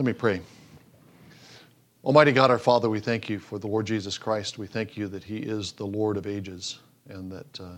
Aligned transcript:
Let 0.00 0.06
me 0.06 0.12
pray. 0.14 0.40
Almighty 2.04 2.32
God, 2.32 2.50
our 2.50 2.58
Father, 2.58 2.88
we 2.88 3.00
thank 3.00 3.28
you 3.28 3.38
for 3.38 3.58
the 3.58 3.66
Lord 3.66 3.84
Jesus 3.84 4.16
Christ. 4.16 4.56
We 4.56 4.66
thank 4.66 4.96
you 4.96 5.08
that 5.08 5.22
He 5.22 5.36
is 5.36 5.72
the 5.72 5.84
Lord 5.84 6.16
of 6.16 6.26
ages 6.26 6.78
and 7.10 7.30
that 7.30 7.60
uh, 7.60 7.76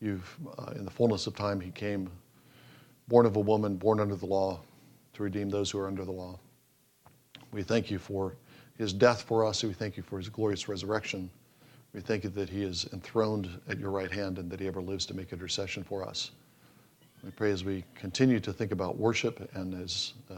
you've, 0.00 0.34
uh, 0.58 0.72
in 0.76 0.86
the 0.86 0.90
fullness 0.90 1.26
of 1.26 1.36
time, 1.36 1.60
He 1.60 1.70
came, 1.70 2.10
born 3.06 3.26
of 3.26 3.36
a 3.36 3.40
woman, 3.40 3.76
born 3.76 4.00
under 4.00 4.14
the 4.14 4.24
law, 4.24 4.60
to 5.12 5.22
redeem 5.22 5.50
those 5.50 5.70
who 5.70 5.78
are 5.78 5.88
under 5.88 6.06
the 6.06 6.10
law. 6.10 6.38
We 7.52 7.62
thank 7.62 7.90
you 7.90 7.98
for 7.98 8.34
His 8.78 8.94
death 8.94 9.20
for 9.20 9.44
us. 9.44 9.62
We 9.62 9.74
thank 9.74 9.98
you 9.98 10.02
for 10.02 10.16
His 10.16 10.30
glorious 10.30 10.70
resurrection. 10.70 11.28
We 11.92 12.00
thank 12.00 12.24
you 12.24 12.30
that 12.30 12.48
He 12.48 12.62
is 12.62 12.88
enthroned 12.94 13.50
at 13.68 13.78
your 13.78 13.90
right 13.90 14.10
hand 14.10 14.38
and 14.38 14.50
that 14.50 14.58
He 14.58 14.68
ever 14.68 14.80
lives 14.80 15.04
to 15.04 15.14
make 15.14 15.34
intercession 15.34 15.84
for 15.84 16.02
us. 16.02 16.30
We 17.22 17.30
pray 17.30 17.52
as 17.52 17.62
we 17.62 17.84
continue 17.94 18.40
to 18.40 18.54
think 18.54 18.72
about 18.72 18.96
worship 18.96 19.50
and 19.54 19.74
as 19.74 20.14
uh, 20.30 20.36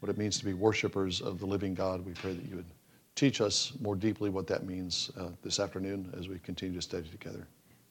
what 0.00 0.10
it 0.10 0.18
means 0.18 0.38
to 0.38 0.44
be 0.44 0.54
worshipers 0.54 1.20
of 1.20 1.38
the 1.38 1.46
living 1.46 1.74
God. 1.74 2.04
We 2.04 2.12
pray 2.12 2.34
that 2.34 2.44
you 2.48 2.56
would 2.56 2.66
teach 3.14 3.40
us 3.40 3.72
more 3.80 3.96
deeply 3.96 4.30
what 4.30 4.46
that 4.46 4.66
means 4.66 5.10
uh, 5.18 5.28
this 5.42 5.58
afternoon 5.58 6.12
as 6.18 6.28
we 6.28 6.38
continue 6.38 6.76
to 6.76 6.82
study 6.82 7.08
together. 7.08 7.46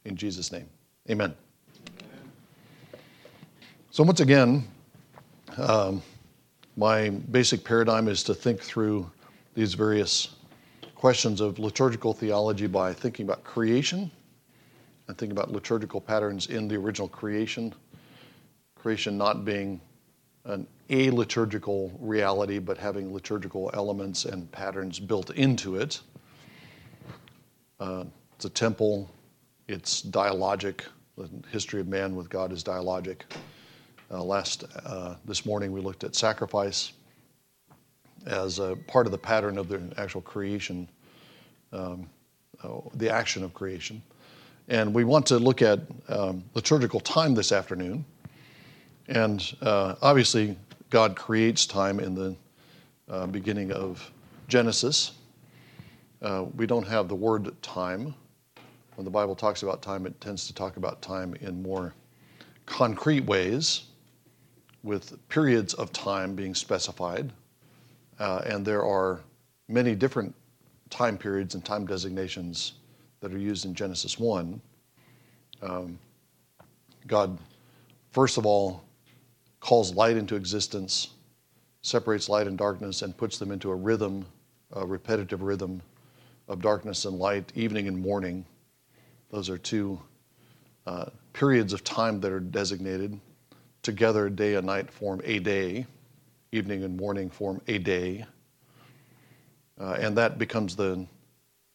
In 0.06 0.16
Jesus' 0.16 0.52
name, 0.52 0.70
amen. 1.10 1.34
amen. 1.90 3.02
So, 3.90 4.04
once 4.04 4.20
again, 4.20 4.68
um, 5.58 6.02
my 6.78 7.10
basic 7.10 7.64
paradigm 7.64 8.08
is 8.08 8.24
to 8.24 8.34
think 8.34 8.62
through 8.62 9.10
these 9.56 9.74
various 9.74 10.36
questions 10.96 11.42
of 11.42 11.60
liturgical 11.60 12.14
theology 12.14 12.68
by 12.68 12.94
thinking 12.94 13.26
about 13.26 13.44
creation 13.44 14.12
and 15.08 15.18
thinking 15.18 15.32
about 15.32 15.52
liturgical 15.52 16.02
patterns 16.02 16.48
in 16.48 16.68
the 16.68 16.76
original 16.76 17.08
creation. 17.08 17.74
Creation 18.76 19.18
not 19.18 19.46
being 19.46 19.80
an 20.46 20.68
a 20.90 21.10
liturgical 21.10 21.92
reality, 22.00 22.60
but 22.60 22.78
having 22.78 23.12
liturgical 23.12 23.72
elements 23.74 24.26
and 24.26 24.52
patterns 24.52 25.00
built 25.00 25.32
into 25.32 25.78
it. 25.78 26.00
Uh, 27.80 28.04
it's 28.36 28.46
a 28.46 28.50
temple, 28.50 29.10
it's 29.68 30.02
dialogic. 30.02 30.82
The 31.18 31.30
history 31.50 31.82
of 31.82 31.88
man 31.88 32.16
with 32.16 32.30
God 32.30 32.52
is 32.52 32.64
dialogic. 32.64 33.22
Uh, 34.12 34.24
last 34.24 34.66
uh, 34.86 35.16
this 35.26 35.46
morning 35.46 35.72
we 35.72 35.82
looked 35.82 36.04
at 36.04 36.16
sacrifice 36.16 36.94
as 38.28 38.60
a 38.60 38.76
part 38.88 39.06
of 39.08 39.12
the 39.12 39.18
pattern 39.18 39.58
of 39.58 39.68
the 39.68 39.82
actual 39.98 40.22
creation, 40.22 40.88
um, 41.74 42.08
uh, 42.64 42.80
the 42.96 43.10
action 43.10 43.44
of 43.44 43.54
creation. 43.54 44.02
And 44.68 44.94
we 44.94 45.04
want 45.04 45.26
to 45.28 45.40
look 45.40 45.62
at 45.62 45.80
um, 46.10 46.44
liturgical 46.54 47.00
time 47.00 47.34
this 47.34 47.52
afternoon. 47.52 48.06
And 49.08 49.56
uh, 49.62 49.96
obviously, 50.02 50.58
God 50.90 51.16
creates 51.16 51.66
time 51.66 52.00
in 52.00 52.16
the 52.16 52.36
uh, 53.10 53.28
beginning 53.28 53.72
of 53.72 54.12
Genesis. 54.48 55.12
Uh, 56.22 56.46
we 56.56 56.66
don't 56.66 56.88
have 56.88 57.08
the 57.08 57.16
word 57.16 57.62
time. 57.62 58.16
When 58.96 59.06
the 59.06 59.12
Bible 59.12 59.36
talks 59.36 59.62
about 59.62 59.82
time, 59.82 60.06
it 60.06 60.20
tends 60.22 60.48
to 60.48 60.54
talk 60.54 60.78
about 60.78 61.02
time 61.02 61.36
in 61.42 61.62
more 61.62 61.94
concrete 62.66 63.26
ways, 63.26 63.84
with 64.84 65.18
periods 65.30 65.74
of 65.74 65.92
time 65.92 66.36
being 66.36 66.56
specified. 66.56 67.32
Uh, 68.20 68.42
and 68.46 68.66
there 68.66 68.86
are 68.86 69.20
many 69.68 69.96
different 69.96 70.34
time 70.90 71.18
periods 71.18 71.56
and 71.56 71.66
time 71.66 71.86
designations 71.86 72.74
that 73.20 73.34
are 73.34 73.38
used 73.38 73.66
in 73.66 73.74
Genesis 73.74 74.20
1. 74.20 74.62
Um, 75.62 76.00
God, 77.08 77.38
first 78.12 78.38
of 78.38 78.46
all, 78.46 78.84
calls 79.66 79.96
light 79.96 80.16
into 80.16 80.36
existence, 80.36 81.08
separates 81.82 82.30
light 82.30 82.46
and 82.46 82.56
darkness, 82.56 83.02
and 83.02 83.18
puts 83.18 83.40
them 83.40 83.52
into 83.52 83.72
a 83.72 83.76
rhythm, 83.76 84.24
a 84.74 84.86
repetitive 84.86 85.42
rhythm 85.42 85.82
of 86.48 86.62
darkness 86.62 87.06
and 87.06 87.18
light, 87.18 87.52
evening 87.56 87.88
and 87.88 87.98
morning. 87.98 88.46
Those 89.32 89.50
are 89.50 89.58
two 89.58 90.00
uh, 90.86 91.06
periods 91.34 91.74
of 91.74 91.84
time 91.84 92.20
that 92.20 92.32
are 92.32 92.40
designated. 92.40 93.20
Together, 93.82 94.30
day 94.30 94.54
and 94.54 94.68
night 94.68 94.92
form 94.92 95.20
a 95.24 95.40
day, 95.40 95.88
evening 96.52 96.84
and 96.84 96.96
morning 96.96 97.28
form 97.28 97.60
a 97.68 97.80
day. 97.80 98.24
Uh, 99.82 99.98
and 100.00 100.16
that 100.16 100.38
becomes 100.38 100.76
the 100.76 101.08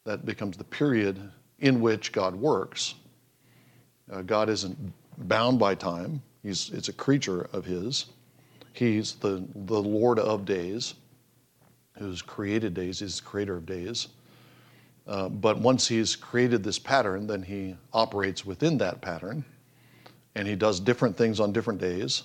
that 0.05 0.25
becomes 0.25 0.57
the 0.57 0.65
period 0.65 1.19
in 1.59 1.81
which 1.81 2.13
God 2.13 2.37
works. 2.37 2.95
Uh, 4.13 4.23
God 4.23 4.49
isn't 4.49 4.79
bound 5.19 5.59
by 5.59 5.75
time. 5.75 6.23
He's, 6.43 6.71
it's 6.71 6.89
a 6.89 6.93
creature 6.93 7.49
of 7.53 7.65
his. 7.65 8.07
He's 8.73 9.15
the, 9.15 9.45
the 9.55 9.83
Lord 9.83 10.19
of 10.19 10.45
days, 10.45 10.95
who's 11.99 12.23
created 12.23 12.75
days, 12.75 13.01
he's 13.01 13.21
the 13.21 13.27
creator 13.27 13.57
of 13.57 13.67
days. 13.67 14.09
Uh, 15.07 15.29
but 15.29 15.59
once 15.59 15.89
he's 15.89 16.15
created 16.15 16.63
this 16.63 16.79
pattern, 16.79 17.27
then 17.27 17.43
he 17.43 17.77
operates 17.93 18.47
within 18.47 18.79
that 18.79 19.01
pattern, 19.01 19.45
and 20.35 20.47
he 20.47 20.55
does 20.55 20.79
different 20.79 21.17
things 21.17 21.41
on 21.41 21.53
different 21.53 21.81
days. 21.81 22.23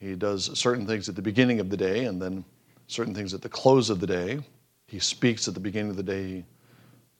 He 0.00 0.14
does 0.14 0.58
certain 0.58 0.86
things 0.86 1.08
at 1.08 1.14
the 1.16 1.22
beginning 1.22 1.60
of 1.60 1.70
the 1.70 1.76
day, 1.76 2.04
and 2.04 2.20
then 2.20 2.44
certain 2.86 3.14
things 3.14 3.34
at 3.34 3.42
the 3.42 3.48
close 3.48 3.88
of 3.88 4.00
the 4.00 4.06
day. 4.06 4.40
He 4.88 4.98
speaks 4.98 5.48
at 5.48 5.54
the 5.54 5.60
beginning 5.60 5.90
of 5.90 5.96
the 5.96 6.02
day. 6.02 6.44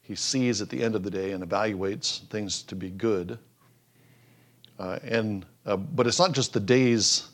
He 0.03 0.15
sees 0.15 0.61
at 0.61 0.69
the 0.69 0.83
end 0.83 0.95
of 0.95 1.03
the 1.03 1.11
day 1.11 1.33
and 1.33 1.43
evaluates 1.43 2.21
things 2.29 2.63
to 2.65 2.77
be 2.77 2.91
good. 2.91 3.39
Uh, 4.79 4.99
and 5.05 5.47
uh, 5.65 5.77
but 5.77 6.07
it's 6.07 6.19
not 6.19 6.33
just 6.33 6.53
the 6.53 6.61
days 6.61 7.29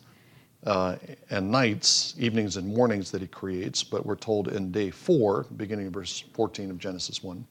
uh, 0.65 0.97
and 1.31 1.51
nights, 1.51 2.15
evenings 2.19 2.57
and 2.57 2.67
mornings 2.67 3.11
that 3.11 3.21
he 3.21 3.27
creates, 3.27 3.83
but 3.83 4.07
we're 4.07 4.17
told 4.17 4.49
in 4.49 4.71
day 4.71 4.91
four, 4.91 5.47
beginning 5.57 5.89
of 5.89 5.93
verse 5.93 6.21
14 6.35 6.71
of 6.71 6.79
Genesis 6.79 7.23
1. 7.23 7.45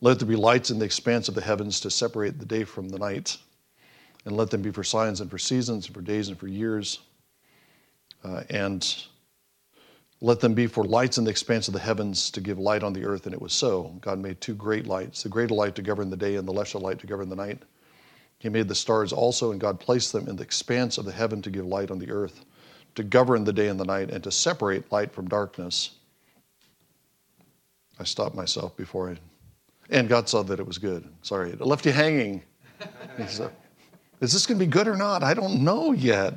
Let 0.00 0.18
there 0.18 0.28
be 0.28 0.36
lights 0.36 0.70
in 0.70 0.78
the 0.78 0.84
expanse 0.84 1.28
of 1.28 1.34
the 1.34 1.40
heavens 1.40 1.80
to 1.80 1.90
separate 1.90 2.38
the 2.38 2.46
day 2.46 2.64
from 2.64 2.88
the 2.88 2.98
night, 2.98 3.36
and 4.24 4.36
let 4.36 4.50
them 4.50 4.62
be 4.62 4.70
for 4.70 4.84
signs 4.84 5.20
and 5.20 5.30
for 5.30 5.38
seasons, 5.38 5.86
and 5.86 5.94
for 5.94 6.02
days 6.02 6.28
and 6.28 6.38
for 6.38 6.48
years. 6.48 7.00
Uh, 8.24 8.42
and 8.48 9.04
let 10.22 10.40
them 10.40 10.54
be 10.54 10.66
for 10.66 10.84
lights 10.84 11.18
in 11.18 11.24
the 11.24 11.30
expanse 11.30 11.68
of 11.68 11.74
the 11.74 11.80
heavens 11.80 12.30
to 12.30 12.40
give 12.40 12.58
light 12.58 12.82
on 12.82 12.94
the 12.94 13.04
earth. 13.04 13.26
And 13.26 13.34
it 13.34 13.40
was 13.40 13.52
so. 13.52 13.94
God 14.00 14.18
made 14.18 14.40
two 14.40 14.54
great 14.54 14.86
lights 14.86 15.22
the 15.22 15.28
greater 15.28 15.54
light 15.54 15.74
to 15.74 15.82
govern 15.82 16.08
the 16.08 16.16
day, 16.16 16.36
and 16.36 16.48
the 16.48 16.52
lesser 16.52 16.78
light 16.78 16.98
to 17.00 17.06
govern 17.06 17.28
the 17.28 17.36
night. 17.36 17.62
He 18.38 18.48
made 18.48 18.68
the 18.68 18.74
stars 18.74 19.12
also, 19.12 19.52
and 19.52 19.60
God 19.60 19.80
placed 19.80 20.12
them 20.12 20.28
in 20.28 20.36
the 20.36 20.42
expanse 20.42 20.98
of 20.98 21.04
the 21.04 21.12
heaven 21.12 21.40
to 21.42 21.50
give 21.50 21.66
light 21.66 21.90
on 21.90 21.98
the 21.98 22.10
earth, 22.10 22.44
to 22.94 23.02
govern 23.02 23.44
the 23.44 23.52
day 23.52 23.68
and 23.68 23.80
the 23.80 23.84
night, 23.84 24.10
and 24.10 24.22
to 24.24 24.30
separate 24.30 24.90
light 24.92 25.12
from 25.12 25.28
darkness. 25.28 25.92
I 27.98 28.04
stopped 28.04 28.34
myself 28.34 28.76
before 28.76 29.10
I. 29.10 29.16
And 29.90 30.08
God 30.08 30.28
saw 30.28 30.42
that 30.42 30.58
it 30.58 30.66
was 30.66 30.78
good. 30.78 31.04
Sorry, 31.22 31.50
it 31.50 31.60
left 31.60 31.86
you 31.86 31.92
hanging. 31.92 32.42
Said, 33.28 33.50
Is 34.20 34.32
this 34.32 34.46
going 34.46 34.58
to 34.58 34.64
be 34.64 34.70
good 34.70 34.88
or 34.88 34.96
not? 34.96 35.22
I 35.22 35.34
don't 35.34 35.62
know 35.62 35.92
yet. 35.92 36.34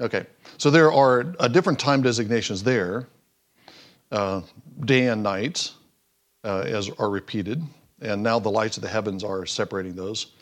Okay, 0.00 0.26
so 0.58 0.70
there 0.70 0.92
are 0.92 1.34
uh, 1.38 1.48
different 1.48 1.78
time 1.78 2.02
designations 2.02 2.62
there. 2.62 3.08
Uh, 4.10 4.42
day 4.84 5.08
and 5.08 5.22
night 5.22 5.72
uh, 6.44 6.60
as 6.66 6.90
are 6.98 7.10
repeated, 7.10 7.62
and 8.00 8.22
now 8.22 8.38
the 8.38 8.50
lights 8.50 8.76
of 8.76 8.82
the 8.82 8.88
heavens 8.88 9.24
are 9.24 9.46
separating 9.46 9.94
those. 9.94 10.33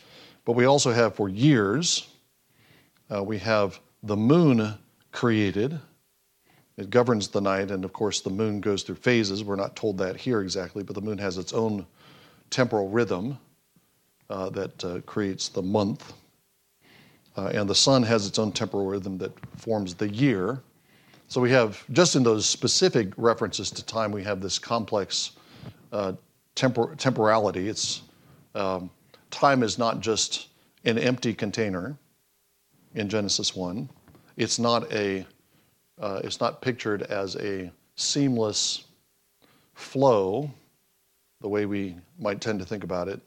But 0.45 0.53
we 0.53 0.65
also 0.65 0.91
have 0.91 1.15
for 1.15 1.29
years, 1.29 2.07
uh, 3.13 3.23
we 3.23 3.37
have 3.39 3.79
the 4.03 4.17
moon 4.17 4.73
created. 5.11 5.79
It 6.77 6.89
governs 6.89 7.27
the 7.27 7.39
night, 7.39 7.71
and 7.71 7.85
of 7.85 7.93
course, 7.93 8.19
the 8.21 8.29
moon 8.29 8.59
goes 8.59 8.83
through 8.83 8.95
phases. 8.95 9.43
We're 9.43 9.55
not 9.55 9.75
told 9.75 9.97
that 9.99 10.17
here 10.17 10.41
exactly, 10.41 10.83
but 10.83 10.95
the 10.95 11.01
moon 11.01 11.17
has 11.19 11.37
its 11.37 11.53
own 11.53 11.85
temporal 12.49 12.89
rhythm 12.89 13.37
uh, 14.29 14.49
that 14.49 14.83
uh, 14.83 14.99
creates 15.05 15.49
the 15.49 15.61
month. 15.61 16.13
Uh, 17.37 17.51
and 17.53 17.69
the 17.69 17.75
sun 17.75 18.03
has 18.03 18.27
its 18.27 18.37
own 18.37 18.51
temporal 18.51 18.85
rhythm 18.85 19.17
that 19.17 19.31
forms 19.57 19.95
the 19.95 20.09
year. 20.09 20.61
So 21.27 21.41
we 21.41 21.51
have, 21.51 21.83
just 21.91 22.15
in 22.15 22.23
those 22.23 22.47
specific 22.47 23.11
references 23.17 23.71
to 23.71 23.85
time, 23.85 24.11
we 24.11 24.23
have 24.23 24.41
this 24.41 24.59
complex 24.59 25.31
uh, 25.91 26.13
tempor- 26.55 26.95
temporality. 26.97 27.69
It's 27.69 28.03
um, 28.53 28.89
time 29.33 29.63
is 29.63 29.77
not 29.77 29.99
just 29.99 30.47
an 30.85 30.97
empty 30.97 31.33
container 31.33 31.97
in 32.95 33.09
Genesis 33.09 33.55
1. 33.55 33.89
It's 34.37 34.59
not 34.59 34.91
a 34.93 35.25
uh, 35.99 36.21
it's 36.23 36.39
not 36.39 36.61
pictured 36.61 37.03
as 37.03 37.35
a 37.35 37.71
seamless 37.95 38.85
flow, 39.75 40.49
the 41.39 41.47
way 41.47 41.65
we 41.65 41.95
might 42.19 42.41
tend 42.41 42.59
to 42.59 42.65
think 42.65 42.83
about 42.83 43.07
it, 43.07 43.21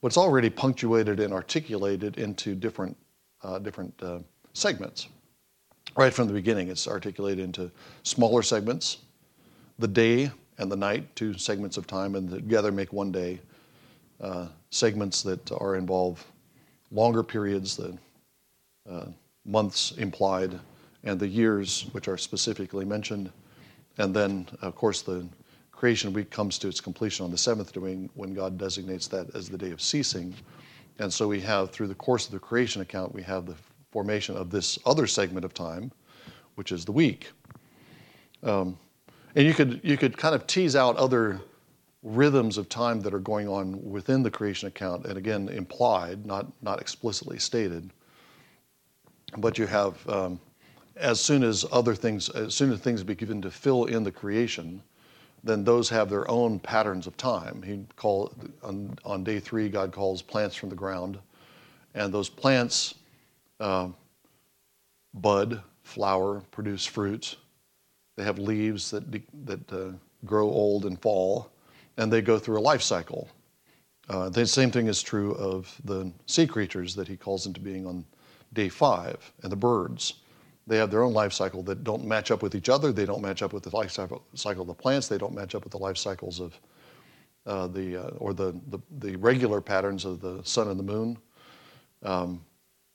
but 0.00 0.08
it's 0.08 0.16
already 0.18 0.50
punctuated 0.50 1.20
and 1.20 1.32
articulated 1.32 2.18
into 2.18 2.54
different 2.54 2.96
uh, 3.42 3.58
different 3.58 3.94
uh, 4.02 4.18
segments. 4.52 5.08
Right 5.96 6.12
from 6.12 6.26
the 6.26 6.32
beginning, 6.32 6.68
it's 6.68 6.88
articulated 6.88 7.44
into 7.44 7.70
smaller 8.02 8.42
segments, 8.42 8.98
the 9.78 9.88
day 9.88 10.30
and 10.58 10.70
the 10.70 10.76
night, 10.76 11.14
two 11.16 11.36
segments 11.36 11.76
of 11.76 11.86
time, 11.86 12.14
and 12.14 12.30
together 12.30 12.72
make 12.72 12.92
one 12.92 13.12
day. 13.12 13.40
Uh, 14.22 14.46
segments 14.70 15.22
that 15.22 15.50
are 15.52 15.74
involve 15.74 16.24
longer 16.92 17.24
periods, 17.24 17.76
the 17.76 17.98
uh, 18.88 19.06
months 19.44 19.92
implied, 19.98 20.58
and 21.02 21.18
the 21.18 21.26
years 21.26 21.86
which 21.90 22.06
are 22.06 22.16
specifically 22.16 22.84
mentioned. 22.84 23.32
And 23.98 24.14
then, 24.14 24.46
of 24.60 24.76
course, 24.76 25.02
the 25.02 25.26
creation 25.72 26.12
week 26.12 26.30
comes 26.30 26.56
to 26.58 26.68
its 26.68 26.80
completion 26.80 27.24
on 27.24 27.32
the 27.32 27.38
seventh 27.38 27.72
day 27.72 28.08
when 28.14 28.32
God 28.32 28.56
designates 28.56 29.08
that 29.08 29.34
as 29.34 29.48
the 29.48 29.58
day 29.58 29.72
of 29.72 29.80
ceasing. 29.80 30.32
And 31.00 31.12
so 31.12 31.26
we 31.26 31.40
have, 31.40 31.72
through 31.72 31.88
the 31.88 31.96
course 31.96 32.26
of 32.26 32.32
the 32.32 32.38
creation 32.38 32.80
account, 32.80 33.12
we 33.12 33.22
have 33.22 33.46
the 33.46 33.56
formation 33.90 34.36
of 34.36 34.50
this 34.50 34.78
other 34.86 35.08
segment 35.08 35.44
of 35.44 35.52
time, 35.52 35.90
which 36.54 36.70
is 36.70 36.84
the 36.84 36.92
week. 36.92 37.32
Um, 38.44 38.78
and 39.34 39.44
you 39.44 39.54
could, 39.54 39.80
you 39.82 39.96
could 39.96 40.16
kind 40.16 40.34
of 40.36 40.46
tease 40.46 40.76
out 40.76 40.96
other 40.96 41.40
rhythms 42.02 42.58
of 42.58 42.68
time 42.68 43.00
that 43.00 43.14
are 43.14 43.20
going 43.20 43.48
on 43.48 43.80
within 43.88 44.22
the 44.22 44.30
creation 44.30 44.68
account, 44.68 45.06
and 45.06 45.16
again, 45.16 45.48
implied, 45.48 46.26
not, 46.26 46.46
not 46.60 46.80
explicitly 46.80 47.38
stated. 47.38 47.90
But 49.38 49.56
you 49.56 49.66
have, 49.66 50.08
um, 50.08 50.40
as 50.96 51.20
soon 51.20 51.42
as 51.44 51.64
other 51.70 51.94
things, 51.94 52.28
as 52.30 52.54
soon 52.54 52.72
as 52.72 52.80
things 52.80 53.02
begin 53.04 53.40
to 53.42 53.50
fill 53.50 53.84
in 53.84 54.02
the 54.02 54.10
creation, 54.10 54.82
then 55.44 55.64
those 55.64 55.88
have 55.88 56.10
their 56.10 56.28
own 56.30 56.58
patterns 56.58 57.06
of 57.06 57.16
time. 57.16 57.62
He 57.62 57.84
call 57.96 58.32
on, 58.62 58.98
on 59.04 59.24
day 59.24 59.40
three, 59.40 59.68
God 59.68 59.92
calls 59.92 60.22
plants 60.22 60.56
from 60.56 60.68
the 60.68 60.76
ground, 60.76 61.18
and 61.94 62.12
those 62.12 62.28
plants 62.28 62.94
uh, 63.58 63.88
bud, 65.14 65.62
flower, 65.82 66.42
produce 66.50 66.84
fruit. 66.84 67.36
They 68.16 68.24
have 68.24 68.38
leaves 68.38 68.90
that 68.90 69.04
that 69.46 69.72
uh, 69.72 69.92
grow 70.24 70.48
old 70.48 70.84
and 70.84 71.00
fall 71.00 71.51
and 72.02 72.12
they 72.12 72.20
go 72.20 72.38
through 72.38 72.58
a 72.58 72.60
life 72.60 72.82
cycle. 72.82 73.28
Uh, 74.08 74.28
the 74.28 74.44
same 74.44 74.70
thing 74.70 74.88
is 74.88 75.00
true 75.02 75.34
of 75.34 75.74
the 75.84 76.12
sea 76.26 76.46
creatures 76.46 76.94
that 76.96 77.06
he 77.06 77.16
calls 77.16 77.46
into 77.46 77.60
being 77.60 77.86
on 77.86 78.04
day 78.52 78.68
five, 78.68 79.32
and 79.42 79.52
the 79.52 79.56
birds. 79.56 80.14
They 80.66 80.76
have 80.76 80.90
their 80.90 81.02
own 81.02 81.12
life 81.12 81.32
cycle 81.32 81.62
that 81.64 81.84
don't 81.84 82.04
match 82.04 82.30
up 82.30 82.42
with 82.42 82.54
each 82.54 82.68
other. 82.68 82.92
They 82.92 83.06
don't 83.06 83.22
match 83.22 83.42
up 83.42 83.52
with 83.52 83.62
the 83.62 83.74
life 83.74 83.90
cycle, 83.90 84.22
of 84.34 84.66
the 84.66 84.74
plants. 84.74 85.08
They 85.08 85.18
don't 85.18 85.34
match 85.34 85.54
up 85.54 85.64
with 85.64 85.72
the 85.72 85.78
life 85.78 85.96
cycles 85.96 86.40
of 86.40 86.58
uh, 87.46 87.68
the 87.68 87.96
uh, 87.96 88.10
or 88.18 88.34
the, 88.34 88.52
the, 88.68 88.78
the 88.98 89.16
regular 89.16 89.60
patterns 89.60 90.04
of 90.04 90.20
the 90.20 90.40
sun 90.44 90.68
and 90.68 90.78
the 90.78 90.84
moon. 90.84 91.18
Um, 92.02 92.44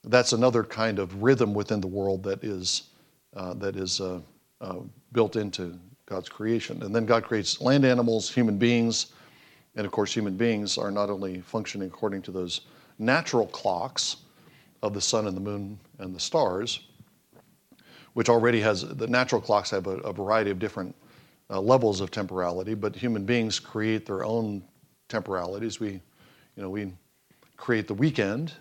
that's 0.04 0.34
another 0.34 0.64
kind 0.64 1.00
of 1.00 1.24
rhythm 1.24 1.54
within 1.54 1.82
the 1.82 1.88
world 1.88 2.24
that 2.24 2.44
is 2.44 2.90
uh, 3.36 3.54
that 3.56 3.76
is 3.76 4.00
uh, 4.00 4.22
uh, 4.62 4.80
built 5.12 5.36
into 5.36 5.78
God's 6.08 6.30
creation. 6.30 6.82
And 6.82 6.96
then 6.96 7.06
God 7.06 7.24
creates 7.24 7.62
land 7.62 7.86
animals, 7.86 8.32
human 8.32 8.58
beings, 8.58 9.08
and 9.76 9.86
of 9.86 9.92
course, 9.92 10.12
human 10.12 10.36
beings 10.36 10.78
are 10.78 10.90
not 10.90 11.12
only 11.12 11.40
functioning 11.42 11.88
according 11.88 12.24
to 12.24 12.32
those 12.32 12.62
natural 12.98 13.46
clocks 13.46 14.18
of 14.82 14.94
the 14.94 15.02
sun 15.02 15.28
and 15.28 15.38
the 15.38 15.42
moon 15.42 15.80
and 16.00 16.16
the 16.16 16.20
stars, 16.20 16.80
which 18.14 18.28
already 18.28 18.60
has 18.60 18.82
the 18.82 19.06
natural 19.06 19.40
clocks 19.40 19.70
have 19.70 19.86
a, 19.86 19.98
a 19.98 20.12
variety 20.12 20.50
of 20.50 20.58
different 20.58 20.96
uh, 21.52 21.62
levels 21.62 22.02
of 22.02 22.10
temporality, 22.10 22.74
but 22.74 22.96
human 22.96 23.24
beings 23.24 23.60
create 23.60 24.06
their 24.06 24.24
own 24.24 24.64
temporalities. 25.10 25.80
We, 25.80 25.92
you 26.56 26.64
know, 26.64 26.70
we 26.70 26.92
create 27.56 27.88
the 27.88 27.94
weekend. 27.94 28.54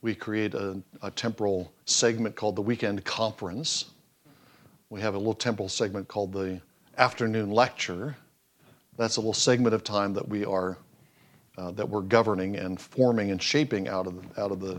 We 0.00 0.14
create 0.14 0.54
a, 0.54 0.80
a 1.02 1.10
temporal 1.10 1.72
segment 1.84 2.36
called 2.36 2.56
the 2.56 2.62
weekend 2.62 3.04
conference 3.04 3.86
we 4.90 5.00
have 5.00 5.14
a 5.14 5.18
little 5.18 5.34
temporal 5.34 5.68
segment 5.68 6.08
called 6.08 6.32
the 6.32 6.60
afternoon 6.98 7.50
lecture. 7.50 8.16
That's 8.96 9.16
a 9.16 9.20
little 9.20 9.34
segment 9.34 9.74
of 9.74 9.84
time 9.84 10.14
that 10.14 10.26
we 10.28 10.44
are 10.44 10.78
uh, 11.58 11.70
that 11.72 11.88
we're 11.88 12.02
governing 12.02 12.56
and 12.56 12.78
forming 12.78 13.30
and 13.30 13.42
shaping 13.42 13.88
out 13.88 14.06
of 14.06 14.14
the, 14.16 14.40
out 14.40 14.52
of 14.52 14.60
the 14.60 14.78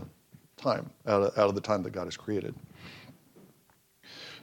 time 0.56 0.88
out 1.06 1.22
of, 1.22 1.38
out 1.38 1.48
of 1.48 1.54
the 1.54 1.60
time 1.60 1.82
that 1.82 1.90
God 1.90 2.04
has 2.04 2.16
created. 2.16 2.54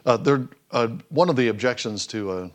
Uh, 0.05 0.17
there, 0.17 0.47
uh, 0.71 0.87
one 1.09 1.29
of 1.29 1.35
the 1.35 1.47
objections 1.47 2.05
to 2.07 2.31
a 2.33 2.51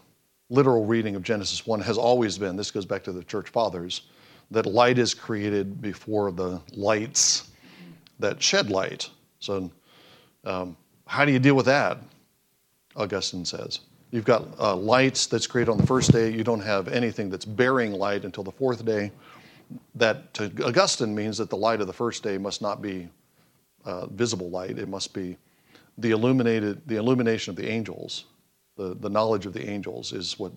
literal 0.51 0.85
reading 0.85 1.17
of 1.17 1.23
Genesis 1.23 1.67
1 1.67 1.81
has 1.81 1.99
always 1.99 2.39
been 2.39 2.57
this 2.57 2.71
goes 2.71 2.85
back 2.85 3.03
to 3.05 3.13
the 3.13 3.25
church 3.25 3.49
fathers 3.49 4.03
that 4.51 4.67
light 4.67 4.99
is 4.99 5.15
created 5.15 5.81
before 5.81 6.31
the 6.33 6.61
lights 6.73 7.51
that 8.19 8.43
shed 8.43 8.71
light. 8.71 9.09
So, 9.39 9.71
um, 10.45 10.77
how 11.07 11.25
do 11.25 11.33
you 11.33 11.39
deal 11.39 11.55
with 11.55 11.67
that? 11.67 11.99
Augustine 12.97 13.45
says. 13.45 13.81
You've 14.11 14.25
got 14.25 14.45
uh, 14.59 14.75
lights 14.75 15.27
that's 15.27 15.47
created 15.47 15.71
on 15.71 15.79
the 15.79 15.87
first 15.87 16.13
day. 16.13 16.31
You 16.31 16.43
don't 16.43 16.61
have 16.61 16.89
anything 16.89 17.31
that's 17.31 17.45
bearing 17.45 17.93
light 17.93 18.25
until 18.25 18.43
the 18.43 18.51
fourth 18.51 18.85
day. 18.85 19.13
That 19.95 20.35
to 20.35 20.51
Augustine 20.65 21.15
means 21.15 21.39
that 21.39 21.49
the 21.49 21.57
light 21.57 21.81
of 21.81 21.87
the 21.87 21.93
first 21.93 22.25
day 22.25 22.37
must 22.37 22.61
not 22.61 22.83
be 22.83 23.09
uh, 23.85 24.07
visible 24.07 24.51
light. 24.51 24.79
It 24.79 24.89
must 24.89 25.15
be 25.15 25.37
the 25.99 26.11
illuminated, 26.11 26.83
the 26.87 26.97
illumination 26.97 27.51
of 27.51 27.57
the 27.57 27.69
angels. 27.69 28.25
The, 28.77 28.97
the 28.99 29.09
knowledge 29.09 29.47
of 29.47 29.53
the 29.53 29.69
angels 29.69 30.13
is 30.13 30.39
what, 30.39 30.53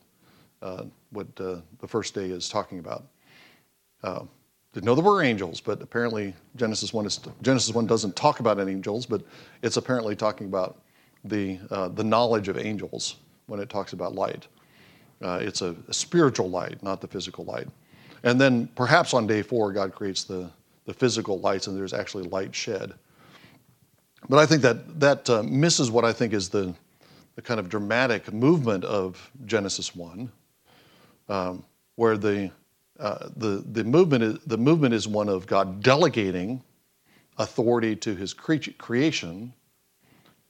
uh, 0.61 0.85
what 1.11 1.27
uh, 1.39 1.57
the 1.79 1.87
first 1.87 2.15
day 2.15 2.25
is 2.25 2.49
talking 2.49 2.79
about. 2.79 3.03
Uh, 4.01 4.23
didn't 4.73 4.85
know 4.85 4.95
there 4.95 5.03
were 5.03 5.21
angels, 5.21 5.61
but 5.61 5.81
apparently 5.81 6.33
Genesis 6.55 6.91
1, 6.91 7.05
is, 7.05 7.19
Genesis 7.43 7.75
1 7.75 7.85
doesn't 7.85 8.15
talk 8.15 8.39
about 8.39 8.59
any 8.59 8.71
angels, 8.71 9.05
but 9.05 9.21
it's 9.61 9.77
apparently 9.77 10.15
talking 10.15 10.47
about 10.47 10.79
the, 11.23 11.59
uh, 11.71 11.87
the 11.89 12.03
knowledge 12.03 12.47
of 12.47 12.57
angels 12.57 13.15
when 13.47 13.59
it 13.59 13.69
talks 13.69 13.93
about 13.93 14.15
light. 14.15 14.47
Uh, 15.21 15.39
it's 15.41 15.61
a, 15.61 15.75
a, 15.87 15.93
spiritual 15.93 16.49
light, 16.49 16.81
not 16.83 16.99
the 16.99 17.07
physical 17.07 17.45
light. 17.45 17.67
And 18.23 18.39
then 18.39 18.67
perhaps 18.75 19.13
on 19.13 19.25
day 19.27 19.41
four, 19.41 19.71
God 19.71 19.93
creates 19.93 20.23
the, 20.23 20.49
the 20.85 20.93
physical 20.93 21.39
lights 21.39 21.67
and 21.67 21.77
there's 21.77 21.93
actually 21.93 22.25
light 22.25 22.53
shed. 22.53 22.93
But 24.29 24.39
I 24.39 24.45
think 24.45 24.61
that 24.61 24.99
that 24.99 25.29
uh, 25.29 25.43
misses 25.43 25.91
what 25.91 26.05
I 26.05 26.13
think 26.13 26.33
is 26.33 26.49
the, 26.49 26.73
the 27.35 27.41
kind 27.41 27.59
of 27.59 27.69
dramatic 27.69 28.31
movement 28.31 28.83
of 28.85 29.31
Genesis 29.45 29.95
1, 29.95 30.31
um, 31.29 31.63
where 31.95 32.17
the, 32.17 32.51
uh, 32.99 33.29
the, 33.35 33.63
the, 33.71 33.83
movement 33.83 34.23
is, 34.23 34.39
the 34.45 34.57
movement 34.57 34.93
is 34.93 35.07
one 35.07 35.27
of 35.27 35.45
God 35.47 35.81
delegating 35.81 36.61
authority 37.37 37.95
to 37.97 38.15
his 38.15 38.33
cre- 38.33 38.71
creation 38.77 39.53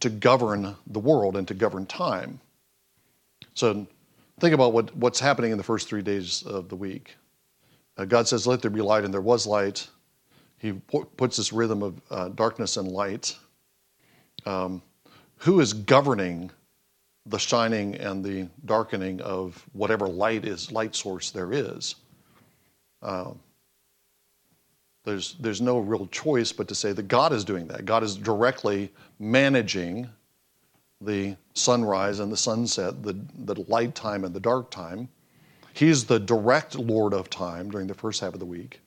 to 0.03 0.09
govern 0.09 0.75
the 0.87 0.99
world 0.99 1.37
and 1.37 1.47
to 1.47 1.53
govern 1.53 1.85
time. 1.85 2.37
So 3.53 3.87
think 4.41 4.53
about 4.53 4.73
what, 4.73 4.93
what's 4.97 5.17
happening 5.17 5.53
in 5.53 5.57
the 5.57 5.63
first 5.63 5.87
three 5.87 6.01
days 6.01 6.43
of 6.43 6.67
the 6.67 6.75
week. 6.75 7.15
Uh, 7.95 8.03
God 8.03 8.27
says, 8.27 8.45
Let 8.45 8.61
there 8.61 8.69
be 8.69 8.81
light, 8.81 9.05
and 9.05 9.13
there 9.13 9.21
was 9.21 9.47
light. 9.47 9.87
He 10.57 10.73
puts 10.73 11.37
this 11.37 11.53
rhythm 11.53 11.81
of 11.81 12.01
uh, 12.11 12.29
darkness 12.29 12.75
and 12.75 12.89
light. 12.89 13.37
Um, 14.45 14.81
who 15.37 15.61
is 15.61 15.71
governing 15.71 16.51
the 17.25 17.39
shining 17.39 17.95
and 17.95 18.25
the 18.25 18.49
darkening 18.65 19.21
of 19.21 19.65
whatever 19.71 20.09
light 20.09 20.43
is 20.43 20.69
light 20.69 20.97
source 20.97 21.31
there 21.31 21.53
is? 21.53 21.95
Um, 23.01 23.39
there's, 25.03 25.33
there's 25.39 25.61
no 25.61 25.79
real 25.79 26.07
choice 26.07 26.51
but 26.51 26.67
to 26.69 26.75
say 26.75 26.93
that 26.93 27.07
God 27.07 27.33
is 27.33 27.43
doing 27.43 27.67
that. 27.67 27.85
God 27.85 28.03
is 28.03 28.15
directly 28.15 28.91
managing 29.19 30.07
the 31.01 31.35
sunrise 31.53 32.19
and 32.19 32.31
the 32.31 32.37
sunset, 32.37 33.03
the, 33.03 33.17
the 33.39 33.55
light 33.67 33.93
time 33.95 34.23
and 34.23 34.33
the 34.33 34.39
dark 34.39 34.71
time. 34.71 35.09
He's 35.73 36.05
the 36.05 36.19
direct 36.19 36.75
Lord 36.75 37.13
of 37.13 37.29
time 37.29 37.69
during 37.69 37.87
the 37.87 37.93
first 37.93 38.21
half 38.21 38.33
of 38.33 38.39
the 38.39 38.45
week. 38.45 38.79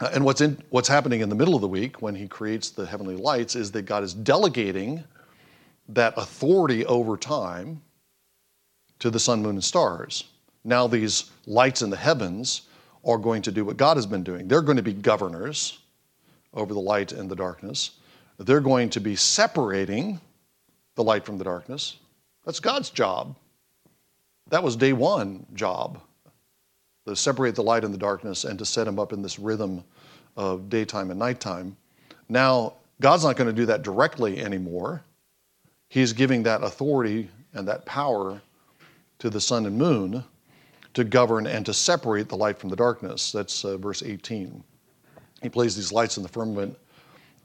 Uh, 0.00 0.10
and 0.12 0.24
what's, 0.24 0.40
in, 0.40 0.62
what's 0.70 0.88
happening 0.88 1.20
in 1.20 1.28
the 1.28 1.34
middle 1.34 1.54
of 1.54 1.60
the 1.60 1.68
week 1.68 2.02
when 2.02 2.14
he 2.14 2.28
creates 2.28 2.70
the 2.70 2.84
heavenly 2.84 3.16
lights 3.16 3.56
is 3.56 3.72
that 3.72 3.82
God 3.82 4.02
is 4.02 4.12
delegating 4.12 5.02
that 5.88 6.12
authority 6.16 6.84
over 6.86 7.16
time 7.16 7.80
to 8.98 9.10
the 9.10 9.18
sun, 9.18 9.42
moon, 9.42 9.56
and 9.56 9.64
stars. 9.64 10.24
Now, 10.64 10.86
these 10.86 11.30
lights 11.46 11.82
in 11.82 11.88
the 11.88 11.96
heavens 11.96 12.62
are 13.04 13.18
going 13.18 13.42
to 13.42 13.52
do 13.52 13.64
what 13.64 13.76
God 13.76 13.96
has 13.96 14.06
been 14.06 14.22
doing. 14.22 14.48
They're 14.48 14.62
going 14.62 14.76
to 14.76 14.82
be 14.82 14.92
governors 14.92 15.78
over 16.54 16.74
the 16.74 16.80
light 16.80 17.12
and 17.12 17.30
the 17.30 17.36
darkness. 17.36 17.92
They're 18.38 18.60
going 18.60 18.90
to 18.90 19.00
be 19.00 19.16
separating 19.16 20.20
the 20.94 21.04
light 21.04 21.24
from 21.24 21.38
the 21.38 21.44
darkness. 21.44 21.96
That's 22.44 22.60
God's 22.60 22.90
job. 22.90 23.36
That 24.48 24.62
was 24.62 24.76
day 24.76 24.92
one 24.92 25.46
job 25.54 26.00
to 27.06 27.14
separate 27.14 27.54
the 27.54 27.62
light 27.62 27.84
and 27.84 27.92
the 27.92 27.98
darkness 27.98 28.44
and 28.44 28.58
to 28.58 28.64
set 28.64 28.84
them 28.84 28.98
up 28.98 29.12
in 29.12 29.22
this 29.22 29.38
rhythm 29.38 29.84
of 30.36 30.68
daytime 30.70 31.10
and 31.10 31.18
nighttime. 31.18 31.76
Now, 32.28 32.74
God's 33.00 33.24
not 33.24 33.36
going 33.36 33.48
to 33.48 33.52
do 33.52 33.66
that 33.66 33.82
directly 33.82 34.40
anymore. 34.40 35.02
He's 35.88 36.12
giving 36.12 36.42
that 36.44 36.62
authority 36.62 37.28
and 37.54 37.66
that 37.68 37.84
power 37.86 38.40
to 39.20 39.30
the 39.30 39.40
sun 39.40 39.66
and 39.66 39.76
moon 39.76 40.24
to 40.98 41.04
govern 41.04 41.46
and 41.46 41.64
to 41.64 41.72
separate 41.72 42.28
the 42.28 42.36
light 42.36 42.58
from 42.58 42.70
the 42.70 42.74
darkness. 42.74 43.30
That's 43.30 43.64
uh, 43.64 43.76
verse 43.76 44.02
18. 44.02 44.64
He 45.40 45.48
placed 45.48 45.76
these 45.76 45.92
lights 45.92 46.16
in 46.16 46.24
the 46.24 46.28
firmament 46.28 46.76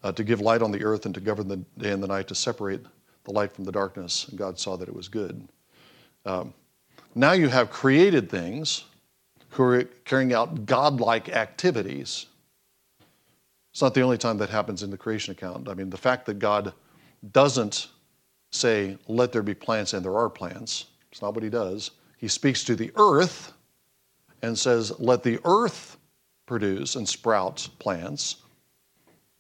uh, 0.04 0.12
to 0.14 0.24
give 0.24 0.42
light 0.42 0.64
on 0.64 0.72
the 0.72 0.84
earth 0.84 1.06
and 1.06 1.14
to 1.14 1.22
govern 1.22 1.48
the 1.48 1.58
day 1.78 1.92
and 1.92 2.02
the 2.02 2.08
night, 2.08 2.28
to 2.30 2.36
separate 2.36 2.82
the 3.26 3.32
light 3.32 3.52
from 3.52 3.64
the 3.64 3.72
darkness. 3.72 4.28
And 4.28 4.40
God 4.40 4.58
saw 4.58 4.76
that 4.76 4.90
it 4.90 4.96
was 4.96 5.08
good. 5.08 5.48
Um, 6.26 6.52
now 7.14 7.34
you 7.34 7.48
have 7.48 7.70
created 7.70 8.28
things 8.28 8.86
who 9.50 9.62
are 9.62 9.84
carrying 10.04 10.34
out 10.34 10.66
godlike 10.66 11.30
activities. 11.30 12.26
It's 13.72 13.84
not 13.84 13.94
the 13.94 14.02
only 14.02 14.18
time 14.18 14.40
that 14.40 14.50
happens 14.50 14.82
in 14.82 14.90
the 14.90 14.98
creation 14.98 15.32
account. 15.32 15.70
I 15.70 15.76
mean, 15.76 15.92
the 15.92 15.98
fact 15.98 16.26
that 16.26 16.40
God 16.40 16.74
doesn't 17.32 17.90
say, 18.50 18.98
let 19.08 19.32
there 19.32 19.44
be 19.44 19.54
plants, 19.54 19.94
and 19.94 20.04
there 20.04 20.18
are 20.18 20.28
plants. 20.28 20.88
It's 21.12 21.22
not 21.22 21.36
what 21.36 21.44
he 21.44 21.52
does. 21.52 21.92
He 22.24 22.30
speaks 22.30 22.64
to 22.64 22.76
the 22.78 22.90
earth 22.96 23.52
and 24.42 24.58
says, 24.58 24.98
let 24.98 25.24
the 25.24 25.42
earth 25.44 25.98
produce 26.46 26.96
and 26.96 27.06
sprout 27.06 27.68
plants. 27.80 28.38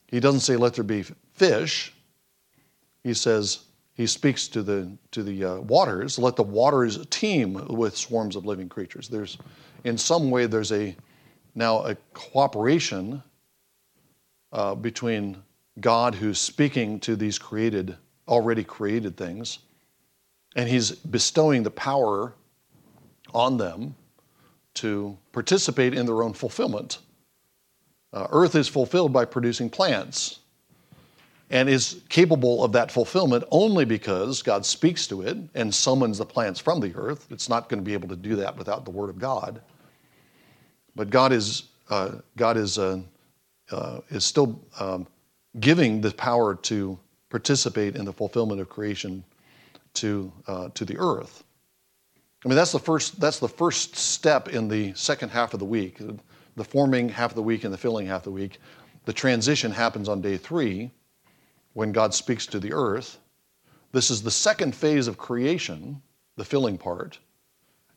He 0.07 0.19
doesn't 0.19 0.41
say, 0.41 0.57
let 0.57 0.73
there 0.73 0.83
be 0.83 1.05
fish. 1.31 1.93
He 3.01 3.13
says, 3.13 3.59
he 3.93 4.05
speaks 4.05 4.49
to 4.49 4.61
the, 4.61 4.91
to 5.11 5.23
the 5.23 5.45
uh, 5.45 5.55
waters, 5.61 6.19
let 6.19 6.35
the 6.35 6.43
waters 6.43 6.99
teem 7.09 7.53
with 7.69 7.95
swarms 7.95 8.35
of 8.35 8.45
living 8.45 8.67
creatures. 8.67 9.07
There's, 9.07 9.37
in 9.85 9.97
some 9.97 10.29
way, 10.29 10.45
there's 10.45 10.73
a, 10.73 10.93
now 11.55 11.85
a 11.85 11.95
cooperation 12.13 13.23
uh, 14.51 14.75
between 14.75 15.37
God 15.79 16.15
who's 16.15 16.37
speaking 16.37 16.99
to 16.99 17.15
these 17.15 17.39
created, 17.39 17.95
already 18.27 18.65
created 18.65 19.15
things, 19.15 19.59
and 20.57 20.67
he's 20.67 20.91
bestowing 20.91 21.63
the 21.63 21.71
power 21.71 22.33
on 23.33 23.57
them 23.57 23.95
to 24.75 25.17
participate 25.31 25.93
in 25.93 26.05
their 26.05 26.23
own 26.23 26.33
fulfillment. 26.33 26.99
Uh, 28.11 28.27
earth 28.31 28.55
is 28.55 28.67
fulfilled 28.67 29.11
by 29.11 29.25
producing 29.25 29.69
plants 29.69 30.39
and 31.49 31.69
is 31.69 32.01
capable 32.09 32.63
of 32.63 32.71
that 32.71 32.91
fulfillment 32.91 33.43
only 33.51 33.85
because 33.85 34.41
God 34.41 34.65
speaks 34.65 35.05
to 35.07 35.21
it 35.21 35.37
and 35.53 35.73
summons 35.73 36.17
the 36.17 36.25
plants 36.25 36.59
from 36.59 36.79
the 36.79 36.93
earth. 36.95 37.27
It's 37.29 37.49
not 37.49 37.69
going 37.69 37.79
to 37.79 37.85
be 37.85 37.93
able 37.93 38.09
to 38.09 38.15
do 38.15 38.35
that 38.37 38.57
without 38.57 38.85
the 38.85 38.91
Word 38.91 39.09
of 39.09 39.19
God. 39.19 39.61
But 40.95 41.09
God 41.09 41.31
is, 41.31 41.63
uh, 41.89 42.13
God 42.37 42.57
is, 42.57 42.77
uh, 42.77 43.01
uh, 43.71 43.99
is 44.09 44.25
still 44.25 44.59
um, 44.79 45.07
giving 45.59 46.01
the 46.01 46.11
power 46.11 46.55
to 46.55 46.97
participate 47.29 47.95
in 47.95 48.05
the 48.05 48.13
fulfillment 48.13 48.61
of 48.61 48.69
creation 48.69 49.23
to, 49.95 50.31
uh, 50.47 50.69
to 50.73 50.85
the 50.85 50.97
earth. 50.97 51.42
I 52.43 52.49
mean, 52.49 52.57
that's 52.57 52.73
the, 52.73 52.79
first, 52.79 53.19
that's 53.19 53.39
the 53.39 53.47
first 53.47 53.95
step 53.95 54.49
in 54.49 54.67
the 54.67 54.93
second 54.95 55.29
half 55.29 55.53
of 55.53 55.59
the 55.59 55.65
week, 55.65 55.99
the 56.55 56.63
forming 56.63 57.07
half 57.09 57.31
of 57.31 57.35
the 57.35 57.43
week 57.43 57.63
and 57.63 57.73
the 57.73 57.77
filling 57.77 58.05
half 58.05 58.21
of 58.21 58.25
the 58.25 58.31
week. 58.31 58.59
The 59.05 59.13
transition 59.13 59.71
happens 59.71 60.09
on 60.09 60.21
day 60.21 60.37
three 60.37 60.91
when 61.73 61.91
God 61.91 62.13
speaks 62.13 62.45
to 62.47 62.59
the 62.59 62.73
earth. 62.73 63.17
This 63.91 64.11
is 64.11 64.21
the 64.21 64.31
second 64.31 64.75
phase 64.75 65.07
of 65.07 65.17
creation, 65.17 66.01
the 66.35 66.45
filling 66.45 66.77
part. 66.77 67.19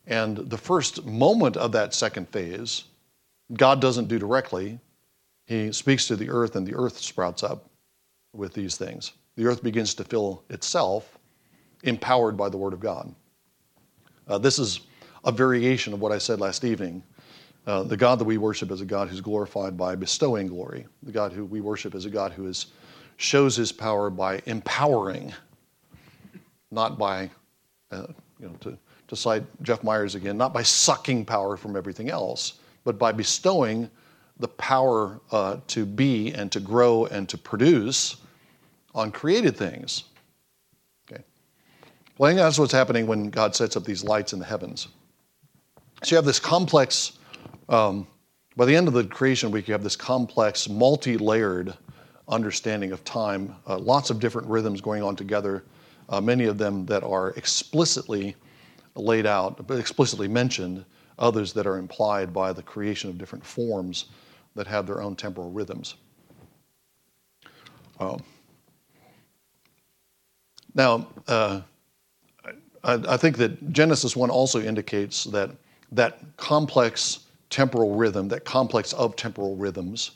And 0.05 0.37
the 0.37 0.57
first 0.57 1.05
moment 1.05 1.57
of 1.57 1.73
that 1.73 1.93
second 1.93 2.29
phase, 2.29 2.85
God 3.53 3.81
doesn't 3.81 4.07
do 4.07 4.17
directly. 4.17 4.79
He 5.45 5.71
speaks 5.73 6.07
to 6.07 6.15
the 6.15 6.29
earth, 6.29 6.55
and 6.55 6.65
the 6.65 6.75
earth 6.75 6.97
sprouts 6.97 7.43
up 7.43 7.69
with 8.33 8.53
these 8.53 8.77
things. 8.77 9.11
The 9.35 9.45
earth 9.45 9.63
begins 9.63 9.93
to 9.95 10.03
fill 10.03 10.43
itself, 10.49 11.17
empowered 11.83 12.37
by 12.37 12.49
the 12.49 12.57
Word 12.57 12.73
of 12.73 12.79
God. 12.79 13.13
Uh, 14.27 14.37
this 14.37 14.59
is 14.59 14.81
a 15.23 15.31
variation 15.31 15.93
of 15.93 16.01
what 16.01 16.11
I 16.11 16.17
said 16.17 16.39
last 16.39 16.63
evening. 16.63 17.01
Uh, 17.65 17.83
the 17.83 17.97
God 17.97 18.19
that 18.19 18.25
we 18.25 18.37
worship 18.37 18.71
is 18.71 18.81
a 18.81 18.85
God 18.85 19.09
who's 19.09 19.21
glorified 19.21 19.77
by 19.77 19.95
bestowing 19.95 20.47
glory. 20.47 20.85
The 21.03 21.11
God 21.11 21.31
who 21.31 21.45
we 21.45 21.61
worship 21.61 21.95
is 21.95 22.05
a 22.05 22.09
God 22.09 22.31
who 22.31 22.47
is, 22.47 22.67
shows 23.17 23.55
his 23.55 23.71
power 23.71 24.09
by 24.09 24.41
empowering, 24.45 25.33
not 26.71 26.97
by, 26.97 27.29
uh, 27.91 28.07
you 28.39 28.47
know, 28.47 28.55
to, 28.61 28.77
to 29.07 29.15
cite 29.15 29.43
Jeff 29.63 29.83
Meyers 29.83 30.15
again, 30.15 30.37
not 30.37 30.53
by 30.53 30.63
sucking 30.63 31.25
power 31.25 31.57
from 31.57 31.75
everything 31.75 32.09
else, 32.09 32.59
but 32.83 32.97
by 32.97 33.11
bestowing 33.11 33.89
the 34.39 34.47
power 34.47 35.19
uh, 35.31 35.57
to 35.67 35.85
be 35.85 36.33
and 36.33 36.51
to 36.51 36.59
grow 36.59 37.05
and 37.05 37.27
to 37.29 37.37
produce 37.37 38.17
on 38.93 39.11
created 39.11 39.55
things. 39.55 40.03
Well, 42.17 42.29
I 42.29 42.33
think 42.33 42.39
that's 42.39 42.57
what's 42.57 42.73
happening 42.73 43.05
when 43.05 43.29
God 43.29 43.55
sets 43.55 43.77
up 43.77 43.83
these 43.83 44.03
lights 44.03 44.33
in 44.33 44.39
the 44.39 44.45
heavens. 44.45 44.87
So 46.03 46.11
you 46.11 46.15
have 46.15 46.25
this 46.25 46.39
complex, 46.39 47.13
um, 47.69 48.07
by 48.55 48.65
the 48.65 48.75
end 48.75 48.87
of 48.87 48.95
the 48.95 49.03
creation 49.03 49.51
week, 49.51 49.67
you 49.67 49.73
have 49.73 49.83
this 49.83 49.95
complex, 49.95 50.67
multi 50.67 51.17
layered 51.17 51.75
understanding 52.27 52.91
of 52.91 53.03
time, 53.03 53.55
uh, 53.67 53.77
lots 53.77 54.09
of 54.09 54.19
different 54.19 54.47
rhythms 54.47 54.81
going 54.81 55.03
on 55.03 55.15
together, 55.15 55.63
uh, 56.09 56.19
many 56.19 56.45
of 56.45 56.57
them 56.57 56.85
that 56.87 57.03
are 57.03 57.29
explicitly 57.31 58.35
laid 58.95 59.27
out, 59.27 59.63
explicitly 59.69 60.27
mentioned, 60.27 60.83
others 61.19 61.53
that 61.53 61.67
are 61.67 61.77
implied 61.77 62.33
by 62.33 62.51
the 62.51 62.63
creation 62.63 63.09
of 63.11 63.17
different 63.17 63.45
forms 63.45 64.05
that 64.55 64.65
have 64.65 64.87
their 64.87 65.01
own 65.03 65.15
temporal 65.15 65.51
rhythms. 65.51 65.95
Um, 67.99 68.23
now, 70.73 71.07
uh, 71.27 71.61
I, 72.87 73.17
think 73.17 73.37
that 73.37 73.73
Genesis 73.73 74.15
1 74.15 74.29
also 74.29 74.61
indicates 74.61 75.25
that 75.25 75.51
that 75.91 76.19
complex 76.37 77.19
temporal 77.49 77.95
rhythm, 77.95 78.29
that 78.29 78.45
complex 78.45 78.93
of 78.93 79.15
temporal 79.17 79.57
rhythms, 79.57 80.11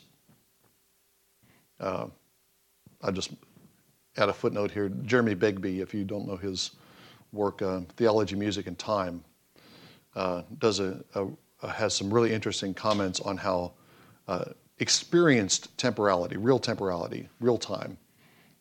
uh, 1.80 2.06
I 3.02 3.10
just 3.10 3.32
add 4.16 4.28
a 4.30 4.32
footnote 4.32 4.70
here. 4.70 4.88
Jeremy 5.04 5.34
Begbie, 5.34 5.80
if 5.80 5.92
you 5.92 6.04
don't 6.04 6.26
know 6.26 6.36
his 6.36 6.72
work, 7.32 7.60
uh, 7.60 7.80
Theology, 7.96 8.36
Music, 8.36 8.66
and 8.66 8.78
Time, 8.78 9.22
uh, 10.14 10.42
does 10.58 10.80
a, 10.80 11.02
a, 11.14 11.26
a, 11.62 11.68
has 11.68 11.94
some 11.94 12.12
really 12.12 12.32
interesting 12.32 12.72
comments 12.72 13.20
on 13.20 13.36
how 13.36 13.72
uh, 14.28 14.44
experienced 14.78 15.76
temporality, 15.76 16.36
real 16.36 16.58
temporality, 16.58 17.28
real 17.40 17.58
time, 17.58 17.98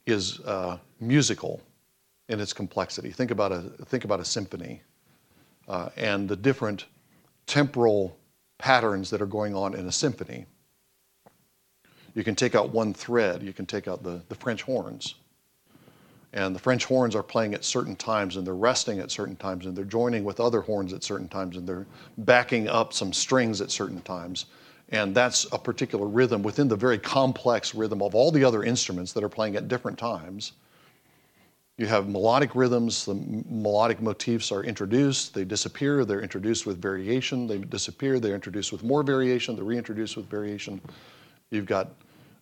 is 0.05 0.39
uh, 0.41 0.77
musical 0.99 1.61
in 2.31 2.39
its 2.39 2.53
complexity. 2.53 3.11
Think 3.11 3.29
about 3.29 3.51
a, 3.51 3.61
think 3.85 4.05
about 4.05 4.21
a 4.21 4.25
symphony 4.25 4.81
uh, 5.67 5.89
and 5.97 6.29
the 6.29 6.35
different 6.35 6.85
temporal 7.45 8.17
patterns 8.57 9.09
that 9.09 9.21
are 9.21 9.27
going 9.27 9.53
on 9.53 9.75
in 9.75 9.85
a 9.85 9.91
symphony. 9.91 10.45
You 12.15 12.23
can 12.23 12.35
take 12.35 12.55
out 12.55 12.69
one 12.69 12.93
thread, 12.93 13.43
you 13.43 13.51
can 13.51 13.65
take 13.65 13.87
out 13.87 14.01
the, 14.01 14.21
the 14.29 14.35
French 14.35 14.63
horns. 14.63 15.15
And 16.33 16.55
the 16.55 16.59
French 16.59 16.85
horns 16.85 17.15
are 17.15 17.23
playing 17.23 17.53
at 17.53 17.65
certain 17.65 17.97
times 17.97 18.37
and 18.37 18.47
they're 18.47 18.55
resting 18.55 18.99
at 18.99 19.11
certain 19.11 19.35
times 19.35 19.65
and 19.65 19.75
they're 19.75 19.83
joining 19.83 20.23
with 20.23 20.39
other 20.39 20.61
horns 20.61 20.93
at 20.93 21.03
certain 21.03 21.27
times 21.27 21.57
and 21.57 21.67
they're 21.67 21.85
backing 22.19 22.69
up 22.69 22.93
some 22.93 23.11
strings 23.11 23.59
at 23.59 23.71
certain 23.71 24.01
times. 24.03 24.45
And 24.87 25.13
that's 25.13 25.45
a 25.51 25.57
particular 25.57 26.07
rhythm 26.07 26.43
within 26.43 26.69
the 26.69 26.77
very 26.77 26.97
complex 26.97 27.75
rhythm 27.75 28.01
of 28.01 28.15
all 28.15 28.31
the 28.31 28.45
other 28.45 28.63
instruments 28.63 29.11
that 29.11 29.23
are 29.25 29.29
playing 29.29 29.57
at 29.57 29.67
different 29.67 29.97
times. 29.97 30.53
You 31.81 31.87
have 31.87 32.07
melodic 32.07 32.53
rhythms, 32.53 33.05
the 33.05 33.15
melodic 33.49 34.03
motifs 34.03 34.51
are 34.51 34.63
introduced, 34.63 35.33
they 35.33 35.43
disappear, 35.43 36.05
they're 36.05 36.21
introduced 36.21 36.67
with 36.67 36.79
variation, 36.79 37.47
they 37.47 37.57
disappear, 37.57 38.19
they're 38.19 38.35
introduced 38.35 38.71
with 38.71 38.83
more 38.83 39.01
variation, 39.01 39.55
they're 39.55 39.65
reintroduced 39.65 40.15
with 40.15 40.27
variation. 40.27 40.79
You've 41.49 41.65
got, 41.65 41.89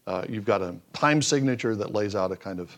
uh, 0.08 0.25
you've 0.27 0.43
got 0.43 0.62
a 0.62 0.75
time 0.91 1.22
signature 1.22 1.74
that 1.77 1.93
lays 1.93 2.15
out 2.15 2.34
a 2.34 2.36
kind 2.36 2.60
of 2.60 2.77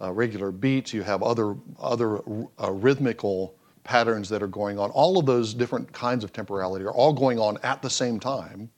uh, 0.00 0.10
regular 0.10 0.50
beat. 0.50 0.94
You 0.94 1.02
have 1.02 1.22
other, 1.22 1.54
other 1.78 2.20
uh, 2.58 2.72
rhythmical 2.72 3.54
patterns 3.84 4.30
that 4.30 4.42
are 4.42 4.46
going 4.46 4.78
on. 4.78 4.88
All 4.92 5.18
of 5.18 5.26
those 5.26 5.52
different 5.52 5.92
kinds 5.92 6.24
of 6.24 6.32
temporality 6.32 6.86
are 6.86 6.94
all 6.94 7.12
going 7.12 7.38
on 7.38 7.58
at 7.62 7.82
the 7.82 7.90
same 7.90 8.18
time. 8.18 8.70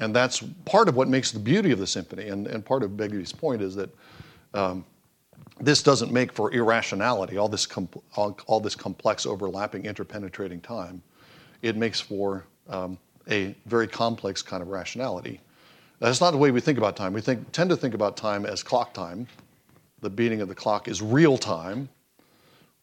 And 0.00 0.12
that's 0.12 0.42
part 0.64 0.88
of 0.88 0.96
what 0.96 1.06
makes 1.06 1.30
the 1.30 1.38
beauty 1.38 1.70
of 1.70 1.78
the 1.78 1.86
symphony. 1.86 2.30
And, 2.30 2.48
and 2.48 2.64
part 2.64 2.82
of 2.82 2.96
Begbie's 2.96 3.32
point 3.32 3.62
is 3.62 3.76
that 3.76 3.96
um, 4.54 4.84
this 5.60 5.82
doesn't 5.82 6.12
make 6.12 6.32
for 6.32 6.52
irrationality, 6.52 7.38
all 7.38 7.48
this, 7.48 7.66
all, 8.14 8.38
all, 8.46 8.60
this 8.60 8.74
complex, 8.74 9.24
overlapping, 9.24 9.84
interpenetrating 9.84 10.62
time. 10.62 11.02
It 11.62 11.76
makes 11.76 12.00
for 12.00 12.44
um, 12.68 12.98
a 13.30 13.54
very 13.64 13.86
complex 13.86 14.42
kind 14.42 14.62
of 14.62 14.68
rationality. 14.68 15.40
That's 15.98 16.20
not 16.20 16.32
the 16.32 16.36
way 16.36 16.50
we 16.50 16.60
think 16.60 16.76
about 16.76 16.94
time. 16.94 17.14
We 17.14 17.22
think, 17.22 17.52
tend 17.52 17.70
to 17.70 17.76
think 17.76 17.94
about 17.94 18.16
time 18.16 18.44
as 18.44 18.62
clock 18.62 18.92
time. 18.92 19.26
The 20.00 20.10
beating 20.10 20.42
of 20.42 20.48
the 20.48 20.54
clock 20.54 20.88
is 20.88 21.00
real 21.00 21.38
time, 21.38 21.88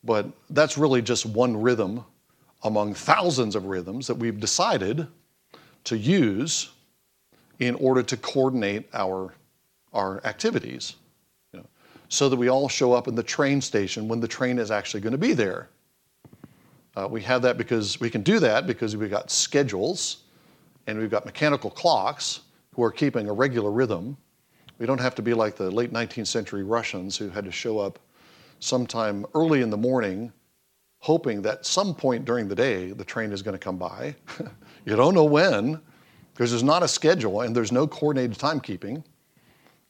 but 0.03 0.25
that's 0.49 0.77
really 0.77 1.01
just 1.01 1.25
one 1.27 1.55
rhythm 1.61 2.03
among 2.63 2.95
thousands 2.95 3.55
of 3.55 3.65
rhythms 3.65 4.07
that 4.07 4.15
we've 4.15 4.39
decided 4.39 5.07
to 5.83 5.97
use 5.97 6.71
in 7.59 7.75
order 7.75 8.01
to 8.01 8.17
coordinate 8.17 8.89
our, 8.93 9.33
our 9.93 10.25
activities 10.25 10.95
so 12.13 12.29
that 12.29 12.35
we 12.35 12.47
all 12.47 12.69
show 12.69 12.93
up 12.93 13.07
in 13.07 13.15
the 13.15 13.23
train 13.23 13.59
station 13.59 14.07
when 14.07 14.19
the 14.19 14.27
train 14.27 14.59
is 14.59 14.69
actually 14.69 15.01
going 15.01 15.13
to 15.13 15.17
be 15.17 15.33
there. 15.33 15.67
Uh, 16.95 17.07
we 17.09 17.19
have 17.23 17.41
that 17.41 17.57
because 17.57 17.99
we 17.99 18.07
can 18.07 18.21
do 18.21 18.39
that 18.39 18.67
because 18.67 18.95
we've 18.95 19.09
got 19.09 19.31
schedules 19.31 20.17
and 20.85 20.99
we've 20.99 21.09
got 21.09 21.25
mechanical 21.25 21.71
clocks 21.71 22.41
who 22.75 22.83
are 22.83 22.91
keeping 22.91 23.29
a 23.29 23.33
regular 23.33 23.71
rhythm. 23.71 24.15
We 24.77 24.85
don't 24.85 25.01
have 25.01 25.15
to 25.15 25.23
be 25.23 25.33
like 25.33 25.55
the 25.55 25.71
late 25.71 25.91
19th 25.91 26.27
century 26.27 26.63
Russians 26.63 27.17
who 27.17 27.29
had 27.29 27.45
to 27.45 27.51
show 27.51 27.79
up 27.79 27.97
sometime 28.59 29.25
early 29.33 29.63
in 29.63 29.71
the 29.71 29.77
morning 29.77 30.31
hoping 30.99 31.41
that 31.41 31.65
some 31.65 31.95
point 31.95 32.25
during 32.25 32.47
the 32.47 32.53
day 32.53 32.91
the 32.91 33.03
train 33.03 33.31
is 33.31 33.41
going 33.41 33.53
to 33.53 33.59
come 33.59 33.79
by. 33.79 34.13
you 34.85 34.95
don't 34.95 35.15
know 35.15 35.23
when 35.23 35.81
because 36.35 36.51
there's 36.51 36.61
not 36.61 36.83
a 36.83 36.87
schedule 36.87 37.41
and 37.41 37.55
there's 37.55 37.71
no 37.71 37.87
coordinated 37.87 38.37
timekeeping. 38.37 39.03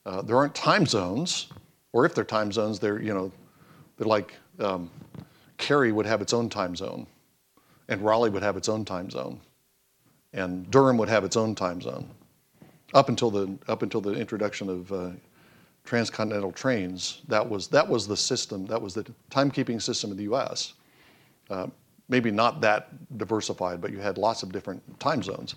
Uh, 0.05 0.21
there 0.21 0.37
aren't 0.37 0.55
time 0.55 0.85
zones. 0.85 1.47
Or 1.93 2.05
if 2.05 2.13
they're 2.13 2.25
time 2.25 2.51
zones, 2.51 2.79
they're 2.79 3.01
you 3.01 3.13
know, 3.13 3.31
they're 3.97 4.07
like 4.07 4.33
um, 4.59 4.89
Cary 5.57 5.91
would 5.91 6.05
have 6.05 6.21
its 6.21 6.33
own 6.33 6.49
time 6.49 6.75
zone, 6.75 7.07
and 7.87 8.01
Raleigh 8.01 8.31
would 8.31 8.43
have 8.43 8.57
its 8.57 8.67
own 8.67 8.83
time 8.83 9.09
zone, 9.09 9.39
and 10.33 10.69
Durham 10.69 10.97
would 10.97 11.09
have 11.09 11.23
its 11.23 11.37
own 11.37 11.55
time 11.55 11.79
zone. 11.79 12.09
Up 12.93 13.09
until 13.09 13.31
the 13.31 13.57
up 13.67 13.81
until 13.81 14.01
the 14.01 14.11
introduction 14.11 14.69
of 14.69 14.91
uh, 14.91 15.09
transcontinental 15.85 16.51
trains, 16.51 17.21
that 17.27 17.47
was 17.47 17.67
that 17.69 17.87
was 17.87 18.07
the 18.07 18.17
system. 18.17 18.65
That 18.65 18.81
was 18.81 18.93
the 18.93 19.05
timekeeping 19.31 19.81
system 19.81 20.11
in 20.11 20.17
the 20.17 20.23
U.S. 20.23 20.73
Uh, 21.49 21.67
maybe 22.09 22.31
not 22.31 22.61
that 22.61 22.89
diversified, 23.17 23.81
but 23.81 23.91
you 23.91 23.99
had 23.99 24.17
lots 24.17 24.43
of 24.43 24.51
different 24.51 24.81
time 24.99 25.23
zones. 25.23 25.55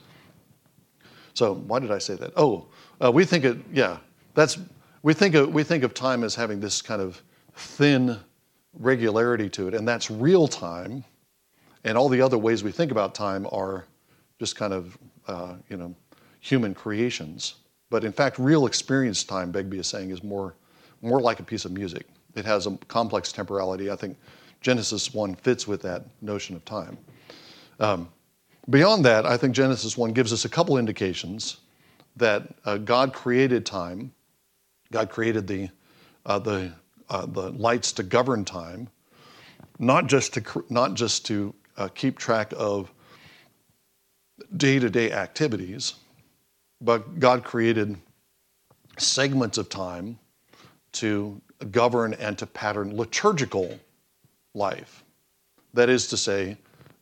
So 1.34 1.54
why 1.54 1.80
did 1.80 1.90
I 1.90 1.98
say 1.98 2.14
that? 2.14 2.32
Oh, 2.36 2.66
uh, 3.02 3.12
we 3.12 3.26
think 3.26 3.44
it. 3.44 3.58
Yeah, 3.72 3.98
that's 4.34 4.58
we 5.06 5.14
think 5.14 5.36
of 5.36 5.54
we 5.54 5.62
think 5.62 5.84
of 5.84 5.94
time 5.94 6.24
as 6.24 6.34
having 6.34 6.58
this 6.58 6.82
kind 6.82 7.00
of 7.00 7.22
thin 7.54 8.18
regularity 8.72 9.48
to 9.48 9.68
it, 9.68 9.74
and 9.74 9.86
that's 9.86 10.10
real 10.10 10.48
time. 10.48 11.04
And 11.84 11.96
all 11.96 12.08
the 12.08 12.20
other 12.20 12.36
ways 12.36 12.64
we 12.64 12.72
think 12.72 12.90
about 12.90 13.14
time 13.14 13.46
are 13.52 13.84
just 14.40 14.56
kind 14.56 14.72
of 14.72 14.98
uh, 15.28 15.54
you 15.68 15.76
know 15.76 15.94
human 16.40 16.74
creations. 16.74 17.54
But 17.88 18.02
in 18.02 18.10
fact, 18.10 18.36
real 18.40 18.66
experience 18.66 19.22
time, 19.22 19.52
Begbie 19.52 19.78
is 19.78 19.86
saying, 19.86 20.10
is 20.10 20.24
more 20.24 20.56
more 21.02 21.20
like 21.20 21.38
a 21.38 21.44
piece 21.44 21.64
of 21.64 21.70
music. 21.70 22.08
It 22.34 22.44
has 22.44 22.66
a 22.66 22.72
complex 22.88 23.30
temporality. 23.30 23.92
I 23.92 23.94
think 23.94 24.16
Genesis 24.60 25.14
1 25.14 25.36
fits 25.36 25.68
with 25.68 25.82
that 25.82 26.02
notion 26.20 26.56
of 26.56 26.64
time. 26.64 26.98
Um, 27.78 28.08
beyond 28.68 29.04
that, 29.04 29.24
I 29.24 29.36
think 29.36 29.54
Genesis 29.54 29.96
1 29.96 30.12
gives 30.14 30.32
us 30.32 30.44
a 30.44 30.48
couple 30.48 30.76
indications 30.78 31.58
that 32.16 32.42
uh, 32.64 32.78
God 32.78 33.12
created 33.12 33.64
time, 33.64 34.10
God 34.92 35.10
created 35.10 35.46
the, 35.46 35.68
uh, 36.24 36.38
the, 36.38 36.72
uh, 37.08 37.26
the 37.26 37.50
lights 37.52 37.92
to 37.92 38.02
govern 38.02 38.44
time, 38.44 38.88
not 39.78 40.06
just 40.06 40.34
to, 40.34 40.64
not 40.70 40.94
just 40.94 41.26
to 41.26 41.54
uh, 41.76 41.88
keep 41.88 42.18
track 42.18 42.52
of 42.56 42.92
day 44.56 44.78
to 44.78 44.90
day 44.90 45.12
activities, 45.12 45.94
but 46.80 47.18
God 47.18 47.44
created 47.44 47.96
segments 48.98 49.58
of 49.58 49.68
time 49.68 50.18
to 50.92 51.40
govern 51.70 52.14
and 52.14 52.36
to 52.38 52.46
pattern 52.46 52.96
liturgical 52.96 53.78
life. 54.54 55.04
That 55.74 55.88
is 55.88 56.06
to 56.08 56.16
say, 56.16 56.56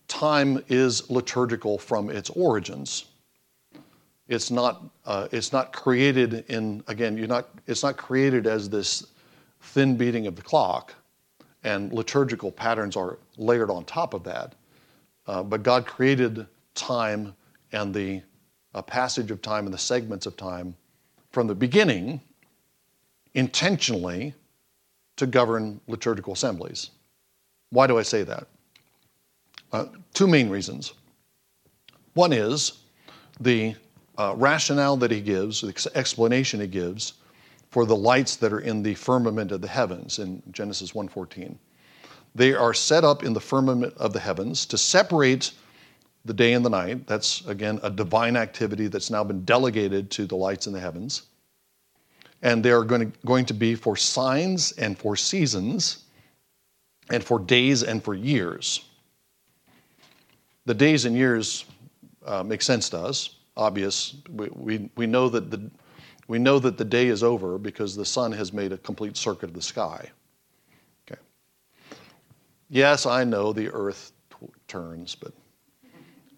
time 0.08 0.62
is 0.68 1.10
liturgical 1.10 1.78
from 1.78 2.10
its 2.10 2.30
origins. 2.30 3.06
It's 4.28 4.50
not, 4.50 4.84
uh, 5.04 5.28
it's 5.32 5.52
not 5.52 5.72
created 5.72 6.44
in, 6.48 6.82
again, 6.88 7.18
you're 7.18 7.26
not, 7.26 7.48
it's 7.66 7.82
not 7.82 7.96
created 7.96 8.46
as 8.46 8.70
this 8.70 9.06
thin 9.60 9.96
beating 9.96 10.26
of 10.26 10.36
the 10.36 10.42
clock, 10.42 10.94
and 11.62 11.92
liturgical 11.92 12.50
patterns 12.50 12.96
are 12.96 13.18
layered 13.36 13.70
on 13.70 13.84
top 13.84 14.14
of 14.14 14.24
that. 14.24 14.54
Uh, 15.26 15.42
but 15.42 15.62
God 15.62 15.86
created 15.86 16.46
time 16.74 17.34
and 17.72 17.94
the 17.94 18.22
uh, 18.74 18.82
passage 18.82 19.30
of 19.30 19.40
time 19.42 19.64
and 19.64 19.74
the 19.74 19.78
segments 19.78 20.26
of 20.26 20.36
time 20.36 20.74
from 21.32 21.46
the 21.46 21.54
beginning 21.54 22.20
intentionally 23.34 24.34
to 25.16 25.26
govern 25.26 25.80
liturgical 25.86 26.32
assemblies. 26.32 26.90
Why 27.70 27.86
do 27.86 27.98
I 27.98 28.02
say 28.02 28.22
that? 28.22 28.46
Uh, 29.72 29.86
two 30.12 30.26
main 30.26 30.48
reasons. 30.48 30.94
One 32.14 32.32
is 32.32 32.80
the 33.40 33.74
uh, 34.18 34.35
rationale 34.37 34.97
that 34.99 35.11
he 35.11 35.21
gives, 35.21 35.61
the 35.61 35.90
explanation 35.94 36.61
he 36.61 36.66
gives 36.66 37.14
for 37.71 37.85
the 37.85 37.97
lights 37.97 38.37
that 38.37 38.52
are 38.52 38.61
in 38.61 38.83
the 38.83 38.94
firmament 38.94 39.50
of 39.50 39.61
the 39.61 39.68
heavens 39.68 40.18
in 40.18 40.42
Genesis 40.52 40.92
1:14. 40.92 41.59
They 42.35 42.54
are 42.54 42.75
set 42.75 43.04
up 43.04 43.25
in 43.25 43.33
the 43.33 43.40
firmament 43.40 43.94
of 43.97 44.12
the 44.12 44.21
heavens 44.21 44.66
to 44.66 44.78
separate 44.78 45.53
the 46.24 46.33
day 46.33 46.53
and 46.53 46.64
the 46.64 46.70
night. 46.70 47.07
That's 47.07 47.44
again 47.46 47.81
a 47.83 47.90
divine 47.90 48.37
activity 48.37 48.87
that's 48.88 49.11
now 49.11 49.24
been 49.24 49.44
delegated 49.44 50.11
to 50.12 50.27
the 50.27 50.37
lights 50.37 50.66
in 50.66 50.72
the 50.72 50.81
heavens. 50.81 51.22
And 52.42 52.64
they 52.64 52.70
are 52.70 52.85
going 52.85 53.11
to, 53.11 53.18
going 53.27 53.46
to 53.46 53.55
be 53.55 53.74
for 53.74 53.96
signs 53.96 54.72
and 54.72 54.98
for 54.98 55.16
seasons 55.16 56.05
and 57.11 57.22
for 57.22 57.38
days 57.38 57.83
and 57.83 58.03
for 58.03 58.14
years. 58.14 58.85
The 60.66 60.74
days 60.74 61.05
and 61.05 61.16
years 61.16 61.64
uh, 62.24 62.42
make 62.42 62.62
sense 62.62 62.88
to 62.90 62.98
us, 62.98 63.37
obvious. 63.56 64.16
We, 64.30 64.48
we, 64.54 64.90
we, 64.96 65.06
know 65.06 65.28
that 65.28 65.50
the, 65.50 65.70
we 66.28 66.38
know 66.38 66.58
that 66.58 66.78
the 66.78 66.84
day 66.84 67.08
is 67.08 67.22
over 67.22 67.58
because 67.58 67.96
the 67.96 68.04
sun 68.04 68.32
has 68.32 68.52
made 68.52 68.72
a 68.72 68.78
complete 68.78 69.16
circuit 69.16 69.50
of 69.50 69.54
the 69.54 69.62
sky. 69.62 70.10
Okay. 71.06 71.20
Yes, 72.70 73.06
I 73.06 73.24
know 73.24 73.52
the 73.52 73.70
earth 73.72 74.12
t- 74.30 74.48
turns, 74.68 75.14
but 75.14 75.32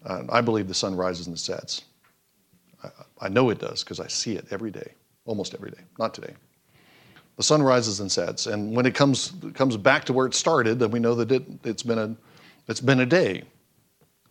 uh, 0.05 0.23
I 0.29 0.41
believe 0.41 0.67
the 0.67 0.73
sun 0.73 0.95
rises 0.95 1.27
and 1.27 1.39
sets. 1.39 1.83
I, 2.83 2.89
I 3.21 3.29
know 3.29 3.49
it 3.49 3.59
does 3.59 3.83
because 3.83 3.99
I 3.99 4.07
see 4.07 4.35
it 4.35 4.45
every 4.51 4.71
day, 4.71 4.93
almost 5.25 5.53
every 5.53 5.71
day, 5.71 5.81
not 5.99 6.13
today. 6.13 6.33
The 7.37 7.43
sun 7.43 7.61
rises 7.61 7.99
and 7.99 8.11
sets, 8.11 8.47
and 8.47 8.75
when 8.75 8.87
it 8.87 8.95
comes, 8.95 9.33
comes 9.53 9.77
back 9.77 10.05
to 10.05 10.13
where 10.13 10.25
it 10.25 10.33
started, 10.33 10.79
then 10.79 10.89
we 10.89 10.99
know 10.99 11.13
that 11.13 11.31
it, 11.31 11.43
it's, 11.63 11.83
been 11.83 11.99
a, 11.99 12.15
it's 12.67 12.81
been 12.81 13.01
a 13.01 13.05
day. 13.05 13.43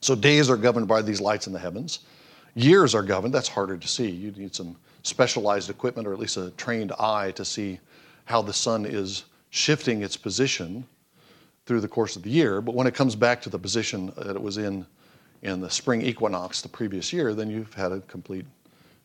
So 0.00 0.16
days 0.16 0.50
are 0.50 0.56
governed 0.56 0.88
by 0.88 1.02
these 1.02 1.20
lights 1.20 1.46
in 1.46 1.52
the 1.52 1.58
heavens. 1.58 2.00
Years 2.56 2.94
are 2.94 3.02
governed, 3.02 3.34
that's 3.34 3.48
harder 3.48 3.76
to 3.76 3.86
see. 3.86 4.08
You 4.08 4.32
need 4.32 4.54
some 4.54 4.76
specialized 5.02 5.70
equipment 5.70 6.08
or 6.08 6.12
at 6.12 6.18
least 6.18 6.38
a 6.38 6.50
trained 6.52 6.90
eye 6.98 7.30
to 7.32 7.44
see 7.44 7.78
how 8.24 8.42
the 8.42 8.52
sun 8.52 8.84
is 8.86 9.24
shifting 9.50 10.02
its 10.02 10.16
position 10.16 10.84
through 11.66 11.82
the 11.82 11.88
course 11.88 12.16
of 12.16 12.22
the 12.22 12.30
year. 12.30 12.60
But 12.60 12.74
when 12.74 12.86
it 12.86 12.94
comes 12.94 13.14
back 13.14 13.42
to 13.42 13.50
the 13.50 13.58
position 13.58 14.12
that 14.16 14.34
it 14.34 14.42
was 14.42 14.58
in 14.58 14.86
in 15.42 15.60
the 15.60 15.70
spring 15.70 16.00
equinox 16.00 16.62
the 16.62 16.68
previous 16.68 17.12
year, 17.12 17.34
then 17.34 17.50
you've 17.50 17.74
had 17.74 17.92
a 17.92 18.00
complete 18.00 18.46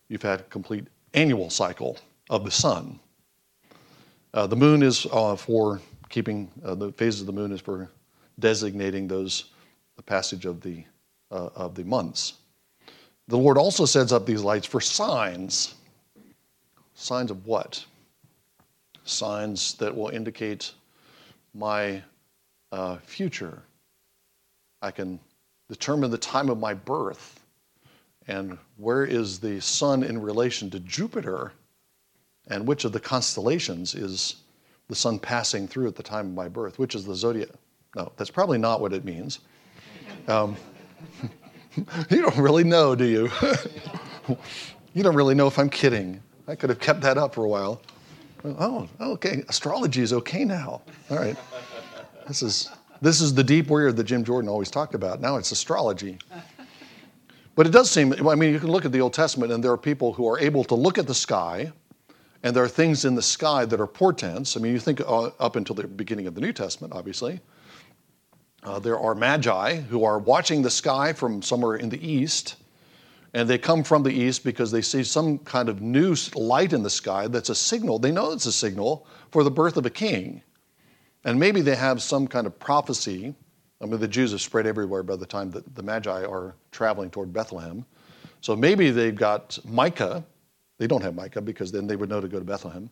you've 0.07 0.21
had 0.21 0.39
a 0.39 0.43
complete 0.43 0.87
annual 1.13 1.49
cycle 1.49 1.97
of 2.29 2.45
the 2.45 2.51
sun. 2.51 2.99
Uh, 4.33 4.47
the 4.47 4.55
moon 4.55 4.81
is 4.81 5.05
uh, 5.11 5.35
for 5.35 5.81
keeping, 6.09 6.49
uh, 6.63 6.73
the 6.73 6.91
phases 6.93 7.21
of 7.21 7.27
the 7.27 7.33
moon 7.33 7.51
is 7.51 7.59
for 7.59 7.89
designating 8.39 9.07
those, 9.07 9.45
the 9.97 10.01
passage 10.01 10.45
of 10.45 10.61
the, 10.61 10.83
uh, 11.31 11.49
of 11.55 11.75
the 11.75 11.83
months. 11.83 12.33
The 13.27 13.37
Lord 13.37 13.57
also 13.57 13.85
sets 13.85 14.11
up 14.11 14.25
these 14.25 14.41
lights 14.41 14.67
for 14.67 14.81
signs. 14.81 15.75
Signs 16.93 17.31
of 17.31 17.45
what? 17.45 17.83
Signs 19.05 19.75
that 19.75 19.95
will 19.95 20.09
indicate 20.09 20.73
my 21.53 22.01
uh, 22.71 22.97
future. 22.97 23.61
I 24.81 24.91
can 24.91 25.19
determine 25.69 26.11
the 26.11 26.17
time 26.17 26.49
of 26.49 26.59
my 26.59 26.73
birth 26.73 27.41
and 28.27 28.57
where 28.77 29.03
is 29.03 29.39
the 29.39 29.59
sun 29.59 30.03
in 30.03 30.21
relation 30.21 30.69
to 30.69 30.79
Jupiter 30.79 31.53
and 32.47 32.67
which 32.67 32.85
of 32.85 32.91
the 32.91 32.99
constellations 32.99 33.95
is 33.95 34.37
the 34.87 34.95
sun 34.95 35.19
passing 35.19 35.67
through 35.67 35.87
at 35.87 35.95
the 35.95 36.03
time 36.03 36.27
of 36.27 36.33
my 36.33 36.47
birth? 36.47 36.77
Which 36.79 36.95
is 36.95 37.05
the 37.05 37.15
zodiac? 37.15 37.49
No, 37.95 38.11
that's 38.17 38.29
probably 38.29 38.57
not 38.57 38.81
what 38.81 38.93
it 38.93 39.05
means. 39.05 39.39
Um, 40.27 40.55
you 42.09 42.21
don't 42.21 42.37
really 42.37 42.63
know, 42.63 42.95
do 42.95 43.05
you? 43.05 43.29
you 44.93 45.03
don't 45.03 45.15
really 45.15 45.35
know 45.35 45.47
if 45.47 45.57
I'm 45.57 45.69
kidding. 45.69 46.21
I 46.47 46.55
could 46.55 46.69
have 46.69 46.79
kept 46.79 47.01
that 47.01 47.17
up 47.17 47.33
for 47.35 47.45
a 47.45 47.47
while. 47.47 47.81
Oh, 48.43 48.89
okay. 48.99 49.43
Astrology 49.47 50.01
is 50.01 50.13
okay 50.13 50.43
now. 50.43 50.81
All 51.09 51.17
right. 51.17 51.37
This 52.27 52.41
is 52.41 52.69
this 53.01 53.19
is 53.19 53.33
the 53.33 53.43
deep 53.43 53.67
weird 53.67 53.95
that 53.97 54.03
Jim 54.03 54.23
Jordan 54.23 54.49
always 54.49 54.69
talked 54.69 54.93
about. 54.93 55.21
Now 55.21 55.37
it's 55.37 55.51
astrology. 55.51 56.19
But 57.55 57.67
it 57.67 57.71
does 57.71 57.89
seem, 57.89 58.13
I 58.27 58.35
mean, 58.35 58.53
you 58.53 58.59
can 58.59 58.71
look 58.71 58.85
at 58.85 58.91
the 58.91 59.01
Old 59.01 59.13
Testament 59.13 59.51
and 59.51 59.63
there 59.63 59.71
are 59.71 59.77
people 59.77 60.13
who 60.13 60.27
are 60.29 60.39
able 60.39 60.63
to 60.65 60.75
look 60.75 60.97
at 60.97 61.07
the 61.07 61.15
sky 61.15 61.71
and 62.43 62.55
there 62.55 62.63
are 62.63 62.69
things 62.69 63.05
in 63.05 63.15
the 63.15 63.21
sky 63.21 63.65
that 63.65 63.79
are 63.79 63.87
portents. 63.87 64.55
I 64.55 64.59
mean, 64.59 64.71
you 64.71 64.79
think 64.79 65.01
uh, 65.01 65.31
up 65.39 65.55
until 65.55 65.75
the 65.75 65.87
beginning 65.87 66.27
of 66.27 66.35
the 66.35 66.41
New 66.41 66.53
Testament, 66.53 66.93
obviously. 66.93 67.39
Uh, 68.63 68.77
there 68.77 68.99
are 68.99 69.15
magi 69.15 69.75
who 69.75 70.03
are 70.03 70.19
watching 70.19 70.61
the 70.61 70.69
sky 70.69 71.13
from 71.13 71.41
somewhere 71.41 71.77
in 71.77 71.89
the 71.89 72.07
east, 72.07 72.57
and 73.33 73.49
they 73.49 73.57
come 73.57 73.83
from 73.83 74.03
the 74.03 74.11
east 74.11 74.43
because 74.43 74.71
they 74.71 74.81
see 74.81 75.03
some 75.03 75.39
kind 75.39 75.67
of 75.67 75.81
new 75.81 76.15
light 76.35 76.73
in 76.73 76.83
the 76.83 76.89
sky 76.89 77.27
that's 77.27 77.49
a 77.49 77.55
signal. 77.55 77.97
They 77.97 78.11
know 78.11 78.31
it's 78.31 78.45
a 78.45 78.51
signal 78.51 79.07
for 79.31 79.43
the 79.43 79.49
birth 79.49 79.77
of 79.77 79.85
a 79.85 79.89
king. 79.89 80.43
And 81.23 81.39
maybe 81.39 81.61
they 81.61 81.75
have 81.75 82.01
some 82.01 82.27
kind 82.27 82.45
of 82.45 82.59
prophecy. 82.59 83.33
I 83.81 83.85
mean, 83.85 83.99
the 83.99 84.07
Jews 84.07 84.31
have 84.31 84.41
spread 84.41 84.67
everywhere 84.67 85.01
by 85.01 85.15
the 85.15 85.25
time 85.25 85.49
that 85.51 85.75
the 85.75 85.81
Magi 85.81 86.23
are 86.23 86.55
traveling 86.71 87.09
toward 87.09 87.31
Bethlehem. 87.31 87.85
So 88.41 88.55
maybe 88.55 88.91
they've 88.91 89.15
got 89.15 89.57
Micah, 89.65 90.23
they 90.77 90.87
don't 90.87 91.01
have 91.01 91.15
Micah 91.15 91.41
because 91.41 91.71
then 91.71 91.87
they 91.87 91.95
would 91.95 92.09
know 92.09 92.21
to 92.21 92.27
go 92.27 92.39
to 92.39 92.45
Bethlehem. 92.45 92.89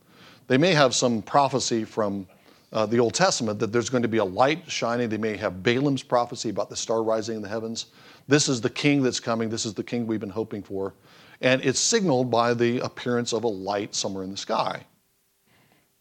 They 0.48 0.58
may 0.58 0.74
have 0.74 0.96
some 0.96 1.22
prophecy 1.22 1.84
from 1.84 2.28
uh, 2.72 2.86
the 2.86 3.00
Old 3.00 3.14
Testament 3.14 3.60
that 3.60 3.72
there's 3.72 3.90
going 3.90 4.04
to 4.04 4.10
be 4.10 4.18
a 4.18 4.26
light 4.26 4.70
shining. 4.70 5.10
They 5.10 5.18
may 5.18 5.36
have 5.38 5.64
Balaam's 5.64 6.04
prophecy 6.04 6.50
about 6.50 6.70
the 6.70 6.76
star 6.76 7.04
rising 7.04 7.38
in 7.38 7.42
the 7.42 7.50
heavens. 7.50 7.88
This 8.28 8.48
is 8.48 8.62
the 8.62 8.70
king 8.70 9.02
that's 9.02 9.20
coming. 9.20 9.50
This 9.50 9.66
is 9.66 9.74
the 9.74 9.84
king 9.84 10.06
we've 10.06 10.20
been 10.20 10.30
hoping 10.30 10.62
for. 10.62 10.94
And 11.42 11.64
it's 11.64 11.80
signaled 11.80 12.30
by 12.30 12.54
the 12.54 12.80
appearance 12.80 13.34
of 13.34 13.44
a 13.44 13.48
light 13.48 13.96
somewhere 13.96 14.24
in 14.24 14.32
the 14.32 14.38
sky. 14.38 14.86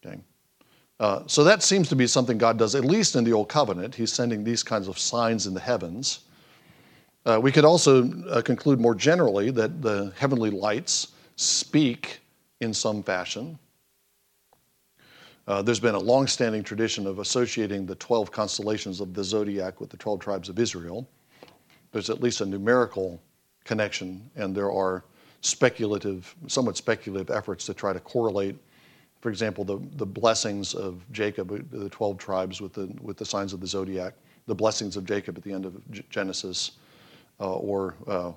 Okay. 0.05 0.19
Uh, 1.01 1.23
so 1.27 1.45
that 1.45 1.63
seems 1.63 1.89
to 1.89 1.97
be 1.97 2.07
something 2.07 2.39
God 2.39 2.59
does, 2.59 2.75
at 2.75 2.85
least 2.85 3.17
in 3.17 3.25
the 3.25 3.33
Old 3.33 3.49
Covenant. 3.49 3.95
He's 3.95 4.13
sending 4.13 4.43
these 4.43 4.63
kinds 4.63 4.89
of 4.89 4.99
signs 4.99 5.47
in 5.47 5.55
the 5.55 5.61
heavens. 5.61 6.21
Uh, 7.25 7.39
we 7.41 7.53
could 7.53 7.65
also 7.65 8.11
uh, 8.29 8.43
conclude 8.43 8.81
more 8.81 8.95
generally 8.95 9.51
that 9.51 9.81
the 9.81 10.13
heavenly 10.17 10.51
lights 10.51 11.09
speak 11.37 12.21
in 12.61 12.75
some 12.75 13.03
fashion. 13.03 13.59
Uh, 15.49 15.63
there's 15.63 15.81
been 15.81 15.95
a 15.95 15.99
long-standing 15.99 16.63
tradition 16.63 17.07
of 17.07 17.21
associating 17.21 17.87
the 17.87 17.95
12 17.95 18.31
constellations 18.31 19.01
of 19.01 19.15
the 19.15 19.25
zodiac 19.25 19.81
with 19.81 19.89
the 19.89 19.97
12 19.97 20.21
tribes 20.21 20.51
of 20.51 20.59
Israel. 20.59 21.09
There's 21.91 22.11
at 22.11 22.23
least 22.23 22.43
a 22.43 22.47
numerical 22.47 23.19
connection, 23.65 24.31
and 24.37 24.55
there 24.55 24.71
are 24.71 25.05
speculative, 25.41 26.35
somewhat 26.49 26.77
speculative 26.77 27.35
efforts 27.35 27.65
to 27.65 27.73
try 27.73 27.95
to 27.95 28.01
correlate, 28.01 28.57
for 29.23 29.31
example, 29.31 29.65
the, 29.65 29.79
the 29.97 30.05
blessings 30.05 30.75
of 30.75 31.03
Jacob, 31.13 31.49
the 31.71 31.89
12 31.89 32.19
tribes 32.19 32.61
with 32.61 32.75
the, 32.75 32.95
with 33.01 33.17
the 33.17 33.25
signs 33.25 33.55
of 33.55 33.61
the 33.63 33.67
zodiac, 33.67 34.13
the 34.47 34.55
blessings 34.55 34.99
of 34.99 35.07
Jacob 35.07 35.39
at 35.39 35.45
the 35.45 35.53
end 35.53 35.65
of 35.65 35.81
Genesis, 36.11 36.73
uh, 37.41 37.55
or 37.55 37.95
uh, 38.07 38.33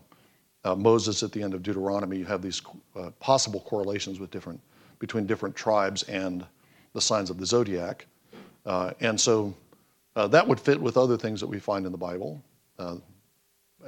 uh, 0.63 0.75
Moses 0.75 1.23
at 1.23 1.33
the 1.33 1.43
end 1.43 1.53
of 1.53 1.61
Deuteronomy. 1.61 2.19
You 2.19 2.25
have 2.25 2.41
these 2.41 2.61
uh, 2.95 3.09
possible 3.19 3.59
correlations 3.59 4.17
with 4.17 4.31
different, 4.31 4.61
between 4.99 5.25
different 5.25 5.57
tribes 5.57 6.03
and 6.03 6.45
the 6.93 7.01
signs 7.01 7.29
of 7.29 7.37
the 7.37 7.45
zodiac. 7.45 8.05
Uh, 8.65 8.91
and 8.99 9.19
so 9.19 9.53
uh, 10.15 10.27
that 10.27 10.47
would 10.47 10.59
fit 10.59 10.79
with 10.79 10.97
other 10.97 11.17
things 11.17 11.39
that 11.39 11.47
we 11.47 11.59
find 11.59 11.85
in 11.85 11.91
the 11.91 11.97
Bible. 11.97 12.43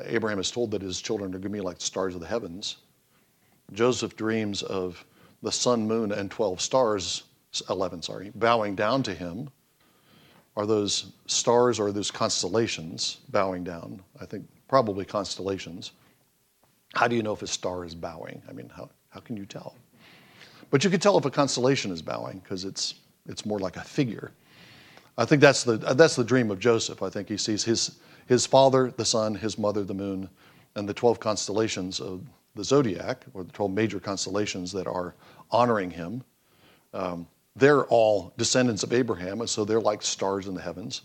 Abraham 0.05 0.39
is 0.39 0.51
told 0.51 0.71
that 0.71 0.81
his 0.81 1.01
children 1.01 1.29
are 1.29 1.39
going 1.39 1.43
to 1.43 1.49
be 1.49 1.61
like 1.61 1.79
the 1.79 1.85
stars 1.85 2.15
of 2.15 2.21
the 2.21 2.27
heavens. 2.27 2.77
Joseph 3.73 4.15
dreams 4.15 4.63
of 4.63 5.03
the 5.41 5.51
sun, 5.51 5.87
moon, 5.87 6.11
and 6.11 6.31
12 6.31 6.61
stars, 6.61 7.23
11, 7.69 8.01
sorry, 8.01 8.31
bowing 8.35 8.75
down 8.75 9.03
to 9.03 9.13
him. 9.13 9.49
Are 10.55 10.65
those 10.65 11.11
stars 11.25 11.79
or 11.79 11.91
those 11.91 12.11
constellations 12.11 13.17
bowing 13.29 13.63
down? 13.63 14.01
I 14.21 14.25
think 14.25 14.47
probably 14.67 15.05
constellations. 15.05 15.91
How 16.93 17.07
do 17.07 17.15
you 17.15 17.23
know 17.23 17.33
if 17.33 17.41
a 17.41 17.47
star 17.47 17.85
is 17.85 17.95
bowing? 17.95 18.41
I 18.47 18.53
mean, 18.53 18.69
how, 18.69 18.89
how 19.09 19.19
can 19.19 19.35
you 19.35 19.45
tell? 19.45 19.75
But 20.73 20.83
you 20.83 20.89
can 20.89 20.99
tell 20.99 21.19
if 21.19 21.25
a 21.25 21.29
constellation 21.29 21.91
is 21.91 22.01
bowing 22.01 22.39
because 22.39 22.65
it's, 22.65 22.95
it's 23.27 23.45
more 23.45 23.59
like 23.59 23.77
a 23.77 23.83
figure. 23.83 24.31
I 25.19 25.23
think 25.23 25.39
that's 25.39 25.63
the, 25.63 25.77
that's 25.77 26.15
the 26.15 26.23
dream 26.23 26.49
of 26.49 26.57
Joseph. 26.57 27.03
I 27.03 27.11
think 27.11 27.29
he 27.29 27.37
sees 27.37 27.63
his, 27.63 27.99
his 28.25 28.47
father, 28.47 28.89
the 28.89 29.05
sun, 29.05 29.35
his 29.35 29.59
mother, 29.59 29.83
the 29.83 29.93
moon, 29.93 30.27
and 30.73 30.89
the 30.89 30.93
12 30.95 31.19
constellations 31.19 31.99
of 31.99 32.23
the 32.55 32.63
zodiac, 32.63 33.23
or 33.35 33.43
the 33.43 33.51
12 33.51 33.71
major 33.71 33.99
constellations 33.99 34.71
that 34.71 34.87
are 34.87 35.13
honoring 35.51 35.91
him. 35.91 36.23
Um, 36.95 37.27
they're 37.55 37.85
all 37.85 38.33
descendants 38.39 38.81
of 38.81 38.93
Abraham, 38.93 39.41
and 39.41 39.49
so 39.51 39.65
they're 39.65 39.79
like 39.79 40.01
stars 40.01 40.47
in 40.47 40.55
the 40.55 40.61
heavens. 40.61 41.03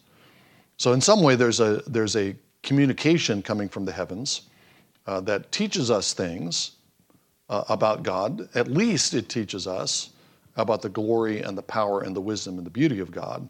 So, 0.78 0.94
in 0.94 1.00
some 1.02 1.22
way, 1.22 1.36
there's 1.36 1.60
a, 1.60 1.82
there's 1.86 2.16
a 2.16 2.34
communication 2.62 3.42
coming 3.42 3.68
from 3.68 3.84
the 3.84 3.92
heavens 3.92 4.48
uh, 5.06 5.20
that 5.20 5.52
teaches 5.52 5.90
us 5.90 6.14
things 6.14 6.77
uh, 7.48 7.64
about 7.68 8.02
God. 8.02 8.48
At 8.54 8.68
least 8.68 9.14
it 9.14 9.28
teaches 9.28 9.66
us 9.66 10.10
about 10.56 10.82
the 10.82 10.88
glory 10.88 11.42
and 11.42 11.56
the 11.56 11.62
power 11.62 12.02
and 12.02 12.14
the 12.14 12.20
wisdom 12.20 12.58
and 12.58 12.66
the 12.66 12.70
beauty 12.70 12.98
of 12.98 13.10
God. 13.10 13.48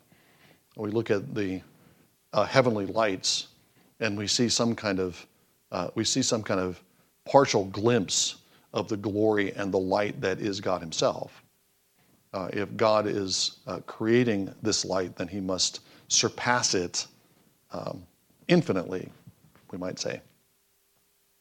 We 0.76 0.90
look 0.90 1.10
at 1.10 1.34
the 1.34 1.60
uh, 2.32 2.44
heavenly 2.44 2.86
lights 2.86 3.48
and 4.00 4.16
we 4.16 4.26
see 4.26 4.48
some 4.48 4.74
kind 4.74 5.00
of 5.00 5.26
uh, 5.72 5.88
we 5.94 6.04
see 6.04 6.22
some 6.22 6.42
kind 6.42 6.60
of 6.60 6.80
partial 7.26 7.64
glimpse 7.66 8.36
of 8.72 8.88
the 8.88 8.96
glory 8.96 9.52
and 9.52 9.72
the 9.72 9.78
light 9.78 10.18
that 10.20 10.40
is 10.40 10.60
God 10.60 10.80
Himself. 10.80 11.42
Uh, 12.32 12.48
if 12.52 12.74
God 12.76 13.06
is 13.06 13.58
uh, 13.66 13.80
creating 13.86 14.54
this 14.62 14.84
light, 14.84 15.16
then 15.16 15.28
He 15.28 15.40
must 15.40 15.80
surpass 16.08 16.74
it 16.74 17.06
um, 17.70 18.02
infinitely, 18.48 19.10
we 19.70 19.78
might 19.78 19.98
say. 19.98 20.20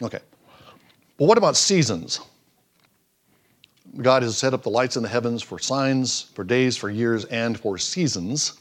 Okay. 0.02 0.20
But 1.18 1.26
what 1.26 1.38
about 1.38 1.56
seasons? 1.56 2.20
God 4.02 4.24
has 4.24 4.38
set 4.38 4.54
up 4.54 4.64
the 4.64 4.70
lights 4.70 4.96
in 4.98 5.04
the 5.04 5.10
heavens 5.10 5.42
for 5.42 5.60
signs, 5.60 6.22
for 6.34 6.44
days, 6.44 6.78
for 6.78 6.90
years, 6.90 7.26
and 7.26 7.60
for 7.60 7.78
seasons. 7.78 8.60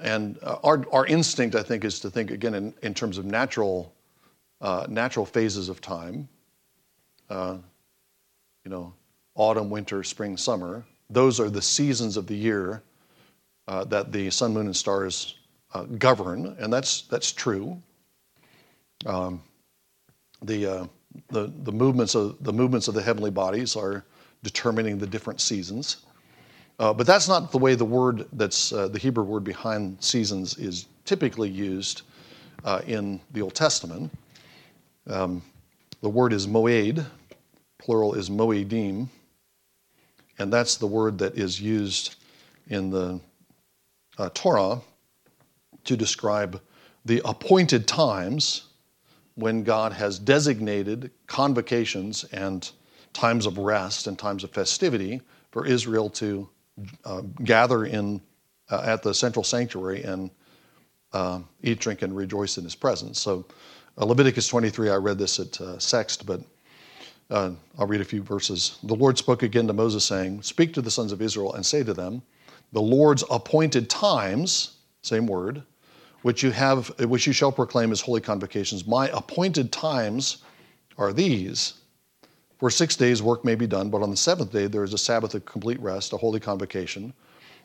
And 0.00 0.38
uh, 0.42 0.58
our, 0.62 0.84
our 0.92 1.06
instinct, 1.06 1.54
I 1.54 1.62
think, 1.62 1.84
is 1.84 2.00
to 2.00 2.10
think 2.10 2.30
again 2.30 2.54
in, 2.54 2.74
in 2.82 2.94
terms 2.94 3.16
of 3.18 3.24
natural, 3.24 3.92
uh, 4.60 4.86
natural 4.88 5.24
phases 5.24 5.68
of 5.68 5.80
time. 5.80 6.28
Uh, 7.30 7.56
you 8.64 8.70
know, 8.70 8.92
autumn, 9.34 9.70
winter, 9.70 10.02
spring, 10.02 10.36
summer. 10.36 10.84
Those 11.10 11.40
are 11.40 11.50
the 11.50 11.62
seasons 11.62 12.16
of 12.16 12.26
the 12.26 12.36
year 12.36 12.82
uh, 13.68 13.84
that 13.84 14.12
the 14.12 14.30
sun, 14.30 14.52
moon, 14.52 14.66
and 14.66 14.76
stars 14.76 15.36
uh, 15.72 15.84
govern, 15.84 16.56
and 16.58 16.72
that's 16.72 17.02
that's 17.02 17.32
true. 17.32 17.80
Um, 19.06 19.42
the, 20.42 20.66
uh, 20.66 20.86
the 21.28 21.52
the 21.62 21.72
movements 21.72 22.14
of 22.14 22.42
the 22.42 22.52
movements 22.52 22.88
of 22.88 22.94
the 22.94 23.02
heavenly 23.02 23.30
bodies 23.30 23.76
are 23.76 24.04
determining 24.42 24.98
the 24.98 25.06
different 25.06 25.40
seasons. 25.40 25.98
Uh, 26.78 26.92
but 26.92 27.06
that's 27.06 27.28
not 27.28 27.52
the 27.52 27.58
way 27.58 27.74
the 27.74 27.84
word 27.84 28.26
that's 28.32 28.72
uh, 28.72 28.88
the 28.88 28.98
Hebrew 28.98 29.24
word 29.24 29.44
behind 29.44 30.02
seasons 30.02 30.58
is 30.58 30.86
typically 31.04 31.48
used 31.48 32.02
uh, 32.64 32.82
in 32.86 33.20
the 33.32 33.42
Old 33.42 33.54
Testament. 33.54 34.10
Um, 35.06 35.42
the 36.00 36.08
word 36.08 36.32
is 36.32 36.46
moed, 36.46 37.04
plural 37.78 38.14
is 38.14 38.28
moedim, 38.28 39.08
and 40.38 40.52
that's 40.52 40.76
the 40.76 40.86
word 40.86 41.18
that 41.18 41.38
is 41.38 41.60
used 41.60 42.16
in 42.68 42.90
the 42.90 43.20
uh, 44.18 44.30
Torah 44.34 44.80
to 45.84 45.96
describe 45.96 46.60
the 47.04 47.20
appointed 47.24 47.86
times 47.86 48.68
when 49.34 49.62
God 49.62 49.92
has 49.92 50.18
designated 50.18 51.10
convocations 51.26 52.24
and 52.24 52.70
times 53.12 53.46
of 53.46 53.58
rest 53.58 54.06
and 54.06 54.18
times 54.18 54.44
of 54.44 54.50
festivity 54.50 55.20
for 55.50 55.66
Israel 55.66 56.10
to 56.10 56.48
uh, 57.04 57.22
gather 57.44 57.84
in 57.84 58.20
uh, 58.70 58.82
at 58.84 59.02
the 59.02 59.14
central 59.14 59.44
sanctuary 59.44 60.02
and 60.02 60.30
uh, 61.12 61.40
eat, 61.62 61.78
drink, 61.78 62.02
and 62.02 62.16
rejoice 62.16 62.58
in 62.58 62.64
His 62.64 62.74
presence. 62.74 63.20
So, 63.20 63.46
uh, 63.98 64.04
Leviticus 64.04 64.48
23. 64.48 64.90
I 64.90 64.96
read 64.96 65.18
this 65.18 65.38
at 65.38 65.60
uh, 65.60 65.76
Sext, 65.76 66.26
but 66.26 66.40
uh, 67.30 67.52
I'll 67.78 67.86
read 67.86 68.00
a 68.00 68.04
few 68.04 68.22
verses. 68.22 68.78
The 68.82 68.94
Lord 68.94 69.16
spoke 69.16 69.42
again 69.44 69.66
to 69.68 69.72
Moses, 69.72 70.04
saying, 70.04 70.42
"Speak 70.42 70.72
to 70.74 70.82
the 70.82 70.90
sons 70.90 71.12
of 71.12 71.22
Israel 71.22 71.54
and 71.54 71.64
say 71.64 71.84
to 71.84 71.94
them, 71.94 72.22
the 72.74 72.82
Lord's 72.82 73.22
appointed 73.30 73.88
times, 73.88 74.78
same 75.02 75.28
word, 75.28 75.62
which 76.24 76.42
you 76.42 76.50
have, 76.50 76.88
which 77.00 77.26
you 77.26 77.34
shall 77.34 77.52
proclaim 77.52 77.92
as 77.92 78.00
holy 78.00 78.20
convocations. 78.20 78.86
My 78.86 79.08
appointed 79.08 79.70
times 79.70 80.38
are 80.96 81.12
these." 81.12 81.74
For 82.58 82.70
six 82.70 82.96
days 82.96 83.22
work 83.22 83.44
may 83.44 83.54
be 83.54 83.66
done, 83.66 83.90
but 83.90 84.00
on 84.00 84.10
the 84.10 84.16
seventh 84.16 84.50
day 84.50 84.66
there 84.66 84.84
is 84.84 84.94
a 84.94 84.98
Sabbath 84.98 85.34
of 85.34 85.44
complete 85.44 85.78
rest, 85.80 86.14
a 86.14 86.16
holy 86.16 86.40
convocation. 86.40 87.12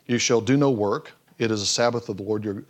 You 0.08 0.18
shall 0.18 0.42
do 0.42 0.58
no 0.58 0.72
work. 0.72 1.14
It 1.38 1.52
is 1.52 1.62
a 1.62 1.66
Sabbath 1.66 2.10
of 2.10 2.18
the 2.18 2.24
Lord 2.24 2.44
your, 2.44 2.66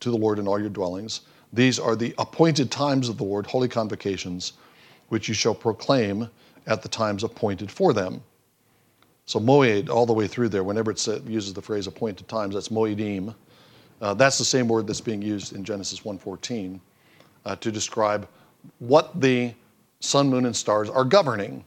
to 0.00 0.10
the 0.10 0.18
Lord 0.18 0.38
in 0.38 0.46
all 0.46 0.60
your 0.60 0.68
dwellings. 0.68 1.22
These 1.50 1.78
are 1.78 1.96
the 1.96 2.14
appointed 2.18 2.70
times 2.70 3.08
of 3.08 3.16
the 3.16 3.24
Lord, 3.24 3.46
holy 3.46 3.68
convocations, 3.68 4.52
which 5.08 5.28
you 5.28 5.34
shall 5.34 5.54
proclaim 5.54 6.28
at 6.66 6.82
the 6.82 6.88
times 6.90 7.24
appointed 7.24 7.70
for 7.70 7.94
them. 7.94 8.22
So 9.24 9.40
moed, 9.40 9.88
all 9.88 10.04
the 10.04 10.12
way 10.12 10.26
through 10.26 10.50
there, 10.50 10.64
whenever 10.64 10.90
it 10.90 11.06
uses 11.26 11.54
the 11.54 11.62
phrase 11.62 11.86
appointed 11.86 12.28
times, 12.28 12.54
that's 12.54 12.68
moedim. 12.68 13.34
Uh, 14.02 14.12
that's 14.12 14.36
the 14.36 14.44
same 14.44 14.66
word 14.66 14.88
that's 14.88 15.00
being 15.00 15.22
used 15.22 15.54
in 15.54 15.62
Genesis 15.62 16.00
1.14 16.00 16.80
uh, 17.46 17.56
to 17.56 17.70
describe 17.70 18.28
what 18.80 19.18
the 19.20 19.54
sun, 20.00 20.28
moon, 20.28 20.44
and 20.44 20.56
stars 20.56 20.90
are 20.90 21.04
governing. 21.04 21.64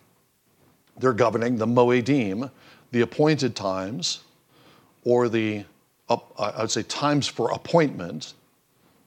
They're 1.00 1.14
governing 1.14 1.58
the 1.58 1.66
Moedim, 1.66 2.52
the 2.92 3.02
appointed 3.02 3.56
times, 3.56 4.26
or 5.06 5.30
the, 5.30 5.64
I 6.10 6.62
would 6.62 6.72
say, 6.72 6.84
times 6.84 7.26
for 7.26 7.52
appointment. 7.52 8.34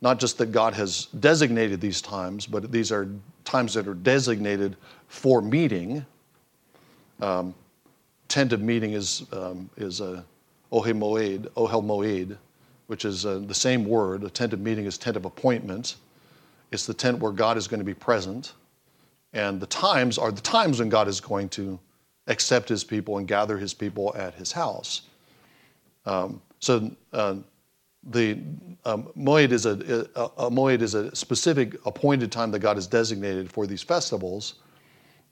Not 0.00 0.18
just 0.18 0.38
that 0.38 0.50
God 0.52 0.72
has 0.74 1.06
designated 1.20 1.82
these 1.82 2.00
times, 2.00 2.46
but 2.46 2.72
these 2.72 2.90
are 2.90 3.08
times 3.44 3.74
that 3.74 3.86
are 3.86 3.94
designated 3.94 4.76
for 5.08 5.42
meeting. 5.42 6.04
Um, 7.20 7.54
tent 8.28 8.54
of 8.54 8.62
meeting 8.62 8.92
is, 8.92 9.26
um, 9.32 9.68
is 9.76 10.00
a 10.00 10.24
Ohel 10.72 10.94
Moed, 10.94 11.48
Ohel 11.56 11.84
Moed, 11.84 12.38
which 12.88 13.05
is 13.05 13.24
uh, 13.24 13.38
the 13.46 13.55
same 13.55 13.85
word. 13.85 14.24
A 14.24 14.31
tent 14.31 14.53
of 14.53 14.61
meeting 14.61 14.87
is 14.87 14.98
tent 14.98 15.16
of 15.16 15.24
appointment. 15.24 15.96
It's 16.72 16.87
the 16.87 16.94
tent 16.94 17.20
where 17.20 17.33
God 17.33 17.57
is 17.57 17.68
going 17.68 17.81
to 17.81 17.85
be 17.85 17.94
present. 17.94 18.55
And 19.33 19.61
the 19.61 19.66
times 19.66 20.18
are 20.18 20.33
the 20.33 20.40
times 20.40 20.81
when 20.81 20.88
God 20.88 21.07
is 21.07 21.20
going 21.20 21.51
to 21.51 21.79
accept 22.27 22.68
his 22.68 22.85
people 22.85 23.18
and 23.18 23.29
gather 23.29 23.59
his 23.59 23.74
people 23.74 24.14
at 24.16 24.35
his 24.35 24.53
house. 24.53 25.03
Um, 26.07 26.40
so 26.61 26.90
uh, 27.12 27.37
the 28.11 28.38
um, 28.87 29.11
Moed 29.16 29.53
is 29.53 29.66
a, 29.66 30.09
a, 30.14 30.46
a 30.46 30.51
Moed 30.51 30.81
is 30.81 30.94
a 30.94 31.14
specific 31.14 31.74
appointed 31.85 32.33
time 32.33 32.51
that 32.53 32.61
God 32.61 32.77
has 32.77 32.87
designated 32.87 33.51
for 33.51 33.66
these 33.66 33.83
festivals, 33.83 34.55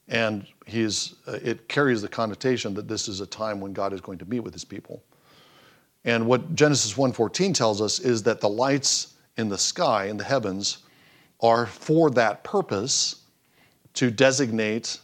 and 0.09 0.47
he's, 0.67 1.15
uh, 1.27 1.39
it 1.43 1.69
carries 1.69 2.03
the 2.03 2.09
connotation 2.09 2.75
that 2.75 2.87
this 2.87 3.09
is 3.09 3.21
a 3.21 3.27
time 3.27 3.61
when 3.61 3.73
God 3.73 3.95
is 3.95 4.01
going 4.01 4.19
to 4.19 4.27
meet 4.27 4.41
with 4.41 4.53
his 4.53 4.65
people. 4.65 5.03
And 6.07 6.27
what 6.27 6.55
Genesis 6.55 6.95
1:14 6.95 7.53
tells 7.53 7.83
us 7.83 7.99
is 7.99 8.23
that 8.23 8.41
the 8.41 8.49
lights 8.49 9.15
in 9.37 9.51
the 9.51 9.59
sky 9.59 10.07
in 10.07 10.17
the 10.17 10.25
heavens 10.25 10.79
are 11.41 11.67
for 11.67 12.11
that 12.11 12.43
purpose 12.43 13.17
to 13.95 14.11
designate 14.11 15.01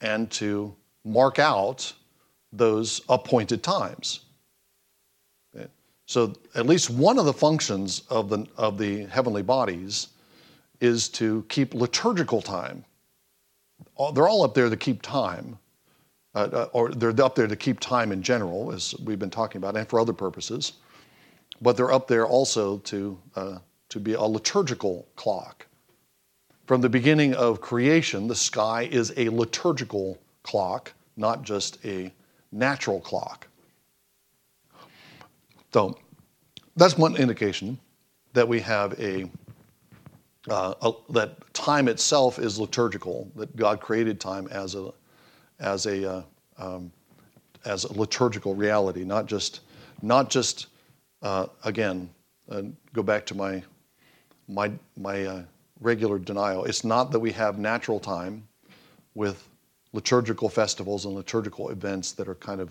and 0.00 0.30
to 0.32 0.76
mark 1.04 1.38
out 1.38 1.92
those 2.52 3.00
appointed 3.08 3.62
times. 3.62 4.20
So 6.06 6.34
at 6.54 6.66
least 6.66 6.90
one 6.90 7.18
of 7.18 7.24
the 7.24 7.32
functions 7.32 8.02
of 8.10 8.28
the, 8.28 8.46
of 8.58 8.76
the 8.76 9.06
heavenly 9.06 9.42
bodies 9.42 10.08
is 10.80 11.08
to 11.10 11.46
keep 11.48 11.72
liturgical 11.72 12.42
time. 12.42 12.84
They're 14.12 14.28
all 14.28 14.42
up 14.42 14.52
there 14.52 14.68
to 14.68 14.76
keep 14.76 15.00
time, 15.00 15.58
uh, 16.34 16.48
uh, 16.52 16.68
or 16.72 16.90
they're 16.90 17.18
up 17.22 17.34
there 17.34 17.46
to 17.46 17.56
keep 17.56 17.78
time 17.78 18.10
in 18.10 18.22
general, 18.22 18.72
as 18.72 18.94
we've 19.04 19.18
been 19.18 19.30
talking 19.30 19.58
about, 19.58 19.76
and 19.76 19.88
for 19.88 20.00
other 20.00 20.12
purposes. 20.14 20.74
But 21.60 21.76
they're 21.76 21.92
up 21.92 22.08
there 22.08 22.26
also 22.26 22.78
to, 22.78 23.18
uh, 23.36 23.58
to 23.90 24.00
be 24.00 24.14
a 24.14 24.22
liturgical 24.22 25.06
clock. 25.14 25.66
From 26.66 26.80
the 26.80 26.88
beginning 26.88 27.34
of 27.34 27.60
creation, 27.60 28.28
the 28.28 28.34
sky 28.34 28.88
is 28.90 29.12
a 29.16 29.28
liturgical 29.28 30.18
clock, 30.42 30.92
not 31.16 31.42
just 31.42 31.84
a 31.84 32.12
natural 32.50 33.00
clock. 33.00 33.46
So 35.72 35.98
that's 36.76 36.96
one 36.96 37.16
indication 37.16 37.78
that 38.32 38.48
we 38.48 38.60
have 38.60 38.98
a, 38.98 39.30
uh, 40.48 40.74
a, 40.80 40.92
that 41.10 41.52
time 41.52 41.88
itself 41.88 42.38
is 42.38 42.58
liturgical. 42.58 43.30
That 43.36 43.54
God 43.54 43.80
created 43.80 44.18
time 44.18 44.48
as 44.50 44.74
a 44.74 44.92
as 45.62 45.86
a 45.86 46.10
uh, 46.10 46.22
um, 46.58 46.92
as 47.64 47.84
a 47.84 47.92
liturgical 47.92 48.54
reality, 48.54 49.04
not 49.04 49.26
just 49.26 49.60
not 50.02 50.28
just 50.28 50.66
uh, 51.22 51.46
again 51.64 52.10
uh, 52.50 52.62
go 52.92 53.02
back 53.02 53.24
to 53.26 53.34
my 53.34 53.62
my 54.48 54.70
my 54.96 55.24
uh, 55.24 55.42
regular 55.80 56.18
denial. 56.18 56.64
It's 56.64 56.84
not 56.84 57.10
that 57.12 57.20
we 57.20 57.32
have 57.32 57.58
natural 57.58 57.98
time 57.98 58.46
with 59.14 59.48
liturgical 59.92 60.48
festivals 60.48 61.04
and 61.04 61.14
liturgical 61.14 61.70
events 61.70 62.12
that 62.12 62.28
are 62.28 62.34
kind 62.34 62.60
of 62.60 62.70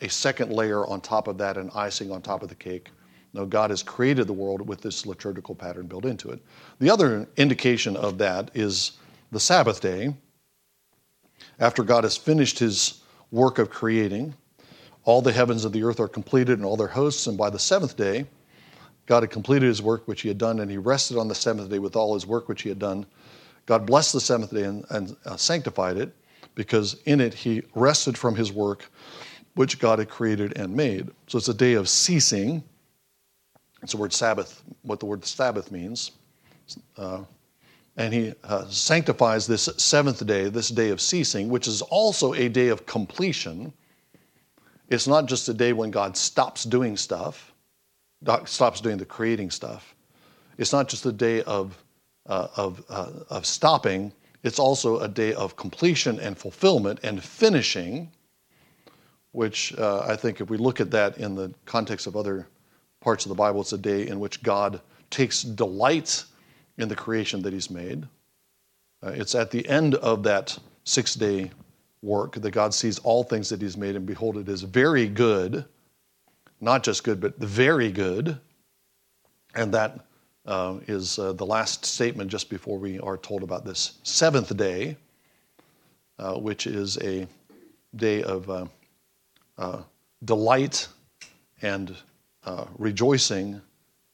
a 0.00 0.08
second 0.08 0.52
layer 0.52 0.86
on 0.86 1.00
top 1.00 1.28
of 1.28 1.38
that 1.38 1.56
and 1.56 1.70
icing 1.74 2.10
on 2.10 2.22
top 2.22 2.42
of 2.42 2.48
the 2.48 2.54
cake. 2.54 2.90
No, 3.34 3.44
God 3.44 3.70
has 3.70 3.82
created 3.82 4.26
the 4.26 4.32
world 4.32 4.66
with 4.66 4.80
this 4.80 5.06
liturgical 5.06 5.54
pattern 5.54 5.86
built 5.86 6.04
into 6.04 6.30
it. 6.30 6.40
The 6.80 6.90
other 6.90 7.28
indication 7.36 7.96
of 7.96 8.18
that 8.18 8.50
is 8.54 8.92
the 9.32 9.40
Sabbath 9.40 9.80
day. 9.80 10.14
After 11.58 11.82
God 11.82 12.04
has 12.04 12.16
finished 12.16 12.58
his 12.58 13.00
work 13.30 13.58
of 13.58 13.70
creating, 13.70 14.34
all 15.04 15.22
the 15.22 15.32
heavens 15.32 15.64
of 15.64 15.72
the 15.72 15.82
earth 15.82 16.00
are 16.00 16.08
completed 16.08 16.58
and 16.58 16.64
all 16.64 16.76
their 16.76 16.86
hosts, 16.86 17.26
and 17.26 17.36
by 17.36 17.50
the 17.50 17.58
seventh 17.58 17.96
day, 17.96 18.26
God 19.06 19.22
had 19.22 19.30
completed 19.30 19.66
his 19.66 19.80
work 19.80 20.06
which 20.06 20.20
he 20.20 20.28
had 20.28 20.38
done, 20.38 20.60
and 20.60 20.70
he 20.70 20.76
rested 20.76 21.16
on 21.16 21.28
the 21.28 21.34
seventh 21.34 21.70
day 21.70 21.78
with 21.78 21.96
all 21.96 22.14
his 22.14 22.26
work 22.26 22.48
which 22.48 22.62
he 22.62 22.68
had 22.68 22.78
done. 22.78 23.06
God 23.66 23.86
blessed 23.86 24.12
the 24.12 24.20
seventh 24.20 24.52
day 24.52 24.64
and, 24.64 24.84
and 24.90 25.16
uh, 25.24 25.36
sanctified 25.36 25.96
it, 25.96 26.14
because 26.54 27.00
in 27.06 27.20
it 27.20 27.34
he 27.34 27.62
rested 27.74 28.16
from 28.16 28.36
his 28.36 28.52
work 28.52 28.90
which 29.54 29.78
God 29.78 29.98
had 29.98 30.08
created 30.08 30.56
and 30.56 30.74
made. 30.74 31.10
So 31.26 31.38
it's 31.38 31.48
a 31.48 31.54
day 31.54 31.72
of 31.72 31.88
ceasing. 31.88 32.62
It's 33.82 33.92
the 33.92 33.98
word 33.98 34.12
Sabbath, 34.12 34.62
what 34.82 35.00
the 35.00 35.06
word 35.06 35.24
Sabbath 35.24 35.72
means. 35.72 36.12
Uh, 36.96 37.22
and 37.98 38.14
he 38.14 38.32
uh, 38.44 38.64
sanctifies 38.68 39.46
this 39.46 39.68
seventh 39.76 40.24
day, 40.24 40.48
this 40.48 40.68
day 40.68 40.90
of 40.90 41.00
ceasing, 41.00 41.48
which 41.48 41.66
is 41.66 41.82
also 41.82 42.32
a 42.32 42.48
day 42.48 42.68
of 42.68 42.86
completion. 42.86 43.72
It's 44.88 45.08
not 45.08 45.26
just 45.26 45.48
a 45.48 45.52
day 45.52 45.72
when 45.72 45.90
God 45.90 46.16
stops 46.16 46.62
doing 46.62 46.96
stuff, 46.96 47.52
stops 48.44 48.80
doing 48.80 48.98
the 48.98 49.04
creating 49.04 49.50
stuff. 49.50 49.96
It's 50.58 50.72
not 50.72 50.88
just 50.88 51.04
a 51.06 51.12
day 51.12 51.42
of, 51.42 51.76
uh, 52.26 52.46
of, 52.56 52.84
uh, 52.88 53.10
of 53.30 53.44
stopping, 53.44 54.12
it's 54.44 54.60
also 54.60 55.00
a 55.00 55.08
day 55.08 55.34
of 55.34 55.56
completion 55.56 56.20
and 56.20 56.38
fulfillment 56.38 57.00
and 57.02 57.22
finishing, 57.22 58.12
which 59.32 59.76
uh, 59.76 60.04
I 60.06 60.14
think 60.14 60.40
if 60.40 60.48
we 60.48 60.56
look 60.56 60.80
at 60.80 60.92
that 60.92 61.18
in 61.18 61.34
the 61.34 61.52
context 61.64 62.06
of 62.06 62.14
other 62.16 62.46
parts 63.00 63.24
of 63.24 63.30
the 63.30 63.34
Bible, 63.34 63.60
it's 63.60 63.72
a 63.72 63.78
day 63.78 64.06
in 64.06 64.20
which 64.20 64.40
God 64.44 64.80
takes 65.10 65.42
delight 65.42 66.24
in 66.78 66.88
the 66.88 66.96
creation 66.96 67.42
that 67.42 67.52
He's 67.52 67.70
made. 67.70 68.04
Uh, 69.02 69.10
it's 69.10 69.34
at 69.34 69.50
the 69.50 69.68
end 69.68 69.94
of 69.96 70.22
that 70.22 70.58
six 70.84 71.14
day 71.14 71.50
work 72.02 72.34
that 72.36 72.50
God 72.52 72.72
sees 72.72 72.98
all 73.00 73.22
things 73.22 73.48
that 73.50 73.60
He's 73.60 73.76
made, 73.76 73.96
and 73.96 74.06
behold, 74.06 74.36
it 74.38 74.48
is 74.48 74.62
very 74.62 75.06
good, 75.08 75.64
not 76.60 76.82
just 76.82 77.04
good, 77.04 77.20
but 77.20 77.36
very 77.38 77.92
good. 77.92 78.38
And 79.54 79.74
that 79.74 80.00
uh, 80.46 80.78
is 80.86 81.18
uh, 81.18 81.34
the 81.34 81.44
last 81.44 81.84
statement 81.84 82.30
just 82.30 82.48
before 82.48 82.78
we 82.78 82.98
are 83.00 83.18
told 83.18 83.42
about 83.42 83.64
this 83.64 83.98
seventh 84.02 84.56
day, 84.56 84.96
uh, 86.18 86.34
which 86.34 86.66
is 86.66 86.96
a 86.98 87.26
day 87.96 88.22
of 88.22 88.48
uh, 88.48 88.66
uh, 89.58 89.82
delight 90.24 90.88
and 91.60 91.94
rejoicing 92.78 93.60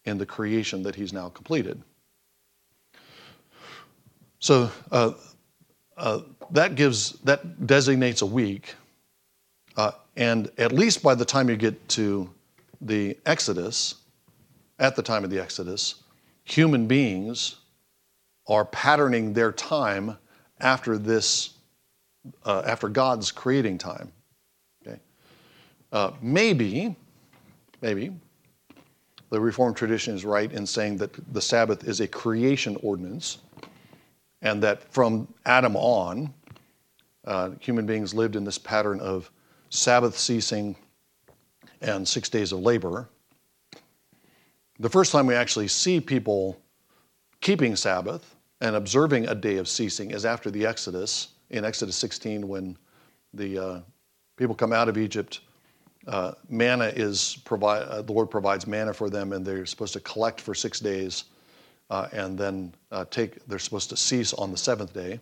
in 0.07 0.18
the 0.18 0.27
creation 0.27 0.83
that 0.83 0.96
he's 0.96 1.12
now 1.12 1.29
completed. 1.29 1.81
So 4.44 4.70
that 6.50 6.74
gives 6.74 7.12
that 7.20 7.66
designates 7.66 8.20
a 8.20 8.26
week, 8.26 8.74
and 10.18 10.50
at 10.59 10.70
least 10.70 11.02
by 11.02 11.14
the 11.14 11.24
time 11.24 11.48
you 11.48 11.57
get 11.57 11.88
to 11.88 12.28
the 12.83 13.16
Exodus, 13.24 13.94
at 14.78 14.96
the 14.96 15.02
time 15.02 15.24
of 15.24 15.30
the 15.30 15.40
Exodus, 15.40 15.94
human 16.44 16.87
beings 16.87 17.57
are 18.46 18.66
patterning 18.66 19.33
their 19.33 19.50
time 19.50 20.18
after 20.61 20.98
this, 20.98 21.54
uh, 22.44 22.64
after 22.66 22.90
God's 22.90 23.33
creating 23.33 23.78
time. 23.78 24.12
Okay? 24.87 25.00
Uh, 25.90 26.11
maybe, 26.20 26.94
maybe, 27.80 28.12
the 29.30 29.40
Reformed 29.40 29.78
tradition 29.78 30.14
is 30.14 30.22
right 30.22 30.52
in 30.52 30.66
saying 30.66 30.98
that 30.98 31.33
the 31.33 31.40
Sabbath 31.40 31.88
is 31.88 32.00
a 32.00 32.07
creation 32.07 32.76
ordinance, 32.83 33.38
and 34.44 34.62
that 34.62 34.92
from 34.92 35.26
Adam 35.46 35.74
on, 35.74 36.33
uh, 37.24 37.50
human 37.59 37.87
beings 37.87 38.14
lived 38.14 38.37
in 38.37 38.44
this 38.44 38.59
pattern 38.59 39.00
of 39.00 39.30
Sabbath 39.70 40.16
ceasing 40.16 40.76
and 41.80 42.07
six 42.07 42.28
days 42.28 42.52
of 42.52 42.61
labor. 42.61 43.09
The 44.78 44.88
first 44.88 45.11
time 45.11 45.26
we 45.26 45.35
actually 45.35 45.68
see 45.68 46.00
people 46.00 46.61
keeping 47.40 47.74
Sabbath 47.74 48.37
and 48.61 48.76
observing 48.76 49.26
a 49.28 49.35
day 49.35 49.57
of 49.57 49.66
ceasing 49.66 50.11
is 50.11 50.24
after 50.24 50.50
the 50.50 50.66
Exodus, 50.66 51.28
in 51.50 51.64
Exodus 51.64 51.96
16, 51.96 52.46
when 52.46 52.76
the 53.33 53.59
uh, 53.59 53.80
people 54.37 54.54
come 54.54 54.72
out 54.72 54.88
of 54.88 54.98
Egypt. 54.98 55.40
Uh, 56.07 56.33
manna 56.50 56.87
is 56.87 57.38
provide, 57.44 57.83
uh, 57.83 58.02
the 58.02 58.12
Lord 58.12 58.30
provides 58.30 58.66
manna 58.66 58.92
for 58.92 59.09
them, 59.09 59.33
and 59.33 59.44
they're 59.44 59.64
supposed 59.64 59.94
to 59.94 60.00
collect 60.00 60.40
for 60.40 60.54
six 60.54 60.78
days, 60.80 61.24
uh, 61.90 62.09
and 62.12 62.38
then 62.38 62.75
uh, 62.90 63.05
take. 63.11 63.44
They're 63.47 63.59
supposed 63.59 63.90
to 63.90 63.97
cease 63.97 64.33
on 64.33 64.51
the 64.51 64.57
seventh 64.57 64.92
day. 64.92 65.20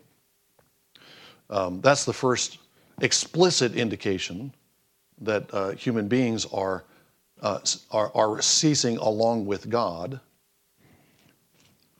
Um, 1.51 1.81
that's 1.81 2.05
the 2.05 2.13
first 2.13 2.59
explicit 3.01 3.75
indication 3.75 4.55
that 5.21 5.53
uh, 5.53 5.71
human 5.73 6.09
beings 6.09 6.47
are 6.47 6.85
uh, 7.43 7.59
are, 7.91 8.11
are 8.15 8.41
ceasing 8.41 8.97
along 8.99 9.47
with 9.47 9.69
God. 9.69 10.21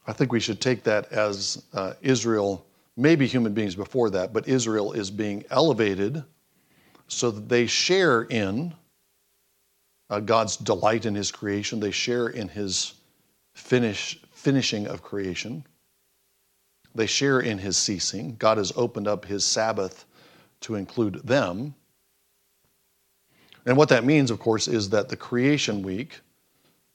I 0.07 0.13
think 0.13 0.33
we 0.33 0.41
should 0.41 0.61
take 0.61 0.83
that 0.85 1.13
as 1.13 1.63
uh, 1.73 1.95
Israel, 2.03 2.65
maybe 2.97 3.27
human 3.27 3.53
beings 3.53 3.75
before 3.75 4.11
that, 4.11 4.33
but 4.33 4.49
Israel 4.49 4.93
is 4.93 5.11
being 5.11 5.45
elevated 5.51 6.25
so 7.09 7.31
that 7.31 7.49
they 7.49 7.67
share 7.67 8.23
in 8.23 8.75
uh, 10.11 10.21
God's 10.21 10.57
delight 10.57 11.07
in 11.07 11.15
His 11.15 11.31
creation. 11.31 11.79
They 11.79 11.91
share 11.91 12.29
in 12.29 12.49
His 12.49 12.95
finish, 13.55 14.22
finishing 14.43 14.89
of 14.89 15.03
creation. 15.03 15.65
They 16.97 17.07
share 17.07 17.39
in 17.39 17.59
His 17.59 17.77
ceasing. 17.79 18.35
God 18.37 18.59
has 18.59 18.73
opened 18.75 19.07
up 19.07 19.25
His 19.25 19.45
Sabbath 19.45 20.05
to 20.63 20.75
include 20.75 21.25
them. 21.25 21.75
And 23.65 23.77
what 23.77 23.89
that 23.91 24.05
means, 24.05 24.33
of 24.33 24.41
course, 24.41 24.67
is 24.67 24.91
that 24.91 25.09
the 25.09 25.17
creation 25.17 25.83
week 25.83 26.21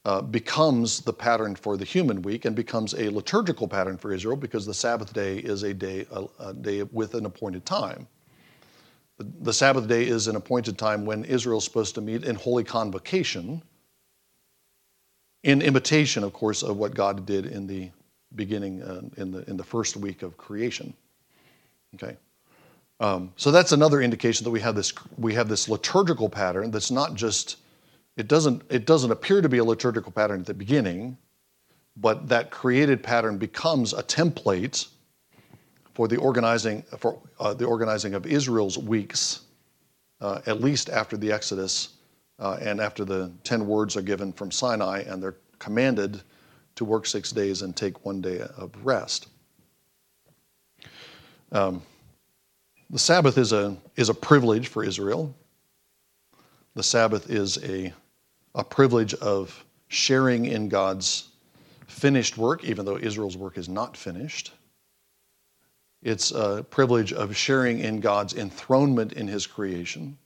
uh, 0.04 0.20
becomes 0.20 1.00
the 1.00 1.12
pattern 1.12 1.54
for 1.56 1.78
the 1.78 1.86
human 1.86 2.20
week 2.20 2.44
and 2.44 2.54
becomes 2.54 2.92
a 2.94 3.08
liturgical 3.08 3.66
pattern 3.66 3.96
for 3.96 4.12
Israel 4.12 4.36
because 4.36 4.66
the 4.66 4.74
Sabbath 4.74 5.14
day 5.14 5.38
is 5.38 5.62
a 5.62 5.72
day, 5.72 6.06
a, 6.10 6.24
a 6.38 6.52
day 6.52 6.82
with 6.82 7.14
an 7.14 7.24
appointed 7.24 7.64
time. 7.64 8.06
The, 9.16 9.26
the 9.40 9.52
Sabbath 9.54 9.88
day 9.88 10.06
is 10.06 10.28
an 10.28 10.36
appointed 10.36 10.76
time 10.76 11.06
when 11.06 11.24
Israel 11.24 11.58
is 11.58 11.64
supposed 11.64 11.94
to 11.94 12.02
meet 12.02 12.24
in 12.24 12.36
holy 12.36 12.64
convocation, 12.64 13.62
in 15.42 15.62
imitation, 15.62 16.24
of 16.24 16.32
course, 16.32 16.62
of 16.62 16.76
what 16.76 16.94
God 16.94 17.26
did 17.26 17.46
in 17.46 17.66
the 17.66 17.90
beginning, 18.34 18.82
uh, 18.82 19.02
in, 19.16 19.30
the, 19.30 19.48
in 19.48 19.56
the 19.56 19.64
first 19.64 19.96
week 19.96 20.22
of 20.22 20.36
creation. 20.36 20.92
Okay? 21.94 22.16
Um, 23.00 23.32
so 23.36 23.50
that's 23.50 23.72
another 23.72 24.00
indication 24.02 24.44
that 24.44 24.50
we 24.50 24.60
have 24.60 24.74
this 24.74 24.92
we 25.16 25.32
have 25.34 25.48
this 25.48 25.68
liturgical 25.68 26.28
pattern 26.28 26.72
that's 26.72 26.90
not 26.90 27.14
just 27.14 27.56
it 28.18 28.26
doesn't, 28.26 28.62
it 28.68 28.84
doesn't 28.84 29.12
appear 29.12 29.40
to 29.40 29.48
be 29.48 29.58
a 29.58 29.64
liturgical 29.64 30.10
pattern 30.10 30.40
at 30.40 30.46
the 30.46 30.52
beginning, 30.52 31.16
but 31.96 32.28
that 32.28 32.50
created 32.50 33.00
pattern 33.00 33.38
becomes 33.38 33.92
a 33.92 34.02
template 34.02 34.88
for 35.94 36.08
the 36.08 36.16
organizing, 36.16 36.82
for, 36.98 37.20
uh, 37.38 37.54
the 37.54 37.64
organizing 37.64 38.14
of 38.14 38.26
Israel's 38.26 38.76
weeks, 38.76 39.42
uh, 40.20 40.40
at 40.46 40.60
least 40.60 40.90
after 40.90 41.16
the 41.16 41.30
Exodus 41.30 41.90
uh, 42.38 42.58
and 42.60 42.80
after 42.80 43.04
the 43.04 43.32
10 43.44 43.66
words 43.66 43.96
are 43.96 44.02
given 44.02 44.32
from 44.32 44.50
Sinai 44.50 45.00
and 45.00 45.22
they're 45.22 45.36
commanded 45.58 46.22
to 46.76 46.84
work 46.84 47.06
six 47.06 47.32
days 47.32 47.62
and 47.62 47.74
take 47.74 48.04
one 48.04 48.20
day 48.20 48.40
of 48.56 48.72
rest. 48.84 49.28
Um, 51.50 51.82
the 52.90 52.98
Sabbath 52.98 53.36
is 53.36 53.52
a, 53.52 53.76
is 53.96 54.08
a 54.08 54.14
privilege 54.14 54.68
for 54.68 54.84
Israel. 54.84 55.34
The 56.74 56.82
Sabbath 56.82 57.30
is 57.30 57.58
a, 57.64 57.92
a 58.54 58.64
privilege 58.64 59.14
of 59.14 59.64
sharing 59.88 60.46
in 60.46 60.68
God's 60.68 61.28
finished 61.86 62.38
work, 62.38 62.64
even 62.64 62.84
though 62.84 62.96
Israel's 62.98 63.36
work 63.36 63.58
is 63.58 63.68
not 63.68 63.96
finished. 63.96 64.52
It's 66.02 66.30
a 66.30 66.64
privilege 66.70 67.12
of 67.12 67.36
sharing 67.36 67.80
in 67.80 68.00
God's 68.00 68.34
enthronement 68.34 69.14
in 69.14 69.26
His 69.26 69.46
creation, 69.46 70.16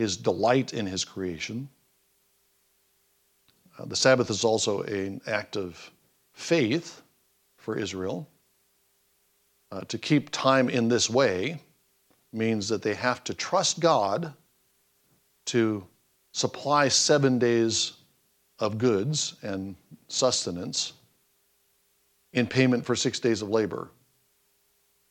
His 0.00 0.16
delight 0.16 0.72
in 0.72 0.86
His 0.86 1.04
creation. 1.04 1.68
Uh, 3.78 3.84
the 3.84 3.94
Sabbath 3.94 4.30
is 4.30 4.44
also 4.44 4.80
an 4.80 5.20
act 5.26 5.58
of 5.58 5.90
faith 6.32 7.02
for 7.58 7.76
Israel. 7.76 8.26
Uh, 9.70 9.82
to 9.82 9.98
keep 9.98 10.30
time 10.30 10.70
in 10.70 10.88
this 10.88 11.10
way 11.10 11.60
means 12.32 12.66
that 12.70 12.80
they 12.80 12.94
have 12.94 13.22
to 13.24 13.34
trust 13.34 13.78
God 13.78 14.32
to 15.44 15.86
supply 16.32 16.88
seven 16.88 17.38
days 17.38 17.92
of 18.58 18.78
goods 18.78 19.34
and 19.42 19.76
sustenance 20.08 20.94
in 22.32 22.46
payment 22.46 22.86
for 22.86 22.96
six 22.96 23.20
days 23.20 23.42
of 23.42 23.50
labor, 23.50 23.90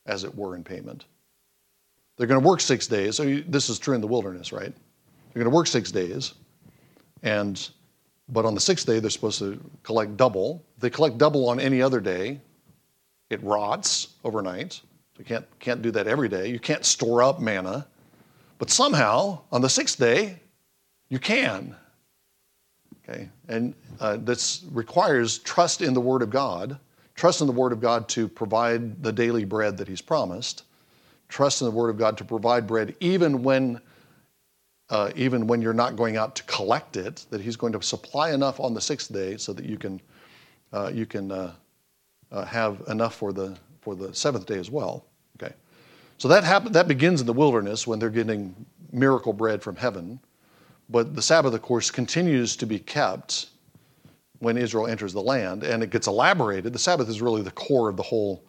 as 0.06 0.24
it 0.24 0.34
were, 0.34 0.56
in 0.56 0.64
payment. 0.64 1.04
They're 2.20 2.26
going 2.26 2.42
to 2.42 2.46
work 2.46 2.60
six 2.60 2.86
days. 2.86 3.16
So 3.16 3.40
this 3.48 3.70
is 3.70 3.78
true 3.78 3.94
in 3.94 4.02
the 4.02 4.06
wilderness, 4.06 4.52
right? 4.52 4.74
They're 5.32 5.42
going 5.42 5.50
to 5.50 5.56
work 5.56 5.66
six 5.66 5.90
days, 5.90 6.34
and 7.22 7.70
but 8.28 8.44
on 8.44 8.54
the 8.54 8.60
sixth 8.60 8.86
day 8.86 8.98
they're 8.98 9.08
supposed 9.08 9.38
to 9.38 9.58
collect 9.84 10.18
double. 10.18 10.62
If 10.76 10.82
they 10.82 10.90
collect 10.90 11.16
double 11.16 11.48
on 11.48 11.58
any 11.58 11.80
other 11.80 11.98
day, 11.98 12.42
it 13.30 13.42
rots 13.42 14.08
overnight. 14.22 14.82
You 15.18 15.24
can't, 15.24 15.46
can't 15.60 15.80
do 15.80 15.90
that 15.92 16.06
every 16.06 16.28
day. 16.28 16.48
You 16.48 16.58
can't 16.58 16.84
store 16.84 17.22
up 17.22 17.40
manna. 17.40 17.86
But 18.58 18.68
somehow, 18.68 19.40
on 19.50 19.62
the 19.62 19.70
sixth 19.70 19.98
day, 19.98 20.40
you 21.08 21.18
can. 21.18 21.74
Okay? 23.08 23.30
And 23.48 23.74
uh, 23.98 24.18
this 24.18 24.66
requires 24.72 25.38
trust 25.38 25.80
in 25.80 25.94
the 25.94 26.02
Word 26.02 26.20
of 26.20 26.28
God, 26.28 26.78
trust 27.14 27.40
in 27.40 27.46
the 27.46 27.54
Word 27.54 27.72
of 27.72 27.80
God 27.80 28.10
to 28.10 28.28
provide 28.28 29.02
the 29.02 29.10
daily 29.10 29.46
bread 29.46 29.78
that 29.78 29.88
He's 29.88 30.02
promised, 30.02 30.64
trust 31.30 31.62
in 31.62 31.64
the 31.64 31.70
Word 31.70 31.88
of 31.88 31.96
God 31.96 32.18
to 32.18 32.24
provide 32.24 32.66
bread 32.66 32.94
even 33.00 33.42
when. 33.42 33.80
Uh, 34.90 35.12
even 35.14 35.46
when 35.46 35.62
you're 35.62 35.72
not 35.72 35.94
going 35.94 36.16
out 36.16 36.34
to 36.34 36.42
collect 36.42 36.96
it, 36.96 37.24
that 37.30 37.40
he's 37.40 37.54
going 37.54 37.72
to 37.72 37.80
supply 37.80 38.32
enough 38.32 38.58
on 38.58 38.74
the 38.74 38.80
sixth 38.80 39.12
day 39.12 39.36
so 39.36 39.52
that 39.52 39.64
you 39.64 39.78
can, 39.78 40.00
uh, 40.72 40.90
you 40.92 41.06
can 41.06 41.30
uh, 41.30 41.52
uh, 42.32 42.44
have 42.44 42.82
enough 42.88 43.14
for 43.14 43.32
the, 43.32 43.56
for 43.82 43.94
the 43.94 44.12
seventh 44.12 44.46
day 44.46 44.58
as 44.58 44.68
well. 44.68 45.06
Okay. 45.40 45.54
So 46.18 46.26
that, 46.26 46.42
happen, 46.42 46.72
that 46.72 46.88
begins 46.88 47.20
in 47.20 47.26
the 47.28 47.32
wilderness 47.32 47.86
when 47.86 48.00
they're 48.00 48.10
getting 48.10 48.52
miracle 48.90 49.32
bread 49.32 49.62
from 49.62 49.76
heaven. 49.76 50.18
But 50.88 51.14
the 51.14 51.22
Sabbath, 51.22 51.54
of 51.54 51.62
course, 51.62 51.88
continues 51.88 52.56
to 52.56 52.66
be 52.66 52.80
kept 52.80 53.50
when 54.40 54.56
Israel 54.56 54.88
enters 54.88 55.12
the 55.12 55.22
land, 55.22 55.62
and 55.62 55.84
it 55.84 55.90
gets 55.90 56.08
elaborated. 56.08 56.72
The 56.72 56.80
Sabbath 56.80 57.08
is 57.08 57.22
really 57.22 57.42
the 57.42 57.52
core 57.52 57.88
of 57.88 57.96
the 57.96 58.02
whole 58.02 58.42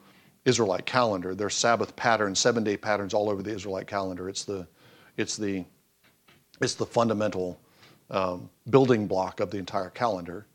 Israelite 0.45 0.85
calendar. 0.85 1.35
There's 1.35 1.55
Sabbath 1.55 1.95
patterns, 1.95 2.39
seven 2.39 2.63
day 2.63 2.77
patterns 2.77 3.13
all 3.13 3.29
over 3.29 3.43
the 3.43 3.51
Israelite 3.51 3.87
calendar. 3.87 4.29
It's 4.29 4.43
the, 4.43 4.67
it's 5.17 5.37
the, 5.37 5.65
it's 6.61 6.75
the 6.75 6.85
fundamental 6.85 7.59
um, 8.09 8.49
building 8.69 9.07
block 9.07 9.39
of 9.39 9.51
the 9.51 9.57
entire 9.57 9.89
calendar 9.89 10.45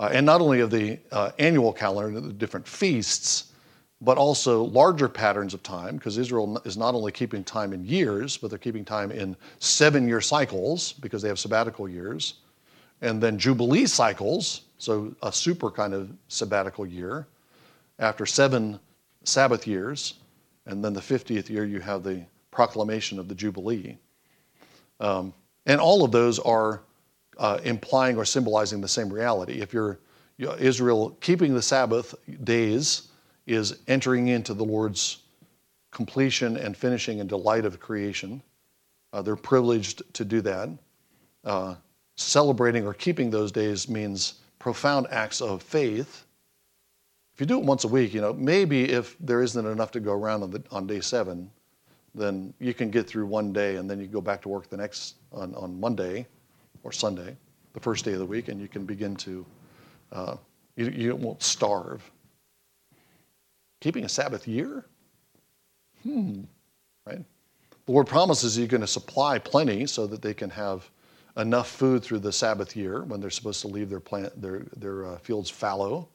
uh, 0.00 0.08
and 0.14 0.24
not 0.24 0.40
only 0.40 0.60
of 0.60 0.70
the 0.70 0.98
uh, 1.12 1.30
annual 1.38 1.74
calendar, 1.74 2.20
the 2.20 2.32
different 2.32 2.66
feasts, 2.66 3.52
but 4.00 4.16
also 4.16 4.64
larger 4.64 5.10
patterns 5.10 5.52
of 5.52 5.62
time, 5.62 5.96
because 5.96 6.16
Israel 6.16 6.56
is 6.64 6.78
not 6.78 6.94
only 6.94 7.12
keeping 7.12 7.44
time 7.44 7.74
in 7.74 7.84
years, 7.84 8.38
but 8.38 8.48
they're 8.48 8.58
keeping 8.58 8.82
time 8.82 9.12
in 9.12 9.36
seven 9.58 10.08
year 10.08 10.22
cycles, 10.22 10.94
because 10.94 11.20
they 11.20 11.28
have 11.28 11.38
sabbatical 11.38 11.86
years, 11.86 12.34
and 13.02 13.22
then 13.22 13.38
Jubilee 13.38 13.84
cycles, 13.84 14.62
so 14.78 15.14
a 15.22 15.30
super 15.30 15.70
kind 15.70 15.92
of 15.92 16.10
sabbatical 16.28 16.86
year, 16.86 17.26
after 17.98 18.24
seven 18.24 18.80
Sabbath 19.24 19.66
years, 19.66 20.14
and 20.66 20.84
then 20.84 20.92
the 20.92 21.00
50th 21.00 21.48
year, 21.48 21.64
you 21.64 21.80
have 21.80 22.02
the 22.02 22.24
proclamation 22.50 23.18
of 23.18 23.28
the 23.28 23.34
Jubilee. 23.34 23.96
Um, 24.98 25.32
and 25.66 25.80
all 25.80 26.04
of 26.04 26.12
those 26.12 26.38
are 26.38 26.82
uh, 27.38 27.58
implying 27.64 28.16
or 28.16 28.24
symbolizing 28.24 28.80
the 28.80 28.88
same 28.88 29.12
reality. 29.12 29.60
If 29.60 29.72
you're 29.72 29.98
you 30.40 30.50
Israel 30.54 31.16
keeping 31.20 31.54
the 31.54 31.60
Sabbath 31.60 32.14
days 32.44 33.08
is 33.46 33.78
entering 33.88 34.28
into 34.28 34.54
the 34.54 34.64
Lord's 34.64 35.18
completion 35.90 36.56
and 36.56 36.74
finishing 36.74 37.20
and 37.20 37.28
delight 37.28 37.66
of 37.66 37.78
creation. 37.78 38.42
Uh, 39.12 39.20
they're 39.20 39.36
privileged 39.36 40.02
to 40.14 40.24
do 40.24 40.40
that. 40.40 40.70
Uh, 41.44 41.74
celebrating 42.16 42.86
or 42.86 42.94
keeping 42.94 43.30
those 43.30 43.52
days 43.52 43.88
means 43.88 44.34
profound 44.58 45.06
acts 45.10 45.42
of 45.42 45.62
faith. 45.62 46.24
If 47.40 47.48
you 47.48 47.56
do 47.56 47.58
it 47.58 47.64
once 47.64 47.84
a 47.84 47.88
week, 47.88 48.12
you 48.12 48.20
know, 48.20 48.34
maybe 48.34 48.84
if 48.84 49.16
there 49.18 49.40
isn't 49.40 49.66
enough 49.66 49.90
to 49.92 50.00
go 50.00 50.12
around 50.12 50.42
on, 50.42 50.50
the, 50.50 50.62
on 50.70 50.86
day 50.86 51.00
seven, 51.00 51.50
then 52.14 52.52
you 52.58 52.74
can 52.74 52.90
get 52.90 53.06
through 53.06 53.24
one 53.24 53.50
day 53.50 53.76
and 53.76 53.88
then 53.88 53.98
you 53.98 54.06
go 54.08 54.20
back 54.20 54.42
to 54.42 54.50
work 54.50 54.68
the 54.68 54.76
next 54.76 55.14
on, 55.32 55.54
on 55.54 55.80
Monday 55.80 56.26
or 56.82 56.92
Sunday, 56.92 57.34
the 57.72 57.80
first 57.80 58.04
day 58.04 58.12
of 58.12 58.18
the 58.18 58.26
week, 58.26 58.48
and 58.48 58.60
you 58.60 58.68
can 58.68 58.84
begin 58.84 59.16
to, 59.16 59.46
uh, 60.12 60.36
you, 60.76 60.88
you 60.90 61.16
won't 61.16 61.42
starve. 61.42 62.02
Keeping 63.80 64.04
a 64.04 64.08
Sabbath 64.10 64.46
year? 64.46 64.84
Hmm, 66.02 66.42
right? 67.06 67.24
The 67.86 67.92
Lord 67.92 68.06
promises 68.06 68.54
He's 68.54 68.68
going 68.68 68.82
to 68.82 68.86
supply 68.86 69.38
plenty 69.38 69.86
so 69.86 70.06
that 70.08 70.20
they 70.20 70.34
can 70.34 70.50
have 70.50 70.90
enough 71.38 71.70
food 71.70 72.02
through 72.02 72.18
the 72.18 72.32
Sabbath 72.32 72.76
year 72.76 73.04
when 73.04 73.18
they're 73.18 73.30
supposed 73.30 73.62
to 73.62 73.68
leave 73.68 73.88
their, 73.88 73.98
plant, 73.98 74.38
their, 74.42 74.66
their 74.76 75.06
uh, 75.06 75.18
fields 75.20 75.48
fallow. 75.48 76.06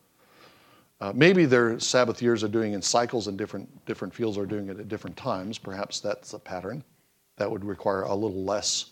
Uh, 1.01 1.12
maybe 1.13 1.45
their 1.45 1.79
Sabbath 1.79 2.21
years 2.21 2.43
are 2.43 2.47
doing 2.47 2.73
in 2.73 2.81
cycles 2.81 3.27
and 3.27 3.38
different, 3.38 3.86
different 3.86 4.13
fields 4.13 4.38
are 4.38 4.45
doing 4.45 4.69
it 4.69 4.79
at 4.79 4.88
different 4.88 5.17
times. 5.17 5.58
Perhaps 5.58 5.99
that's 5.99 6.34
a 6.34 6.39
pattern. 6.39 6.84
That 7.38 7.51
would 7.51 7.65
require 7.65 8.03
a 8.03 8.15
little 8.15 8.43
less 8.43 8.91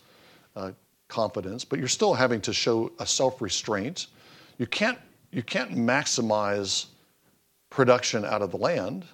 uh, 0.56 0.72
confidence, 1.08 1.64
but 1.64 1.80
you're 1.80 1.88
still 1.88 2.14
having 2.14 2.42
to 2.42 2.54
show 2.54 2.92
a 3.00 3.06
self 3.06 3.42
restraint. 3.42 4.08
You 4.58 4.68
can't, 4.68 4.98
you 5.32 5.44
can't 5.44 5.72
maximize 5.72 6.88
production 7.70 8.26
out 8.26 8.42
of 8.42 8.52
the 8.52 8.58
land 8.58 9.06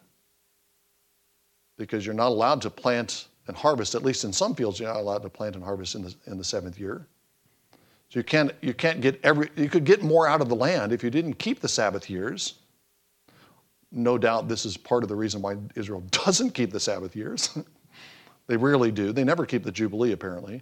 because 1.78 2.06
you're 2.06 2.16
not 2.16 2.30
allowed 2.30 2.62
to 2.62 2.70
plant 2.70 3.28
and 3.48 3.56
harvest, 3.56 3.96
at 3.96 4.04
least 4.04 4.24
in 4.26 4.34
some 4.34 4.54
fields, 4.54 4.80
you're 4.80 4.90
not 4.90 5.00
allowed 5.00 5.24
to 5.24 5.30
plant 5.30 5.56
and 5.56 5.64
harvest 5.64 5.96
in 5.96 6.04
the, 6.04 6.14
in 6.28 6.38
the 6.38 6.44
seventh 6.44 6.80
year. 6.80 7.08
So 8.10 8.20
you 8.20 8.24
can't, 8.24 8.52
you 8.62 8.74
can't 8.74 9.02
get 9.02 9.20
every, 9.24 9.50
you 9.56 9.70
could 9.70 9.86
get 9.86 10.02
more 10.04 10.28
out 10.28 10.42
of 10.42 10.50
the 10.50 10.56
land 10.56 10.92
if 10.92 11.04
you 11.04 11.10
didn't 11.10 11.36
keep 11.36 11.60
the 11.60 11.68
Sabbath 11.68 12.10
years. 12.10 12.56
No 13.92 14.18
doubt 14.18 14.48
this 14.48 14.66
is 14.66 14.78
part 14.78 15.04
of 15.04 15.10
the 15.10 15.16
reason 15.16 15.42
why 15.42 15.58
Israel 15.76 16.02
doesn't 16.12 16.52
keep 16.52 16.72
the 16.72 16.80
Sabbath 16.80 17.16
years. 17.16 17.58
they 18.48 18.58
rarely 18.58 18.92
do. 18.92 19.12
They 19.12 19.24
never 19.24 19.46
keep 19.46 19.64
the 19.64 19.72
Jubilee, 19.72 20.12
apparently. 20.12 20.62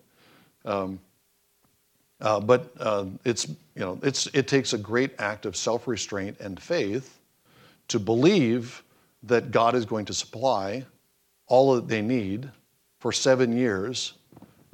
Um, 0.65 0.99
uh, 2.19 2.39
but 2.39 2.71
uh, 2.79 3.05
it's, 3.25 3.47
you 3.47 3.55
know, 3.75 3.99
it's, 4.01 4.27
it 4.27 4.47
takes 4.47 4.73
a 4.73 4.77
great 4.77 5.11
act 5.19 5.45
of 5.45 5.55
self 5.55 5.87
restraint 5.87 6.37
and 6.39 6.59
faith 6.59 7.19
to 7.89 7.99
believe 7.99 8.83
that 9.23 9.51
God 9.51 9.75
is 9.75 9.85
going 9.85 10.05
to 10.05 10.13
supply 10.13 10.85
all 11.47 11.75
that 11.75 11.87
they 11.87 12.01
need 12.01 12.49
for 12.99 13.11
seven 13.11 13.55
years 13.55 14.13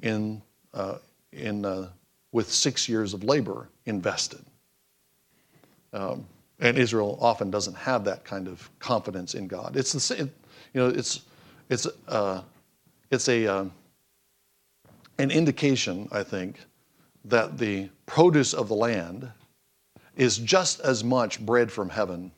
in, 0.01 0.41
uh, 0.73 0.97
in, 1.31 1.65
uh, 1.65 1.89
with 2.31 2.51
six 2.51 2.87
years 2.87 3.13
of 3.13 3.23
labor 3.23 3.69
invested. 3.85 4.43
Um, 5.91 6.25
and 6.59 6.77
Israel 6.77 7.17
often 7.21 7.51
doesn't 7.51 7.75
have 7.75 8.03
that 8.05 8.23
kind 8.23 8.47
of 8.47 8.69
confidence 8.79 9.33
in 9.33 9.47
God. 9.47 9.75
It's 9.75 9.91
the 9.91 9.99
same, 9.99 10.31
you 10.73 10.81
know, 10.81 10.87
it's, 10.87 11.21
it's, 11.69 11.87
uh, 12.07 12.41
it's 13.11 13.27
a, 13.27 13.47
uh, 13.47 13.65
an 15.17 15.31
indication, 15.31 16.07
I 16.11 16.23
think, 16.23 16.59
that 17.25 17.57
the 17.57 17.89
produce 18.05 18.53
of 18.53 18.67
the 18.67 18.75
land 18.75 19.29
is 20.15 20.37
just 20.37 20.79
as 20.81 21.03
much 21.03 21.43
bread 21.43 21.71
from 21.71 21.89
heaven 21.89 22.31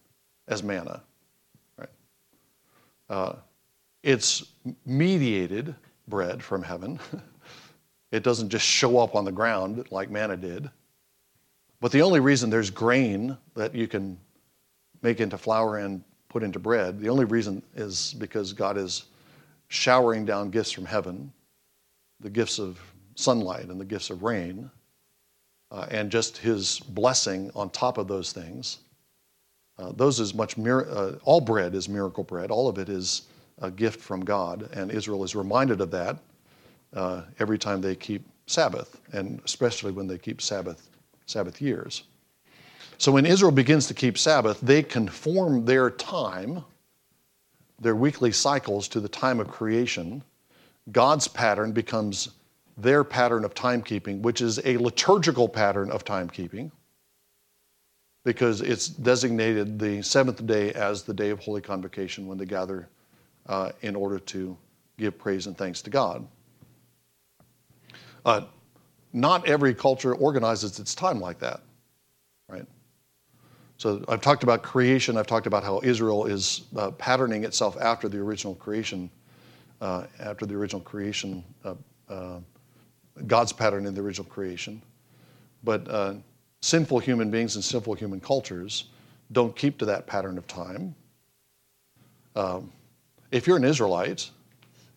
as 0.47 0.63
manna. 0.63 1.01
Right? 1.78 1.89
Uh, 3.09 3.34
it's 4.03 4.45
mediated 4.86 5.76
bread 6.07 6.43
from 6.43 6.63
heaven. 6.63 6.99
It 8.11 8.24
doesn't 8.24 8.47
just 8.47 8.66
show 8.66 8.99
up 8.99 9.13
on 9.13 9.26
the 9.26 9.32
ground 9.34 9.88
like 9.91 10.09
manna 10.09 10.38
did. 10.38 10.70
But 11.86 11.91
the 11.91 12.01
only 12.01 12.19
reason 12.19 12.49
there's 12.49 12.71
grain 12.71 13.38
that 13.53 13.75
you 13.75 13.88
can 13.88 14.17
make 15.03 15.19
into 15.19 15.38
flour 15.38 15.77
and 15.77 16.03
put 16.29 16.41
into 16.41 16.57
bread, 16.57 16.99
the 16.99 17.09
only 17.09 17.25
reason 17.25 17.61
is 17.75 18.15
because 18.15 18.53
God 18.53 18.75
is 18.75 19.03
showering 19.67 20.25
down 20.25 20.49
gifts 20.49 20.71
from 20.71 20.86
heaven, 20.86 21.31
the 22.21 22.31
gifts 22.31 22.57
of 22.57 22.79
sunlight 23.13 23.65
and 23.65 23.79
the 23.79 23.86
gifts 23.86 24.09
of 24.09 24.23
rain, 24.23 24.71
uh, 25.69 25.86
and 25.91 26.09
just 26.09 26.38
his 26.38 26.79
blessing 26.79 27.51
on 27.53 27.69
top 27.69 27.99
of 27.99 28.07
those 28.07 28.31
things. 28.31 28.79
Uh, 29.77 29.91
those 29.91 30.19
is 30.19 30.33
much, 30.33 30.57
mir- 30.57 30.89
uh, 30.89 31.19
all 31.23 31.39
bread 31.39 31.75
is 31.75 31.88
miracle 31.88 32.23
bread. 32.23 32.49
All 32.49 32.67
of 32.67 32.79
it 32.79 32.89
is 32.89 33.27
a 33.61 33.69
gift 33.69 34.01
from 34.01 34.25
God, 34.25 34.71
and 34.73 34.89
Israel 34.89 35.23
is 35.23 35.36
reminded 35.36 35.81
of 35.81 35.91
that 35.91 36.17
uh, 36.95 37.21
every 37.38 37.59
time 37.59 37.79
they 37.79 37.93
keep 37.93 38.25
Sabbath, 38.47 38.99
and 39.13 39.39
especially 39.45 39.91
when 39.91 40.07
they 40.07 40.17
keep 40.17 40.41
Sabbath, 40.41 40.89
Sabbath 41.26 41.61
years. 41.61 42.03
So 42.97 43.11
when 43.11 43.26
Israel 43.26 43.51
begins 43.51 43.88
to 43.88 43.93
keep 43.93 44.17
Sabbath, 44.17 44.59
they 44.61 44.82
conform 44.82 45.65
their 45.65 45.89
time, 45.89 46.63
their 47.80 47.95
weekly 47.95 48.32
cycles, 48.32 48.88
to 48.89 48.99
the 48.99 49.09
time 49.09 49.39
of 49.39 49.49
creation. 49.49 50.23
God's 50.91 51.28
pattern 51.28 51.71
becomes 51.71 52.30
their 52.78 53.03
pattern 53.03 53.43
of 53.43 53.53
timekeeping, 53.53 54.21
which 54.21 54.41
is 54.41 54.59
a 54.65 54.78
liturgical 54.78 55.49
pattern 55.49 55.91
of 55.91 56.05
timekeeping 56.05 56.71
because 58.26 58.61
it's 58.61 58.88
designated 58.88 59.80
the 59.80 60.01
seventh 60.01 60.45
day 60.45 60.73
as 60.73 61.03
the 61.03 61.13
day 61.13 61.30
of 61.30 61.39
holy 61.39 61.61
convocation 61.61 62.28
when 62.28 62.38
they 62.38 62.45
gather 62.45 62.89
uh, 63.47 63.71
in 63.82 63.95
order 63.95 64.19
to 64.19 64.57
give 64.97 65.17
praise 65.17 65.47
and 65.47 65.57
thanks 65.57 65.82
to 65.84 65.89
God. 65.89 66.28
Uh, 68.26 68.41
not 69.16 69.47
every 69.47 69.74
culture 69.74 70.13
organizes 70.13 70.78
its 70.78 70.93
time 70.93 71.22
like 71.22 71.39
that, 71.39 71.61
right? 72.49 72.66
So 73.78 74.03
I've 74.09 74.20
talked 74.20 74.43
about 74.43 74.61
creation. 74.61 75.18
I've 75.18 75.26
talked 75.26 75.47
about 75.47 75.63
how 75.63 75.80
Israel 75.84 76.26
is 76.26 76.63
uh, 76.76 76.91
patterning 76.91 77.45
itself 77.45 77.78
after 77.80 78.09
the 78.09 78.18
original 78.18 78.55
creation, 78.55 79.09
uh, 79.80 80.03
after 80.20 80.45
the 80.45 80.53
original 80.53 80.82
creation, 80.82 81.45
uh, 81.63 81.76
uh, 82.09 82.39
God's 83.26 83.53
pattern 83.53 83.86
in 83.86 83.95
the 83.95 84.01
original 84.01 84.26
creation. 84.26 84.82
But 85.63 85.89
uh, 85.89 86.16
sinful 86.61 86.99
human 86.99 87.32
beings 87.32 87.55
and 87.55 87.63
sinful 87.63 87.93
human 87.93 88.20
cultures 88.20 88.89
don't 89.32 89.55
keep 89.55 89.78
to 89.78 89.86
that 89.86 90.07
pattern 90.07 90.38
of 90.38 90.45
time. 90.45 90.93
Um, 92.36 92.70
if 93.32 93.47
you're 93.47 93.57
an 93.57 93.63
Israelite 93.63 94.30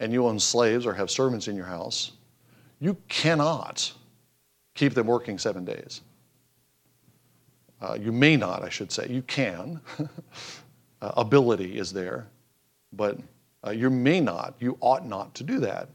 and 0.01 0.12
you 0.12 0.27
own 0.27 0.41
slaves 0.41 0.87
or 0.87 0.93
have 0.93 1.09
servants 1.09 1.47
in 1.47 1.55
your 1.55 1.66
house, 1.66 2.12
you 2.81 2.97
cannot 3.09 3.93
keep 4.79 4.95
them 4.95 5.09
working 5.09 5.39
seven 5.39 5.64
days. 5.64 6.03
Uh, 7.81 7.99
you 8.01 8.12
may 8.12 8.37
not, 8.37 8.62
I 8.62 8.68
should 8.68 8.93
say. 8.93 9.09
You 9.11 9.22
can. 9.22 9.81
uh, 11.03 11.12
ability 11.16 11.79
is 11.79 11.93
there, 11.93 12.29
but 12.93 13.18
uh, 13.66 13.70
you 13.70 13.91
may 13.91 14.20
not, 14.20 14.55
you 14.61 14.79
ought 14.81 15.05
not 15.05 15.35
to 15.35 15.45
do 15.45 15.59
that. 15.61 15.89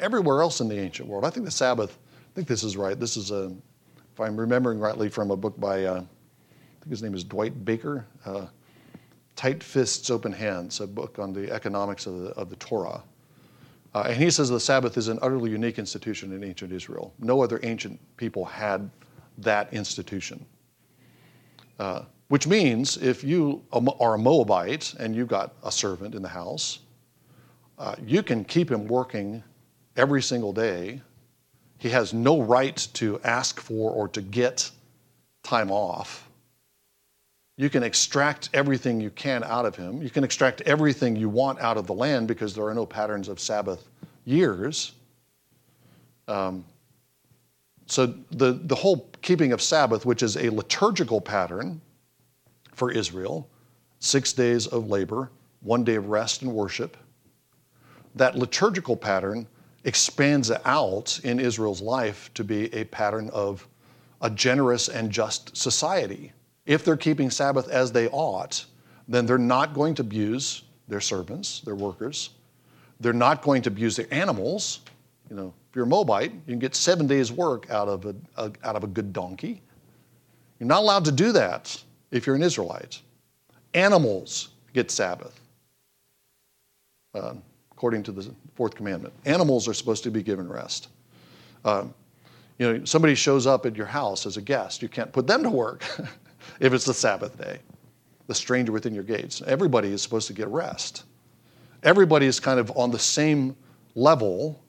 Everywhere 0.00 0.42
else 0.42 0.60
in 0.60 0.68
the 0.68 0.78
ancient 0.78 1.08
world, 1.08 1.24
I 1.24 1.30
think 1.30 1.46
the 1.46 1.52
Sabbath, 1.52 1.98
I 2.16 2.30
think 2.34 2.48
this 2.48 2.64
is 2.64 2.76
right. 2.76 2.98
This 2.98 3.16
is 3.16 3.30
a 3.30 3.52
if 4.12 4.20
I'm 4.20 4.36
remembering 4.36 4.80
rightly 4.80 5.08
from 5.08 5.30
a 5.30 5.36
book 5.36 5.58
by, 5.60 5.84
uh, 5.84 5.94
I 5.94 6.80
think 6.80 6.90
his 6.90 7.02
name 7.02 7.14
is 7.14 7.22
Dwight 7.22 7.64
Baker, 7.64 8.06
uh, 8.26 8.46
Tight 9.36 9.62
Fists, 9.62 10.10
Open 10.10 10.32
Hands, 10.32 10.80
a 10.80 10.86
book 10.86 11.20
on 11.20 11.32
the 11.32 11.50
economics 11.52 12.06
of 12.06 12.18
the, 12.18 12.30
of 12.30 12.50
the 12.50 12.56
Torah. 12.56 13.02
Uh, 13.94 14.04
and 14.08 14.16
he 14.16 14.30
says 14.30 14.48
the 14.48 14.60
Sabbath 14.60 14.96
is 14.96 15.08
an 15.08 15.18
utterly 15.22 15.50
unique 15.50 15.78
institution 15.78 16.32
in 16.32 16.44
ancient 16.44 16.72
Israel. 16.72 17.12
No 17.18 17.42
other 17.42 17.58
ancient 17.62 17.98
people 18.16 18.44
had 18.44 18.88
that 19.38 19.72
institution. 19.72 20.44
Uh, 21.78 22.02
which 22.28 22.46
means 22.46 22.96
if 22.98 23.24
you 23.24 23.62
are 23.72 24.14
a 24.14 24.18
Moabite 24.18 24.94
and 25.00 25.16
you've 25.16 25.28
got 25.28 25.54
a 25.64 25.72
servant 25.72 26.14
in 26.14 26.22
the 26.22 26.28
house, 26.28 26.80
uh, 27.78 27.96
you 28.06 28.22
can 28.22 28.44
keep 28.44 28.70
him 28.70 28.86
working 28.86 29.42
every 29.96 30.22
single 30.22 30.52
day 30.52 31.00
he 31.80 31.88
has 31.88 32.12
no 32.12 32.42
right 32.42 32.76
to 32.92 33.18
ask 33.24 33.58
for 33.58 33.90
or 33.90 34.06
to 34.08 34.20
get 34.20 34.70
time 35.42 35.70
off. 35.70 36.29
You 37.60 37.68
can 37.68 37.82
extract 37.82 38.48
everything 38.54 39.02
you 39.02 39.10
can 39.10 39.44
out 39.44 39.66
of 39.66 39.76
him. 39.76 40.00
You 40.00 40.08
can 40.08 40.24
extract 40.24 40.62
everything 40.62 41.14
you 41.14 41.28
want 41.28 41.60
out 41.60 41.76
of 41.76 41.86
the 41.86 41.92
land 41.92 42.26
because 42.26 42.54
there 42.54 42.64
are 42.64 42.72
no 42.72 42.86
patterns 42.86 43.28
of 43.28 43.38
Sabbath 43.38 43.86
years. 44.24 44.92
Um, 46.26 46.64
so 47.84 48.14
the, 48.30 48.58
the 48.64 48.74
whole 48.74 49.10
keeping 49.20 49.52
of 49.52 49.60
Sabbath, 49.60 50.06
which 50.06 50.22
is 50.22 50.38
a 50.38 50.48
liturgical 50.48 51.20
pattern 51.20 51.82
for 52.72 52.90
Israel, 52.90 53.46
six 53.98 54.32
days 54.32 54.66
of 54.66 54.88
labor, 54.88 55.30
one 55.60 55.84
day 55.84 55.96
of 55.96 56.06
rest 56.06 56.40
and 56.40 56.50
worship, 56.50 56.96
that 58.14 58.36
liturgical 58.36 58.96
pattern 58.96 59.46
expands 59.84 60.50
out 60.64 61.20
in 61.24 61.38
Israel's 61.38 61.82
life 61.82 62.30
to 62.32 62.42
be 62.42 62.72
a 62.72 62.84
pattern 62.84 63.28
of 63.34 63.68
a 64.22 64.30
generous 64.30 64.88
and 64.88 65.10
just 65.10 65.54
society. 65.54 66.32
If 66.70 66.84
they're 66.84 66.96
keeping 66.96 67.30
Sabbath 67.30 67.68
as 67.68 67.90
they 67.90 68.06
ought, 68.10 68.64
then 69.08 69.26
they're 69.26 69.38
not 69.38 69.74
going 69.74 69.92
to 69.96 70.02
abuse 70.02 70.62
their 70.86 71.00
servants, 71.00 71.62
their 71.62 71.74
workers. 71.74 72.30
They're 73.00 73.12
not 73.12 73.42
going 73.42 73.62
to 73.62 73.70
abuse 73.70 73.96
their 73.96 74.06
animals. 74.12 74.78
You 75.28 75.34
know, 75.34 75.52
if 75.68 75.74
you're 75.74 75.84
a 75.84 75.88
Moabite, 75.88 76.32
you 76.32 76.40
can 76.46 76.60
get 76.60 76.76
seven 76.76 77.08
days' 77.08 77.32
work 77.32 77.68
out 77.70 77.88
of 77.88 78.06
a, 78.06 78.14
a 78.36 78.52
out 78.62 78.76
of 78.76 78.84
a 78.84 78.86
good 78.86 79.12
donkey. 79.12 79.62
You're 80.60 80.68
not 80.68 80.78
allowed 80.78 81.04
to 81.06 81.12
do 81.12 81.32
that 81.32 81.76
if 82.12 82.24
you're 82.24 82.36
an 82.36 82.42
Israelite. 82.44 83.00
Animals 83.74 84.50
get 84.72 84.92
Sabbath. 84.92 85.40
Uh, 87.16 87.34
according 87.72 88.04
to 88.04 88.12
the 88.12 88.32
fourth 88.54 88.76
commandment. 88.76 89.12
Animals 89.24 89.66
are 89.66 89.74
supposed 89.74 90.04
to 90.04 90.10
be 90.12 90.22
given 90.22 90.48
rest. 90.48 90.86
Um, 91.64 91.92
you 92.60 92.72
know, 92.72 92.84
somebody 92.84 93.16
shows 93.16 93.44
up 93.44 93.66
at 93.66 93.74
your 93.74 93.86
house 93.86 94.24
as 94.24 94.36
a 94.36 94.40
guest, 94.40 94.82
you 94.82 94.88
can't 94.88 95.12
put 95.12 95.26
them 95.26 95.42
to 95.42 95.50
work 95.50 95.84
if 96.60 96.72
it's 96.72 96.84
the 96.84 96.94
Sabbath 96.94 97.38
day. 97.38 97.58
The 98.26 98.34
stranger 98.34 98.72
within 98.72 98.94
your 98.94 99.04
gates. 99.04 99.42
Everybody 99.46 99.88
is 99.88 100.02
supposed 100.02 100.26
to 100.28 100.32
get 100.32 100.48
rest. 100.48 101.04
Everybody 101.82 102.26
is 102.26 102.38
kind 102.38 102.60
of 102.60 102.70
on 102.76 102.90
the 102.90 102.98
same 102.98 103.56
level 103.94 104.62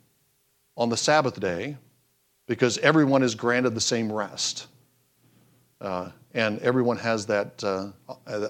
on 0.77 0.89
the 0.89 0.97
Sabbath 0.97 1.39
day 1.39 1.77
because 2.47 2.77
everyone 2.79 3.23
is 3.23 3.35
granted 3.35 3.75
the 3.75 3.81
same 3.81 4.11
rest. 4.11 4.67
Uh, 5.79 6.09
and 6.33 6.59
everyone 6.59 6.97
has 6.97 7.25
that 7.25 7.63
uh, 7.63 7.89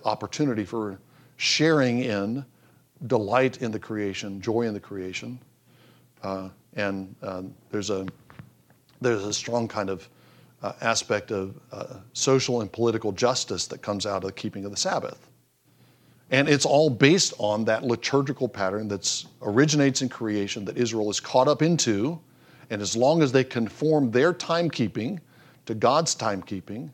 opportunity 0.06 0.66
for 0.66 1.00
sharing 1.38 2.00
in 2.00 2.46
delight 3.08 3.62
in 3.62 3.72
the 3.72 3.80
creation, 3.80 4.40
joy 4.42 4.62
in 4.62 4.74
the 4.74 4.80
creation. 4.80 5.40
Uh, 6.24 6.50
and 6.76 7.16
uh, 7.24 7.42
there's, 7.72 7.90
a, 7.90 8.06
there's 9.02 9.26
a 9.26 9.34
strong 9.34 9.68
kind 9.68 9.90
of 9.90 10.08
uh, 10.64 10.74
aspect 10.82 11.32
of 11.32 11.60
uh, 11.72 11.96
social 12.14 12.62
and 12.62 12.72
political 12.72 13.12
justice 13.12 13.68
that 13.68 13.82
comes 13.82 14.06
out 14.06 14.24
of 14.24 14.28
the 14.28 14.34
keeping 14.34 14.66
of 14.66 14.72
the 14.72 14.78
Sabbath. 14.78 15.28
And 16.30 16.48
it's 16.48 16.66
all 16.66 16.90
based 16.90 17.34
on 17.40 17.66
that 17.66 17.84
liturgical 17.84 18.48
pattern 18.48 18.88
that 18.88 19.26
originates 19.42 20.02
in 20.02 20.10
creation 20.10 20.64
that 20.66 20.78
Israel 20.78 21.10
is 21.10 21.20
caught 21.20 21.48
up 21.48 21.62
into. 21.62 22.20
And 22.70 22.82
as 22.82 22.96
long 22.96 23.22
as 23.22 23.32
they 23.34 23.44
conform 23.44 24.12
their 24.12 24.34
timekeeping 24.34 25.20
to 25.66 25.76
God's 25.76 26.16
timekeeping, 26.16 26.90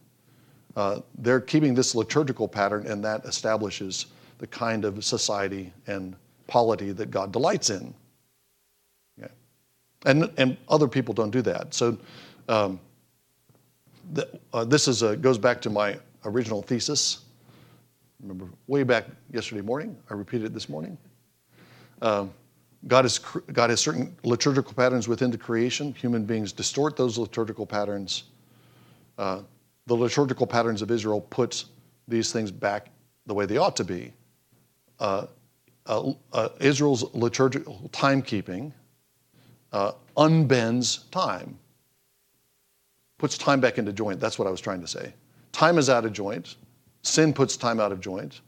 uh, 0.76 1.01
they're 1.20 1.39
keeping 1.41 1.76
this 1.76 1.93
liturgical 1.93 2.47
pattern, 2.47 2.88
and 2.88 3.03
that 3.03 3.26
establishes 3.26 4.07
the 4.38 4.47
kind 4.47 4.86
of 4.86 5.03
society 5.03 5.72
and 5.88 6.15
polity 6.47 6.91
that 6.91 7.11
God 7.11 7.32
delights 7.32 7.70
in. 7.70 7.93
Okay. 9.20 9.32
And, 10.05 10.32
and 10.38 10.57
other 10.70 10.88
people 10.88 11.13
don't 11.13 11.32
do 11.32 11.41
that. 11.43 11.74
So 11.74 11.97
um, 12.47 12.80
uh, 14.53 14.66
this 14.66 14.88
is 14.88 15.01
a, 15.01 15.16
goes 15.16 15.38
back 15.38 15.62
to 15.62 15.70
my 15.70 15.97
original 16.26 16.62
thesis. 16.62 17.20
Remember, 18.22 18.49
way 18.68 18.84
back 18.84 19.05
yesterday 19.32 19.62
morning, 19.62 19.95
I 20.10 20.14
repeated 20.14 20.47
it 20.47 20.53
this 20.53 20.70
morning. 20.70 20.97
Um, 22.01 22.34
God, 22.88 23.05
is, 23.05 23.20
God 23.20 23.70
has 23.70 23.80
certain 23.80 24.16
liturgical 24.24 24.74
patterns 24.74 25.08
within 25.08 25.32
the 25.32 25.38
creation. 25.38 25.93
Human 25.93 26.26
beings 26.26 26.51
distort 26.51 26.95
those 26.95 27.18
liturgical 27.18 27.66
patterns. 27.66 28.24
Uh, 29.18 29.41
the 29.88 29.95
liturgical 29.95 30.47
patterns 30.47 30.82
of 30.82 30.91
Israel 30.91 31.22
put 31.22 31.66
these 32.08 32.32
things 32.32 32.51
back 32.51 32.89
the 33.26 33.34
way 33.34 33.45
they 33.45 33.58
ought 33.58 33.76
to 33.76 33.84
be 33.84 34.14
uh, 34.99 35.28
uh, 35.86 36.14
uh, 36.34 36.49
Israel's 36.60 37.14
liturgical 37.14 37.89
timekeeping 37.93 38.72
uh, 39.72 39.91
unbends 40.16 41.10
time, 41.12 41.58
puts 43.18 43.38
time 43.38 43.59
back 43.59 43.78
into 43.78 43.91
joint. 43.91 44.20
That's 44.20 44.38
what 44.38 44.47
I 44.47 44.51
was 44.51 44.61
trying 44.61 44.82
to 44.82 44.88
say. 44.88 45.13
Time 45.51 45.78
is 45.78 45.89
out 45.89 46.05
of 46.05 46.13
joint. 46.13 46.55
Sin 47.01 47.34
puts 47.34 47.57
time 47.57 47.80
out 47.80 47.91
of 47.91 47.99
joint. 47.99 48.41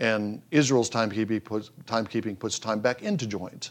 And 0.00 0.42
Israel's 0.50 0.90
timekeeping 0.90 1.44
puts, 1.44 1.70
timekeeping 1.84 2.38
puts 2.38 2.58
time 2.58 2.80
back 2.80 3.02
into 3.02 3.26
joint. 3.26 3.70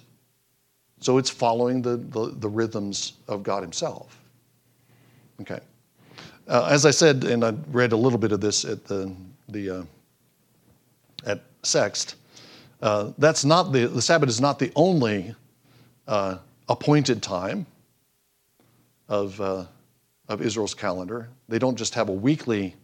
So 1.00 1.18
it's 1.18 1.30
following 1.30 1.82
the, 1.82 1.98
the, 1.98 2.34
the 2.38 2.48
rhythms 2.48 3.14
of 3.28 3.44
God 3.44 3.62
Himself. 3.62 4.22
Okay. 5.42 5.60
Uh, 6.48 6.68
as 6.70 6.86
I 6.86 6.92
said, 6.92 7.24
and 7.24 7.44
I 7.44 7.54
read 7.72 7.92
a 7.92 7.98
little 7.98 8.20
bit 8.20 8.32
of 8.32 8.42
this 8.42 8.64
at 8.64 8.86
the, 8.86 9.14
the 9.50 9.70
uh, 9.70 9.84
at 11.26 11.42
Sext, 11.64 12.16
uh, 12.82 13.12
that's 13.18 13.46
not 13.46 13.72
the, 13.72 13.88
the 13.88 14.02
Sabbath 14.02 14.30
is 14.30 14.42
not 14.42 14.60
the 14.60 14.72
only 14.76 15.34
uh, 16.08 16.38
appointed 16.70 17.22
time 17.24 17.66
of, 19.08 19.40
uh, 19.40 19.66
of 20.34 20.42
Israel's 20.42 20.74
calendar. 20.74 21.30
They 21.48 21.60
don't 21.60 21.78
just 21.78 21.94
have 21.94 22.10
a 22.10 22.14
weekly 22.14 22.76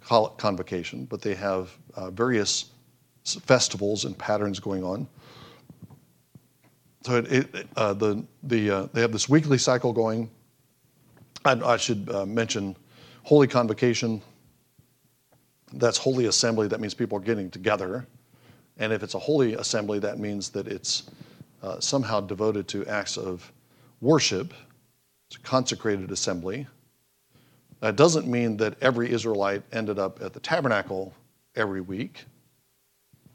convocation, 0.00 1.04
but 1.04 1.22
they 1.22 1.34
have 1.34 1.70
uh, 1.94 2.10
various 2.10 2.70
festivals 3.24 4.04
and 4.04 4.18
patterns 4.18 4.58
going 4.58 4.82
on. 4.82 5.06
So 7.04 7.16
it, 7.16 7.32
it, 7.32 7.66
uh, 7.76 7.92
the, 7.94 8.24
the, 8.42 8.70
uh, 8.70 8.86
they 8.92 9.00
have 9.00 9.12
this 9.12 9.28
weekly 9.28 9.58
cycle 9.58 9.92
going. 9.92 10.30
I, 11.44 11.52
I 11.52 11.76
should 11.76 12.08
uh, 12.10 12.26
mention 12.26 12.76
Holy 13.24 13.46
Convocation. 13.46 14.22
That's 15.72 15.98
Holy 15.98 16.26
Assembly. 16.26 16.68
That 16.68 16.80
means 16.80 16.94
people 16.94 17.18
are 17.18 17.22
getting 17.22 17.50
together. 17.50 18.06
And 18.78 18.92
if 18.92 19.02
it's 19.02 19.14
a 19.14 19.18
holy 19.18 19.54
assembly, 19.54 19.98
that 20.00 20.18
means 20.18 20.50
that 20.50 20.66
it's 20.66 21.04
uh, 21.62 21.78
somehow 21.78 22.20
devoted 22.20 22.66
to 22.68 22.86
acts 22.86 23.16
of 23.16 23.52
worship. 24.00 24.54
It's 25.32 25.38
a 25.38 25.48
consecrated 25.48 26.10
assembly. 26.10 26.66
That 27.80 27.96
doesn't 27.96 28.26
mean 28.26 28.58
that 28.58 28.76
every 28.82 29.10
Israelite 29.10 29.62
ended 29.72 29.98
up 29.98 30.20
at 30.20 30.34
the 30.34 30.40
tabernacle 30.40 31.14
every 31.56 31.80
week. 31.80 32.26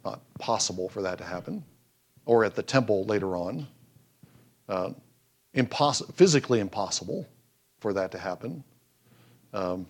Not 0.06 0.22
possible 0.38 0.89
for 0.89 1.02
that 1.02 1.18
to 1.18 1.24
happen. 1.24 1.64
Or 2.28 2.45
at 2.45 2.54
the 2.54 2.62
temple 2.62 3.06
later 3.06 3.36
on. 3.36 3.66
Uh, 4.70 4.91
imposs- 5.56 6.14
physically 6.14 6.60
impossible 6.60 7.28
for 7.80 7.93
that 7.93 8.12
to 8.12 8.20
happen. 8.20 8.64
Um, 9.52 9.88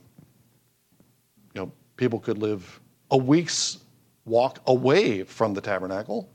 you 1.54 1.60
know, 1.60 1.72
people 1.98 2.22
could 2.22 2.38
live 2.38 2.80
a 3.12 3.18
week's 3.18 3.80
walk 4.24 4.62
away 4.66 5.24
from 5.24 5.54
the 5.54 5.60
tabernacle. 5.60 6.30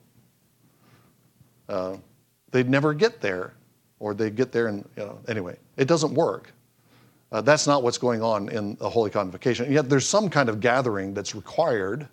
Uh, 1.66 1.97
they'd 2.51 2.68
never 2.68 2.93
get 2.93 3.23
there, 3.23 3.55
or 4.03 4.15
they'd 4.15 4.35
get 4.35 4.51
there 4.51 4.67
and, 4.67 4.85
you 4.97 5.05
know, 5.05 5.17
anyway, 5.29 5.57
it 5.77 5.87
doesn't 5.87 6.13
work. 6.13 6.53
Uh, 7.31 7.41
that's 7.41 7.69
not 7.69 7.85
what's 7.85 7.99
going 7.99 8.21
on 8.21 8.49
in 8.49 8.75
the 8.75 8.91
Holy 8.91 9.11
Convocation. 9.11 9.71
Yet 9.71 9.89
there's 9.89 10.07
some 10.07 10.29
kind 10.29 10.49
of 10.49 10.59
gathering 10.59 11.15
that's 11.15 11.37
required. 11.37 12.09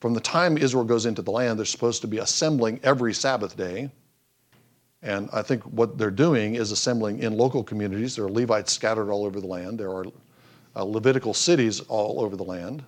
From 0.00 0.12
the 0.12 0.20
time 0.20 0.58
Israel 0.58 0.84
goes 0.84 1.06
into 1.06 1.22
the 1.22 1.30
land, 1.30 1.58
they're 1.58 1.64
supposed 1.64 2.02
to 2.02 2.06
be 2.06 2.18
assembling 2.18 2.78
every 2.82 3.14
Sabbath 3.14 3.56
day. 3.56 3.90
And 5.02 5.30
I 5.32 5.40
think 5.40 5.62
what 5.62 5.96
they're 5.96 6.10
doing 6.10 6.56
is 6.56 6.72
assembling 6.72 7.20
in 7.20 7.38
local 7.38 7.64
communities. 7.64 8.16
There 8.16 8.26
are 8.26 8.30
Levites 8.30 8.72
scattered 8.72 9.10
all 9.10 9.24
over 9.24 9.40
the 9.40 9.46
land, 9.46 9.80
there 9.80 9.90
are 9.90 10.04
uh, 10.76 10.84
Levitical 10.84 11.32
cities 11.32 11.80
all 11.88 12.20
over 12.20 12.36
the 12.36 12.44
land. 12.44 12.84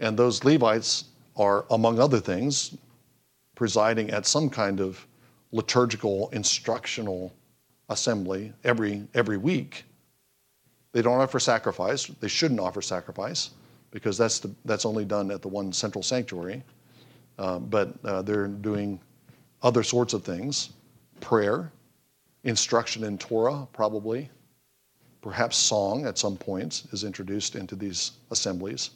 And 0.00 0.16
those 0.16 0.44
Levites 0.44 1.04
are, 1.36 1.66
among 1.70 2.00
other 2.00 2.20
things, 2.20 2.74
presiding 3.54 4.10
at 4.10 4.24
some 4.24 4.48
kind 4.48 4.80
of 4.80 5.06
liturgical 5.54 6.28
instructional 6.30 7.32
assembly 7.88 8.52
every, 8.64 9.06
every 9.14 9.36
week. 9.36 9.84
They 10.90 11.00
don't 11.00 11.20
offer 11.20 11.38
sacrifice. 11.38 12.06
They 12.06 12.26
shouldn't 12.26 12.58
offer 12.58 12.82
sacrifice 12.82 13.50
because 13.92 14.18
that's, 14.18 14.40
the, 14.40 14.52
that's 14.64 14.84
only 14.84 15.04
done 15.04 15.30
at 15.30 15.42
the 15.42 15.48
one 15.48 15.72
central 15.72 16.02
sanctuary. 16.02 16.64
Uh, 17.38 17.60
but 17.60 17.94
uh, 18.04 18.22
they're 18.22 18.48
doing 18.48 19.00
other 19.62 19.84
sorts 19.84 20.12
of 20.12 20.24
things 20.24 20.70
prayer, 21.20 21.70
instruction 22.42 23.04
in 23.04 23.16
Torah, 23.16 23.66
probably. 23.72 24.28
Perhaps 25.22 25.56
song 25.56 26.04
at 26.04 26.18
some 26.18 26.36
points 26.36 26.86
is 26.92 27.04
introduced 27.04 27.54
into 27.54 27.76
these 27.76 28.12
assemblies. 28.32 28.90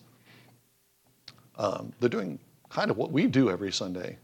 Um, 1.56 1.92
they're 2.00 2.10
doing 2.10 2.38
kind 2.68 2.90
of 2.90 2.96
what 2.96 3.12
we 3.12 3.28
do 3.28 3.48
every 3.48 3.72
Sunday, 3.72 4.18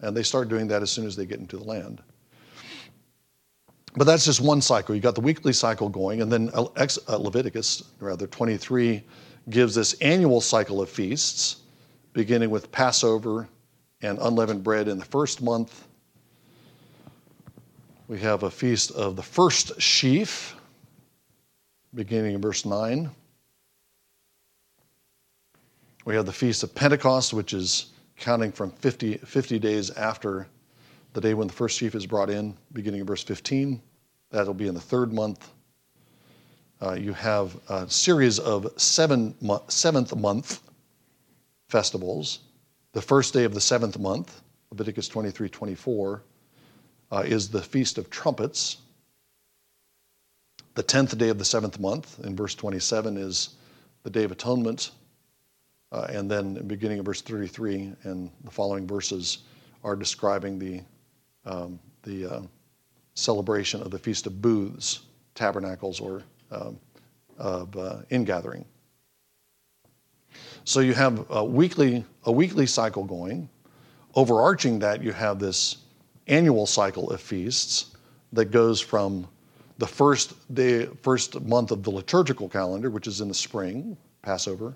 and 0.00 0.16
they 0.16 0.22
start 0.22 0.48
doing 0.48 0.68
that 0.68 0.82
as 0.82 0.90
soon 0.90 1.06
as 1.06 1.16
they 1.16 1.26
get 1.26 1.38
into 1.40 1.56
the 1.56 1.64
land. 1.64 2.02
But 3.96 4.04
that's 4.04 4.26
just 4.26 4.40
one 4.40 4.60
cycle. 4.60 4.94
You 4.94 5.00
got 5.00 5.14
the 5.14 5.22
weekly 5.22 5.54
cycle 5.54 5.88
going, 5.88 6.20
and 6.20 6.30
then 6.30 6.50
uh, 6.52 6.66
Leviticus, 7.16 7.82
rather 7.98 8.26
23, 8.26 9.02
gives 9.48 9.74
this 9.74 9.94
annual 9.94 10.40
cycle 10.40 10.82
of 10.82 10.90
feasts, 10.90 11.62
beginning 12.12 12.50
with 12.50 12.70
Passover 12.72 13.48
and 14.02 14.18
unleavened 14.20 14.62
bread 14.62 14.88
in 14.88 14.98
the 14.98 15.04
first 15.04 15.40
month. 15.40 15.88
We 18.08 18.20
have 18.20 18.42
a 18.42 18.50
feast 18.50 18.90
of 18.92 19.16
the 19.16 19.22
first 19.22 19.80
sheaf, 19.80 20.54
beginning 21.94 22.34
in 22.34 22.40
verse 22.42 22.66
9. 22.66 23.10
We 26.04 26.14
have 26.14 26.26
the 26.26 26.32
feast 26.32 26.62
of 26.62 26.74
Pentecost, 26.74 27.32
which 27.32 27.52
is 27.52 27.86
counting 28.18 28.52
from 28.52 28.70
50, 28.70 29.18
50 29.18 29.58
days 29.58 29.90
after 29.90 30.46
the 31.12 31.20
day 31.20 31.34
when 31.34 31.46
the 31.46 31.52
first 31.52 31.78
sheaf 31.78 31.94
is 31.94 32.06
brought 32.06 32.30
in, 32.30 32.56
beginning 32.72 33.00
in 33.00 33.06
verse 33.06 33.22
15. 33.22 33.80
That'll 34.30 34.54
be 34.54 34.68
in 34.68 34.74
the 34.74 34.80
third 34.80 35.12
month. 35.12 35.50
Uh, 36.82 36.92
you 36.92 37.12
have 37.14 37.56
a 37.70 37.88
series 37.88 38.38
of 38.38 38.70
seven 38.76 39.34
mo- 39.40 39.62
seventh 39.68 40.14
month 40.14 40.60
festivals. 41.68 42.40
The 42.92 43.00
first 43.00 43.32
day 43.32 43.44
of 43.44 43.54
the 43.54 43.60
seventh 43.60 43.98
month, 43.98 44.42
Leviticus 44.70 45.08
23 45.08 45.48
24, 45.48 46.22
uh, 47.12 47.22
is 47.26 47.48
the 47.48 47.62
Feast 47.62 47.98
of 47.98 48.10
Trumpets. 48.10 48.78
The 50.74 50.82
tenth 50.82 51.16
day 51.16 51.30
of 51.30 51.38
the 51.38 51.44
seventh 51.44 51.80
month, 51.80 52.20
in 52.24 52.36
verse 52.36 52.54
27, 52.54 53.16
is 53.16 53.56
the 54.02 54.10
Day 54.10 54.24
of 54.24 54.32
Atonement. 54.32 54.90
Uh, 55.92 56.06
and 56.10 56.30
then, 56.30 56.54
beginning 56.66 56.98
of 56.98 57.04
verse 57.04 57.22
33 57.22 57.92
and 58.02 58.30
the 58.44 58.50
following 58.50 58.86
verses, 58.86 59.38
are 59.84 59.94
describing 59.94 60.58
the, 60.58 60.80
um, 61.44 61.78
the 62.02 62.26
uh, 62.26 62.40
celebration 63.14 63.80
of 63.82 63.90
the 63.90 63.98
Feast 63.98 64.26
of 64.26 64.42
Booths, 64.42 65.00
tabernacles, 65.34 66.00
or 66.00 66.22
um, 66.50 66.78
of 67.38 67.76
uh, 67.76 67.98
ingathering. 68.10 68.64
So 70.64 70.80
you 70.80 70.94
have 70.94 71.30
a 71.30 71.44
weekly, 71.44 72.04
a 72.24 72.32
weekly 72.32 72.66
cycle 72.66 73.04
going. 73.04 73.48
Overarching 74.14 74.78
that, 74.80 75.02
you 75.02 75.12
have 75.12 75.38
this 75.38 75.76
annual 76.26 76.66
cycle 76.66 77.10
of 77.10 77.20
feasts 77.20 77.96
that 78.32 78.46
goes 78.46 78.80
from 78.80 79.28
the 79.78 79.86
first 79.86 80.34
day, 80.54 80.86
first 81.02 81.40
month 81.42 81.70
of 81.70 81.82
the 81.82 81.90
liturgical 81.90 82.48
calendar, 82.48 82.90
which 82.90 83.06
is 83.06 83.20
in 83.20 83.28
the 83.28 83.34
spring, 83.34 83.96
Passover, 84.22 84.74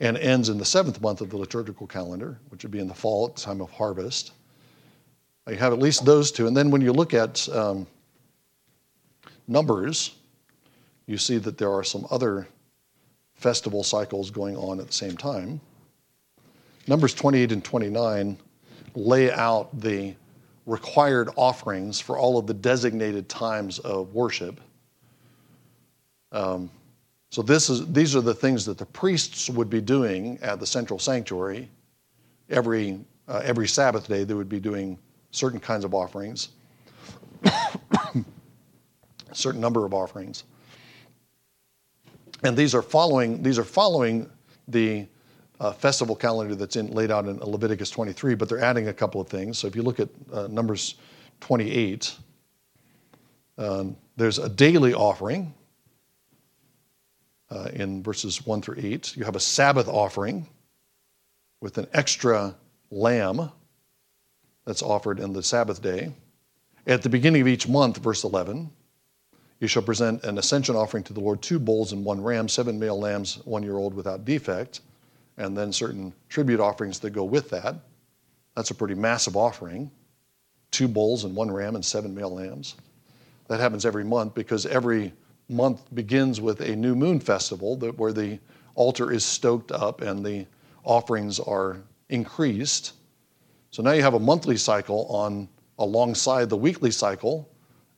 and 0.00 0.16
ends 0.18 0.48
in 0.48 0.58
the 0.58 0.64
seventh 0.64 1.00
month 1.00 1.20
of 1.20 1.30
the 1.30 1.36
liturgical 1.36 1.86
calendar, 1.86 2.38
which 2.48 2.62
would 2.62 2.72
be 2.72 2.80
in 2.80 2.88
the 2.88 2.94
fall 2.94 3.26
at 3.26 3.36
the 3.36 3.40
time 3.40 3.60
of 3.60 3.70
harvest. 3.70 4.32
You 5.48 5.56
have 5.56 5.72
at 5.72 5.78
least 5.78 6.04
those 6.04 6.32
two. 6.32 6.46
And 6.46 6.56
then 6.56 6.70
when 6.70 6.80
you 6.80 6.92
look 6.92 7.12
at 7.12 7.48
um, 7.50 7.86
Numbers, 9.46 10.14
you 11.06 11.18
see 11.18 11.36
that 11.38 11.58
there 11.58 11.70
are 11.70 11.84
some 11.84 12.06
other 12.10 12.48
festival 13.34 13.84
cycles 13.84 14.30
going 14.30 14.56
on 14.56 14.80
at 14.80 14.86
the 14.86 14.92
same 14.92 15.16
time. 15.16 15.60
Numbers 16.86 17.14
28 17.14 17.52
and 17.52 17.64
29 17.64 18.38
lay 18.94 19.30
out 19.30 19.78
the 19.80 20.14
required 20.66 21.28
offerings 21.36 22.00
for 22.00 22.16
all 22.16 22.38
of 22.38 22.46
the 22.46 22.54
designated 22.54 23.28
times 23.28 23.78
of 23.80 24.14
worship. 24.14 24.60
Um, 26.32 26.70
so 27.34 27.42
this 27.42 27.68
is, 27.68 27.92
these 27.92 28.14
are 28.14 28.20
the 28.20 28.32
things 28.32 28.64
that 28.66 28.78
the 28.78 28.86
priests 28.86 29.50
would 29.50 29.68
be 29.68 29.80
doing 29.80 30.38
at 30.40 30.60
the 30.60 30.66
central 30.68 31.00
sanctuary 31.00 31.68
every, 32.48 33.00
uh, 33.26 33.40
every 33.42 33.66
Sabbath 33.66 34.06
day. 34.06 34.22
They 34.22 34.34
would 34.34 34.48
be 34.48 34.60
doing 34.60 34.96
certain 35.32 35.58
kinds 35.58 35.84
of 35.84 35.94
offerings, 35.94 36.50
certain 39.32 39.60
number 39.60 39.84
of 39.84 39.92
offerings. 39.92 40.44
And 42.44 42.56
these 42.56 42.72
are 42.72 42.82
following, 42.82 43.42
these 43.42 43.58
are 43.58 43.64
following 43.64 44.30
the 44.68 45.04
uh, 45.58 45.72
festival 45.72 46.14
calendar 46.14 46.54
that's 46.54 46.76
in, 46.76 46.92
laid 46.92 47.10
out 47.10 47.26
in 47.26 47.38
Leviticus 47.38 47.90
23, 47.90 48.36
but 48.36 48.48
they're 48.48 48.62
adding 48.62 48.86
a 48.86 48.94
couple 48.94 49.20
of 49.20 49.28
things. 49.28 49.58
So 49.58 49.66
if 49.66 49.74
you 49.74 49.82
look 49.82 49.98
at 49.98 50.08
uh, 50.32 50.46
Numbers 50.46 50.94
28, 51.40 52.14
um, 53.58 53.96
there's 54.16 54.38
a 54.38 54.48
daily 54.48 54.94
offering 54.94 55.52
uh, 57.50 57.68
in 57.72 58.02
verses 58.02 58.46
1 58.46 58.62
through 58.62 58.76
8. 58.78 59.16
You 59.16 59.24
have 59.24 59.36
a 59.36 59.40
Sabbath 59.40 59.88
offering 59.88 60.48
with 61.60 61.78
an 61.78 61.86
extra 61.92 62.54
lamb 62.90 63.50
that's 64.66 64.82
offered 64.82 65.20
in 65.20 65.32
the 65.32 65.42
Sabbath 65.42 65.82
day. 65.82 66.12
At 66.86 67.02
the 67.02 67.08
beginning 67.08 67.42
of 67.42 67.48
each 67.48 67.68
month, 67.68 67.98
verse 67.98 68.24
11, 68.24 68.70
you 69.60 69.68
shall 69.68 69.82
present 69.82 70.24
an 70.24 70.38
ascension 70.38 70.76
offering 70.76 71.04
to 71.04 71.12
the 71.12 71.20
Lord 71.20 71.42
two 71.42 71.58
bulls 71.58 71.92
and 71.92 72.04
one 72.04 72.22
ram, 72.22 72.48
seven 72.48 72.78
male 72.78 72.98
lambs, 72.98 73.38
one 73.44 73.62
year 73.62 73.76
old 73.76 73.94
without 73.94 74.24
defect, 74.24 74.80
and 75.38 75.56
then 75.56 75.72
certain 75.72 76.12
tribute 76.28 76.60
offerings 76.60 76.98
that 77.00 77.10
go 77.10 77.24
with 77.24 77.50
that. 77.50 77.76
That's 78.56 78.70
a 78.70 78.74
pretty 78.74 78.94
massive 78.94 79.36
offering. 79.36 79.90
two 80.70 80.88
bulls 80.88 81.24
and 81.24 81.36
one 81.36 81.50
ram 81.50 81.76
and 81.76 81.84
seven 81.84 82.14
male 82.14 82.34
lambs. 82.34 82.74
That 83.48 83.60
happens 83.60 83.86
every 83.86 84.04
month 84.04 84.34
because 84.34 84.66
every 84.66 85.12
month 85.48 85.94
begins 85.94 86.40
with 86.40 86.60
a 86.60 86.74
new 86.74 86.94
moon 86.94 87.20
festival 87.20 87.76
that, 87.76 87.98
where 87.98 88.12
the 88.12 88.38
altar 88.74 89.12
is 89.12 89.24
stoked 89.24 89.72
up 89.72 90.00
and 90.00 90.24
the 90.24 90.46
offerings 90.84 91.40
are 91.40 91.78
increased. 92.08 92.92
So 93.70 93.82
now 93.82 93.92
you 93.92 94.02
have 94.02 94.14
a 94.14 94.20
monthly 94.20 94.56
cycle 94.56 95.06
on 95.08 95.48
alongside 95.78 96.48
the 96.48 96.56
weekly 96.56 96.90
cycle 96.90 97.48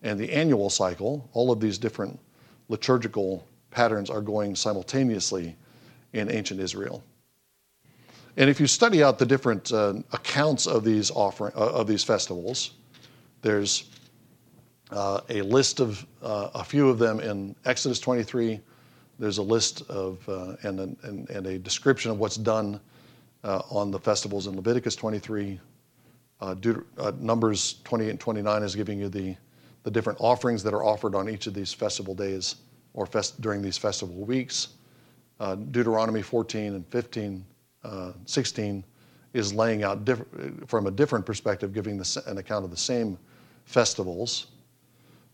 and 0.03 0.19
the 0.19 0.33
annual 0.33 0.71
cycle. 0.71 1.29
All 1.33 1.51
of 1.51 1.61
these 1.61 1.79
different 1.79 2.19
liturgical 2.69 3.47
patterns 3.71 4.11
are 4.11 4.21
going 4.21 4.57
simultaneously 4.57 5.57
in 6.13 6.31
ancient 6.31 6.61
Israel. 6.61 7.03
And 8.37 8.51
if 8.51 8.61
you 8.61 8.67
study 8.67 9.03
out 9.03 9.19
the 9.19 9.27
different 9.27 9.73
uh, 9.73 9.95
accounts 10.13 10.67
of 10.67 10.85
these 10.85 11.11
offering 11.11 11.53
uh, 11.57 11.73
of 11.73 11.87
these 11.87 12.05
festivals, 12.05 12.73
there's 13.43 13.91
uh, 14.91 15.21
a 15.29 15.43
list 15.43 15.81
of 15.81 16.07
uh, 16.23 16.51
a 16.55 16.65
few 16.65 16.89
of 16.89 16.99
them 16.99 17.21
in 17.21 17.55
Exodus 17.65 17.99
23. 17.99 18.61
There's 19.19 19.39
a 19.39 19.43
list 19.43 19.89
of 19.91 20.27
uh, 20.29 20.57
and, 20.63 20.81
and, 21.03 21.29
and, 21.31 21.47
a 21.47 21.59
description 21.59 22.11
of 22.11 22.19
what's 22.19 22.37
done 22.37 22.81
uh, 23.43 23.63
on 23.71 23.91
the 23.91 23.99
festivals 23.99 24.47
in 24.47 24.55
Leviticus 24.57 24.95
23. 24.95 25.59
Deut- 26.61 27.19
Numbers 27.19 27.81
28 27.85 28.11
and 28.11 28.21
29 28.21 28.63
is 28.63 28.77
giving 28.77 28.99
you 28.99 29.09
the, 29.09 29.35
the 29.85 29.91
different 29.91 30.19
offerings 30.21 30.63
that 30.63 30.75
are 30.75 30.85
offered 30.85 31.15
on 31.15 31.29
each 31.31 31.47
of 31.47 31.55
these 31.55 31.73
festival 31.73 32.15
days 32.15 32.57
or 32.93 33.07
fest- 33.07 33.41
during 33.41 33.63
these 33.63 33.79
festival 33.79 34.15
weeks. 34.17 34.69
Deuteronomy 35.71 36.23
14 36.23 36.75
and 36.75 36.87
15 36.89 37.45
uh, 37.87 38.13
16 38.25 38.85
is 39.33 39.55
laying 39.55 39.83
out 39.83 40.05
diff- 40.05 40.25
from 40.67 40.87
a 40.87 40.91
different 40.91 41.25
perspective, 41.25 41.73
giving 41.73 41.97
the, 41.97 42.23
an 42.27 42.39
account 42.39 42.65
of 42.65 42.71
the 42.71 42.77
same 42.77 43.19
festivals. 43.65 44.49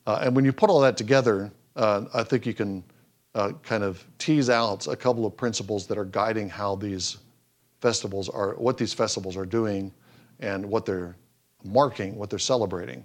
Uh, 0.07 0.21
and 0.23 0.35
when 0.35 0.45
you 0.45 0.53
put 0.53 0.71
all 0.71 0.81
that 0.81 0.97
together, 0.97 1.53
uh, 1.77 2.05
I 2.13 2.23
think 2.23 2.47
you 2.47 2.55
can 2.55 2.85
uh, 3.35 3.53
kind 3.63 3.83
of 3.83 4.05
tease 4.19 4.51
out 4.51 4.87
a 4.87 4.97
couple 4.97 5.25
of 5.25 5.37
principles 5.37 5.87
that 5.87 5.97
are 5.97 6.05
guiding 6.05 6.49
how 6.49 6.77
these 6.77 7.19
festivals 7.81 8.29
are, 8.29 8.55
what 8.55 8.77
these 8.77 8.93
festivals 8.93 9.37
are 9.37 9.47
doing, 9.47 9.93
and 10.41 10.65
what 10.67 10.85
they're 10.85 11.17
marking, 11.65 12.17
what 12.17 12.31
they're 12.31 12.39
celebrating. 12.39 13.05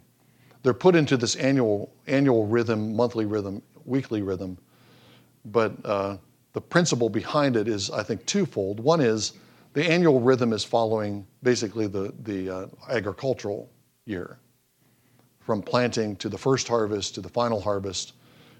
They're 0.64 0.74
put 0.74 0.96
into 0.96 1.18
this 1.18 1.36
annual 1.36 1.94
annual 2.08 2.46
rhythm, 2.46 2.96
monthly 2.96 3.26
rhythm, 3.26 3.62
weekly 3.86 4.22
rhythm, 4.22 4.58
but 5.46 5.74
uh, 5.86 6.18
the 6.54 6.62
principle 6.62 7.10
behind 7.10 7.56
it 7.56 7.68
is, 7.68 7.92
I 7.92 8.04
think, 8.04 8.26
twofold. 8.26 8.80
One 8.80 9.00
is 9.00 9.34
the 9.74 9.88
annual 9.88 10.20
rhythm 10.20 10.54
is 10.54 10.64
following 10.64 11.26
basically 11.44 11.88
the, 11.88 12.14
the 12.24 12.50
uh, 12.50 12.68
agricultural 12.90 13.70
year. 14.06 14.40
From 15.48 15.62
planting 15.62 16.18
to 16.18 16.28
the 16.28 16.38
first 16.38 16.68
harvest 16.68 17.16
to 17.16 17.22
the 17.22 17.30
final 17.30 17.62
harvest, 17.62 18.12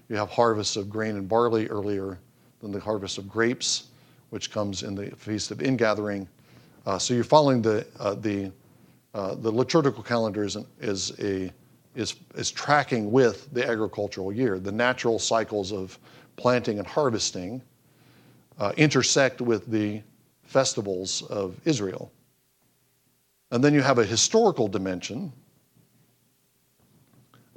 you 0.08 0.16
have 0.16 0.30
harvests 0.30 0.74
of 0.74 0.88
grain 0.88 1.16
and 1.16 1.28
barley 1.28 1.66
earlier 1.66 2.18
than 2.62 2.72
the 2.72 2.80
harvest 2.80 3.18
of 3.18 3.28
grapes, 3.28 3.88
which 4.30 4.50
comes 4.50 4.82
in 4.82 4.94
the 4.94 5.10
Feast 5.10 5.50
of 5.50 5.60
Ingathering. 5.60 6.26
Uh, 6.86 6.98
so 6.98 7.12
you're 7.12 7.24
following 7.24 7.60
the, 7.60 7.86
uh, 8.00 8.14
the, 8.14 8.50
uh, 9.12 9.34
the 9.34 9.52
liturgical 9.52 10.02
calendar 10.02 10.44
is, 10.44 10.56
is, 10.80 11.12
a, 11.20 11.52
is, 11.94 12.14
is 12.36 12.50
tracking 12.50 13.12
with 13.12 13.52
the 13.52 13.68
agricultural 13.68 14.32
year, 14.32 14.58
the 14.58 14.72
natural 14.72 15.18
cycles 15.18 15.72
of 15.72 15.98
planting 16.36 16.78
and 16.78 16.88
harvesting 16.88 17.60
uh, 18.58 18.72
intersect 18.78 19.42
with 19.42 19.66
the 19.66 20.00
festivals 20.42 21.20
of 21.24 21.54
Israel. 21.66 22.10
And 23.50 23.62
then 23.62 23.74
you 23.74 23.82
have 23.82 23.98
a 23.98 24.06
historical 24.06 24.68
dimension. 24.68 25.34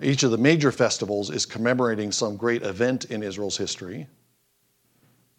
Each 0.01 0.23
of 0.23 0.31
the 0.31 0.37
major 0.37 0.71
festivals 0.71 1.29
is 1.29 1.45
commemorating 1.45 2.11
some 2.11 2.35
great 2.35 2.63
event 2.63 3.05
in 3.05 3.21
Israel's 3.21 3.57
history. 3.57 4.07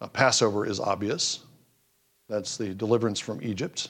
Uh, 0.01 0.07
Passover 0.09 0.67
is 0.67 0.79
obvious, 0.79 1.41
that's 2.29 2.57
the 2.57 2.75
deliverance 2.75 3.21
from 3.21 3.43
Egypt. 3.43 3.89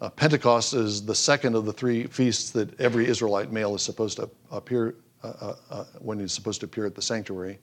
Uh, 0.00 0.08
Pentecost 0.10 0.74
is 0.74 1.04
the 1.04 1.14
second 1.14 1.56
of 1.56 1.64
the 1.64 1.72
three 1.72 2.06
feasts 2.06 2.50
that 2.50 2.78
every 2.78 3.08
Israelite 3.08 3.50
male 3.50 3.74
is 3.74 3.82
supposed 3.82 4.18
to 4.18 4.30
appear 4.52 4.94
uh, 5.24 5.32
uh, 5.40 5.54
uh 5.70 5.84
when 5.98 6.20
he's 6.20 6.32
supposed 6.32 6.60
to 6.60 6.66
appear 6.66 6.86
at 6.86 6.94
the 6.94 7.02
sanctuary. 7.02 7.58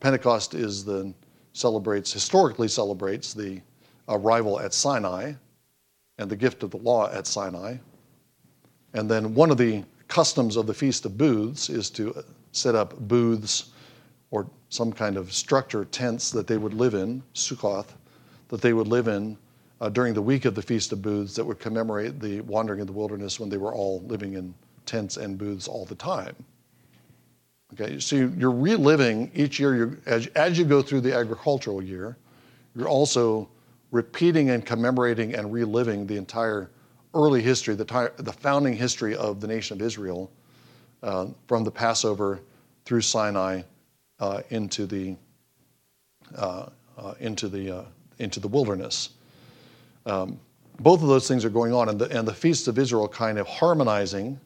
Pentecost 0.00 0.54
is 0.54 0.84
the 0.84 1.14
celebrates, 1.54 2.12
historically 2.12 2.68
celebrates 2.68 3.32
the 3.32 3.60
arrival 4.08 4.60
at 4.60 4.74
Sinai 4.74 5.32
and 6.18 6.30
the 6.30 6.36
gift 6.36 6.62
of 6.62 6.70
the 6.70 6.76
law 6.78 7.10
at 7.10 7.26
Sinai. 7.26 7.76
And 8.92 9.10
then 9.10 9.34
one 9.34 9.50
of 9.50 9.56
the 9.56 9.84
customs 10.12 10.56
of 10.56 10.66
the 10.66 10.74
Feast 10.74 11.06
of 11.06 11.16
Booths 11.16 11.70
is 11.70 11.88
to 11.88 12.22
set 12.52 12.74
up 12.74 12.98
booths 13.08 13.70
or 14.30 14.46
some 14.68 14.92
kind 14.92 15.16
of 15.16 15.32
structure, 15.32 15.86
tents 15.86 16.30
that 16.32 16.46
they 16.46 16.58
would 16.58 16.74
live 16.74 16.92
in, 16.92 17.22
Sukkoth, 17.32 17.86
that 18.48 18.60
they 18.60 18.74
would 18.74 18.88
live 18.88 19.08
in 19.08 19.38
uh, 19.80 19.88
during 19.88 20.12
the 20.12 20.20
week 20.20 20.44
of 20.44 20.54
the 20.54 20.60
Feast 20.60 20.92
of 20.92 21.00
Booths 21.00 21.34
that 21.34 21.42
would 21.42 21.58
commemorate 21.58 22.20
the 22.20 22.42
wandering 22.42 22.80
in 22.80 22.86
the 22.86 22.92
wilderness 22.92 23.40
when 23.40 23.48
they 23.48 23.56
were 23.56 23.72
all 23.72 24.02
living 24.02 24.34
in 24.34 24.54
tents 24.84 25.16
and 25.16 25.38
booths 25.38 25.66
all 25.66 25.86
the 25.86 25.94
time. 25.94 26.36
Okay, 27.72 27.98
so 27.98 28.16
you're 28.16 28.50
reliving 28.50 29.30
each 29.34 29.58
year 29.58 29.98
as, 30.04 30.26
as 30.26 30.58
you 30.58 30.66
go 30.66 30.82
through 30.82 31.00
the 31.00 31.16
agricultural 31.16 31.82
year, 31.82 32.18
you're 32.76 32.86
also 32.86 33.48
repeating 33.92 34.50
and 34.50 34.66
commemorating 34.66 35.34
and 35.34 35.50
reliving 35.50 36.06
the 36.06 36.18
entire 36.18 36.68
early 37.14 37.42
history, 37.42 37.74
the, 37.74 38.12
the 38.18 38.32
founding 38.32 38.74
history 38.74 39.14
of 39.14 39.40
the 39.40 39.46
nation 39.46 39.76
of 39.76 39.82
Israel 39.82 40.30
uh, 41.02 41.26
from 41.46 41.64
the 41.64 41.70
Passover 41.70 42.40
through 42.84 43.00
Sinai 43.00 43.62
uh, 44.20 44.42
into 44.50 44.86
the 44.86 45.16
uh, 46.36 46.66
uh 46.96 47.14
into 47.20 47.48
the 47.48 47.78
uh, 47.78 47.84
into 48.18 48.40
the 48.40 48.48
wilderness. 48.48 49.10
Um, 50.06 50.38
both 50.80 51.02
of 51.02 51.08
those 51.08 51.28
things 51.28 51.44
are 51.44 51.50
going 51.50 51.72
on, 51.72 51.88
and 51.88 51.98
the, 51.98 52.16
and 52.16 52.26
the 52.26 52.34
feasts 52.34 52.66
of 52.66 52.78
Israel 52.78 53.06
kind 53.06 53.38
of 53.38 53.46
harmonizing 53.46 54.40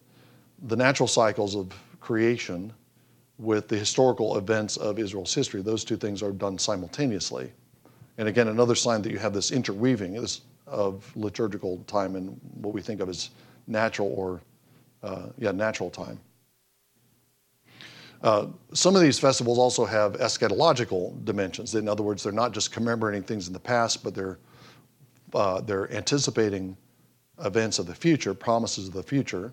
the 0.64 0.76
natural 0.76 1.06
cycles 1.06 1.54
of 1.54 1.72
creation 2.00 2.72
with 3.38 3.68
the 3.68 3.76
historical 3.76 4.38
events 4.38 4.76
of 4.76 4.98
Israel's 4.98 5.34
history. 5.34 5.62
Those 5.62 5.84
two 5.84 5.96
things 5.96 6.22
are 6.22 6.32
done 6.32 6.58
simultaneously. 6.58 7.52
And 8.18 8.28
again, 8.28 8.48
another 8.48 8.74
sign 8.74 9.02
that 9.02 9.12
you 9.12 9.18
have 9.18 9.34
this 9.34 9.50
interweaving 9.50 10.16
of 10.66 11.10
liturgical 11.16 11.78
time 11.86 12.16
and 12.16 12.38
what 12.60 12.74
we 12.74 12.80
think 12.80 13.00
of 13.00 13.08
as 13.08 13.30
natural 13.66 14.12
or, 14.16 14.40
uh, 15.02 15.26
yeah, 15.38 15.52
natural 15.52 15.90
time. 15.90 16.18
Uh, 18.22 18.46
some 18.72 18.96
of 18.96 19.02
these 19.02 19.18
festivals 19.18 19.58
also 19.58 19.84
have 19.84 20.14
eschatological 20.14 21.22
dimensions. 21.24 21.74
In 21.74 21.88
other 21.88 22.02
words, 22.02 22.22
they're 22.22 22.32
not 22.32 22.52
just 22.52 22.72
commemorating 22.72 23.22
things 23.22 23.46
in 23.46 23.52
the 23.52 23.60
past, 23.60 24.02
but 24.02 24.14
they're, 24.14 24.38
uh, 25.34 25.60
they're 25.60 25.92
anticipating 25.92 26.76
events 27.44 27.78
of 27.78 27.86
the 27.86 27.94
future, 27.94 28.32
promises 28.32 28.88
of 28.88 28.94
the 28.94 29.02
future. 29.02 29.52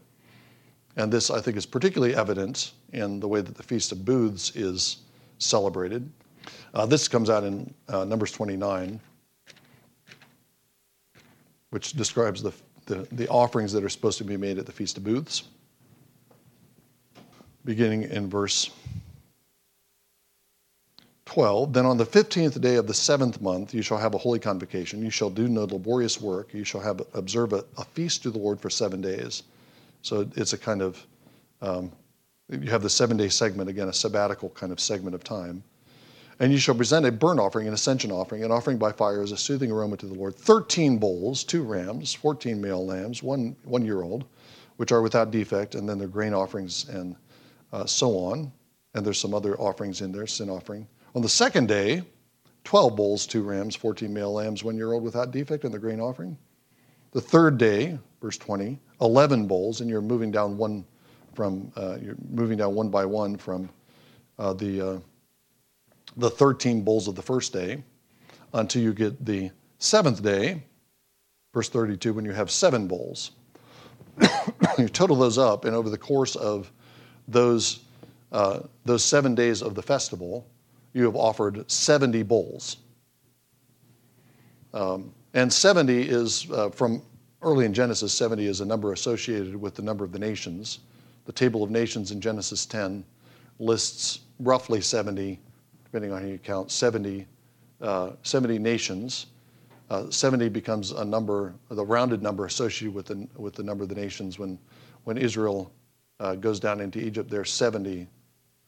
And 0.96 1.12
this, 1.12 1.30
I 1.30 1.42
think, 1.42 1.58
is 1.58 1.66
particularly 1.66 2.16
evident 2.16 2.74
in 2.94 3.20
the 3.20 3.28
way 3.28 3.42
that 3.42 3.56
the 3.56 3.64
Feast 3.64 3.92
of 3.92 4.06
Booths 4.06 4.56
is 4.56 4.98
celebrated. 5.40 6.10
Uh, 6.74 6.86
this 6.86 7.08
comes 7.08 7.30
out 7.30 7.44
in 7.44 7.74
uh, 7.90 8.06
Numbers 8.06 8.32
29, 8.32 9.00
which 11.74 11.94
describes 11.94 12.44
the, 12.44 12.54
the, 12.86 13.08
the, 13.12 13.28
offerings 13.30 13.74
that 13.74 13.84
are 13.84 13.90
supposed 13.90 14.20
to 14.20 14.24
be 14.24 14.38
made 14.38 14.60
at 14.60 14.68
the 14.68 14.72
Feast 14.72 14.96
of 14.96 15.04
Booths, 15.04 15.46
beginning 17.66 18.04
in 18.04 18.30
verse 18.30 18.70
12. 21.26 21.74
Then 21.74 21.88
on 21.88 21.98
the 21.98 22.06
15th 22.06 22.62
day 22.62 22.76
of 22.76 22.86
the 22.86 22.94
seventh 22.94 23.42
month, 23.42 23.74
you 23.74 23.82
shall 23.82 23.98
have 23.98 24.14
a 24.14 24.20
holy 24.20 24.38
convocation. 24.38 25.02
You 25.02 25.10
shall 25.10 25.32
do 25.32 25.48
no 25.48 25.64
laborious 25.64 26.22
work. 26.22 26.54
You 26.54 26.64
shall 26.64 26.82
have 26.82 27.02
observe 27.16 27.54
a, 27.54 27.66
a 27.80 27.84
feast 27.84 28.22
to 28.22 28.30
the 28.30 28.38
Lord 28.38 28.62
for 28.62 28.70
seven 28.70 29.02
days. 29.02 29.42
So 30.04 30.30
it's 30.36 30.54
a 30.54 30.60
kind 30.60 30.84
of, 30.84 31.04
um, 31.64 31.92
you 32.50 32.70
have 32.70 32.84
the 32.84 32.90
seven 32.90 33.18
day 33.18 33.30
segment, 33.30 33.68
again, 33.68 33.88
a 33.88 33.94
sabbatical 33.94 34.50
kind 34.50 34.72
of 34.72 34.80
segment 34.80 35.16
of 35.16 35.24
time. 35.24 35.64
And 36.40 36.52
you 36.52 36.58
shall 36.58 36.76
present 36.76 37.06
a 37.06 37.12
burnt 37.12 37.40
offering, 37.40 37.68
an 37.68 37.74
ascension 37.74 38.12
offering, 38.12 38.44
an 38.44 38.52
offering 38.52 38.78
by 38.78 38.92
fire 38.92 39.22
as 39.22 39.32
a 39.32 39.38
soothing 39.38 39.72
aroma 39.72 39.98
to 39.98 40.08
the 40.08 40.14
Lord. 40.14 40.36
Thirteen 40.36 40.98
bulls, 40.98 41.44
two 41.44 41.64
rams, 41.64 42.14
fourteen 42.14 42.60
male 42.60 42.86
lambs, 42.86 43.22
one, 43.22 43.56
one 43.64 43.86
year 43.86 44.02
old, 44.02 44.26
which 44.78 44.92
are 44.92 45.02
without 45.02 45.32
defect, 45.32 45.76
and 45.76 45.88
then 45.88 46.00
their 46.00 46.08
grain 46.08 46.34
offerings 46.34 46.90
and 46.90 47.16
uh, 47.72 47.86
so 47.86 48.18
on. 48.18 48.52
And 48.96 49.06
there's 49.06 49.20
some 49.20 49.34
other 49.34 49.56
offerings 49.60 50.02
in 50.02 50.12
there, 50.12 50.28
sin 50.28 50.50
offering. 50.50 50.88
On 51.16 51.22
the 51.22 51.30
second 51.30 51.68
day, 51.68 52.04
12 52.64 52.96
bulls, 52.96 53.28
two 53.28 53.44
rams, 53.44 53.76
14 53.76 54.14
male 54.14 54.34
lambs, 54.34 54.64
one 54.64 54.76
year 54.76 54.94
old 54.94 55.04
without 55.04 55.32
defect, 55.32 55.64
and 55.64 55.74
the 55.74 55.80
grain 55.80 56.00
offering. 56.00 56.38
The 57.12 57.22
third 57.22 57.58
day, 57.58 58.00
verse 58.22 58.38
20, 58.38 58.80
11 59.02 59.48
bowls, 59.48 59.82
and 59.82 59.90
you're 59.90 60.02
moving 60.02 60.32
down 60.32 60.58
one 60.58 60.86
from, 61.36 61.72
uh, 61.76 61.98
you're 62.02 62.16
moving 62.30 62.58
down 62.58 62.74
one 62.74 62.90
by 62.90 63.06
one 63.06 63.38
from 63.38 63.70
uh, 64.40 64.54
the, 64.54 64.82
uh, 64.82 65.00
the 66.18 66.30
13 66.30 66.84
bowls 66.84 67.08
of 67.08 67.16
the 67.16 67.22
first 67.22 67.54
day 67.54 67.84
until 68.54 68.82
you 68.82 68.94
get 68.94 69.26
the 69.26 69.52
seventh 69.80 70.22
day, 70.22 70.64
verse 71.54 71.70
32, 71.70 72.14
when 72.14 72.26
you 72.26 72.32
have 72.32 72.52
seven 72.52 72.88
bowls. 72.88 73.32
you 74.78 74.88
total 74.88 75.16
those 75.16 75.38
up, 75.38 75.66
and 75.66 75.76
over 75.76 75.90
the 75.90 75.98
course 75.98 76.36
of 76.36 76.72
those, 77.28 77.80
uh, 78.32 78.60
those 78.86 79.04
seven 79.04 79.34
days 79.34 79.62
of 79.62 79.76
the 79.76 79.82
festival, 79.82 80.48
you 80.94 81.04
have 81.06 81.16
offered 81.16 81.70
70 81.70 82.24
bulls. 82.24 82.78
Um, 84.74 85.14
and 85.34 85.52
70 85.52 86.10
is 86.10 86.50
uh, 86.52 86.70
from 86.70 87.02
early 87.42 87.66
in 87.66 87.74
Genesis, 87.74 88.14
70 88.14 88.46
is 88.46 88.62
a 88.62 88.66
number 88.66 88.94
associated 88.94 89.56
with 89.56 89.76
the 89.76 89.82
number 89.82 90.04
of 90.04 90.12
the 90.12 90.20
nations. 90.20 90.80
The 91.26 91.32
table 91.32 91.64
of 91.64 91.72
nations 91.72 92.12
in 92.12 92.22
Genesis 92.22 92.66
10 92.66 93.04
lists 93.60 94.20
roughly 94.40 94.82
70, 94.82 95.40
depending 95.94 96.12
on 96.12 96.24
how 96.24 96.28
you 96.28 96.40
count, 96.40 96.72
70, 96.72 97.28
uh, 97.80 98.14
70 98.24 98.58
nations. 98.58 99.28
Uh, 99.92 100.10
70 100.10 100.50
becomes 100.50 100.90
a 100.90 101.06
number, 101.06 101.54
the 101.70 101.86
rounded 101.86 102.24
number 102.24 102.48
associated 102.48 102.96
with 102.96 103.06
the, 103.06 103.28
with 103.38 103.54
the 103.54 103.62
number 103.62 103.84
of 103.84 103.90
the 103.90 103.96
nations. 103.96 104.40
When, 104.40 104.58
when 105.04 105.20
Israel 105.20 105.72
uh, 106.20 106.34
goes 106.34 106.60
down 106.60 106.82
into 106.82 106.98
Egypt, 106.98 107.30
there's 107.30 107.54
70, 107.54 108.08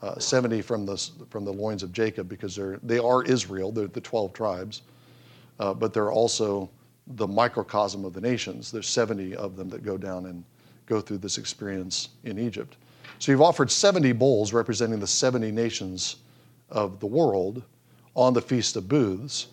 uh, 0.03 0.19
70 0.19 0.61
from 0.61 0.85
the, 0.85 0.97
from 1.31 1.45
the 1.45 1.51
loins 1.51 1.81
of 1.81 1.91
Jacob 1.91 2.29
because 2.29 2.55
they're, 2.55 2.77
they 2.83 2.99
are 2.99 3.23
Israel, 3.23 3.71
they're 3.71 3.87
the 3.87 4.01
12 4.01 4.31
tribes, 4.31 4.83
uh, 5.59 5.73
but 5.73 5.95
they're 5.95 6.11
also 6.11 6.69
the 7.07 7.27
microcosm 7.27 8.05
of 8.05 8.13
the 8.13 8.21
nations. 8.21 8.71
There's 8.71 8.87
70 8.87 9.35
of 9.35 9.55
them 9.55 9.67
that 9.69 9.83
go 9.83 9.97
down 9.97 10.27
and 10.27 10.43
go 10.85 11.01
through 11.01 11.17
this 11.17 11.39
experience 11.39 12.09
in 12.23 12.37
Egypt. 12.37 12.77
So 13.17 13.31
you've 13.31 13.41
offered 13.41 13.71
70 13.71 14.11
bowls 14.11 14.53
representing 14.53 14.99
the 14.99 15.07
70 15.07 15.49
nations 15.51 16.17
of 16.69 16.99
the 16.99 17.05
world 17.05 17.63
on 18.15 18.33
the 18.33 18.41
Feast 18.41 18.75
of 18.75 18.87
Booths, 18.87 19.47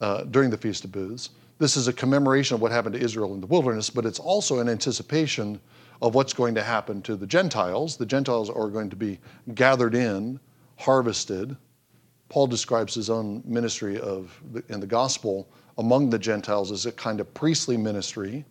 uh, 0.00 0.24
during 0.24 0.50
the 0.50 0.56
Feast 0.56 0.84
of 0.84 0.92
Booths. 0.92 1.30
This 1.58 1.76
is 1.76 1.88
a 1.88 1.92
commemoration 1.92 2.54
of 2.54 2.62
what 2.62 2.72
happened 2.72 2.94
to 2.94 3.00
Israel 3.00 3.34
in 3.34 3.40
the 3.40 3.46
wilderness, 3.46 3.90
but 3.90 4.06
it's 4.06 4.18
also 4.18 4.60
an 4.60 4.68
anticipation 4.68 5.60
of 6.00 6.14
what's 6.14 6.32
going 6.32 6.54
to 6.54 6.62
happen 6.62 7.02
to 7.02 7.16
the 7.16 7.26
Gentiles. 7.26 7.96
The 7.96 8.06
Gentiles 8.06 8.48
are 8.48 8.68
going 8.68 8.88
to 8.88 8.96
be 8.96 9.18
gathered 9.54 9.94
in, 9.94 10.40
harvested. 10.78 11.56
Paul 12.30 12.46
describes 12.46 12.94
his 12.94 13.10
own 13.10 13.42
ministry 13.44 14.00
of 14.00 14.40
in 14.68 14.80
the 14.80 14.86
gospel 14.86 15.46
among 15.76 16.08
the 16.08 16.18
Gentiles 16.18 16.72
as 16.72 16.86
a 16.86 16.92
kind 16.92 17.20
of 17.20 17.32
priestly 17.34 17.76
ministry 17.76 18.44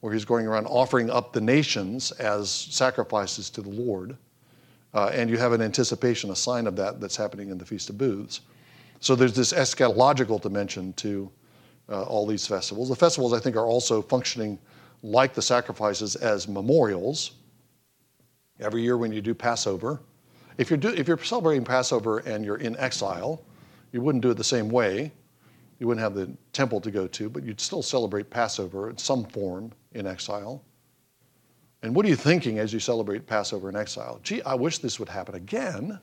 where 0.00 0.12
he's 0.12 0.24
going 0.24 0.46
around 0.46 0.66
offering 0.66 1.10
up 1.10 1.32
the 1.32 1.40
nations 1.40 2.12
as 2.12 2.50
sacrifices 2.50 3.50
to 3.50 3.62
the 3.62 3.70
Lord. 3.70 4.16
Uh, 4.94 5.10
and 5.12 5.28
you 5.28 5.36
have 5.36 5.52
an 5.52 5.60
anticipation, 5.60 6.30
a 6.30 6.36
sign 6.36 6.66
of 6.66 6.76
that 6.76 7.00
that's 7.00 7.16
happening 7.16 7.50
in 7.50 7.58
the 7.58 7.64
Feast 7.64 7.90
of 7.90 7.98
Booths. 7.98 8.40
So 9.00 9.14
there's 9.14 9.34
this 9.34 9.52
eschatological 9.52 10.40
dimension 10.40 10.92
to 10.94 11.30
uh, 11.88 12.02
all 12.02 12.26
these 12.26 12.46
festivals. 12.46 12.88
The 12.88 12.96
festivals, 12.96 13.32
I 13.32 13.38
think, 13.38 13.56
are 13.56 13.66
also 13.66 14.02
functioning 14.02 14.58
like 15.02 15.34
the 15.34 15.42
sacrifices 15.42 16.16
as 16.16 16.48
memorials. 16.48 17.32
Every 18.60 18.82
year 18.82 18.96
when 18.96 19.12
you 19.12 19.20
do 19.20 19.34
Passover, 19.34 20.00
if 20.56 20.70
you're, 20.70 20.76
do, 20.76 20.88
if 20.88 21.06
you're 21.06 21.22
celebrating 21.22 21.64
Passover 21.64 22.18
and 22.18 22.44
you're 22.44 22.56
in 22.56 22.76
exile, 22.78 23.44
you 23.92 24.00
wouldn't 24.00 24.22
do 24.22 24.30
it 24.30 24.36
the 24.36 24.44
same 24.44 24.68
way. 24.68 25.12
You 25.78 25.86
wouldn't 25.86 26.02
have 26.02 26.14
the 26.14 26.28
temple 26.52 26.80
to 26.80 26.90
go 26.90 27.06
to, 27.06 27.30
but 27.30 27.44
you'd 27.44 27.60
still 27.60 27.82
celebrate 27.82 28.28
Passover 28.28 28.90
in 28.90 28.98
some 28.98 29.24
form 29.24 29.70
in 29.92 30.06
exile. 30.06 30.64
And 31.82 31.94
what 31.94 32.04
are 32.04 32.08
you 32.08 32.16
thinking 32.16 32.58
as 32.58 32.72
you 32.72 32.80
celebrate 32.80 33.26
Passover 33.26 33.68
in 33.68 33.76
exile? 33.76 34.20
Gee, 34.22 34.42
I 34.42 34.54
wish 34.54 34.78
this 34.78 34.98
would 34.98 35.08
happen 35.08 35.36
again. 35.36 35.98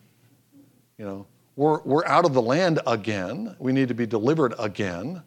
You 0.97 1.05
know, 1.05 1.27
we're, 1.57 1.81
we're 1.81 2.05
out 2.05 2.25
of 2.25 2.33
the 2.33 2.41
land 2.41 2.79
again. 2.87 3.55
We 3.59 3.73
need 3.73 3.89
to 3.89 3.93
be 3.93 4.05
delivered 4.05 4.53
again. 4.57 5.21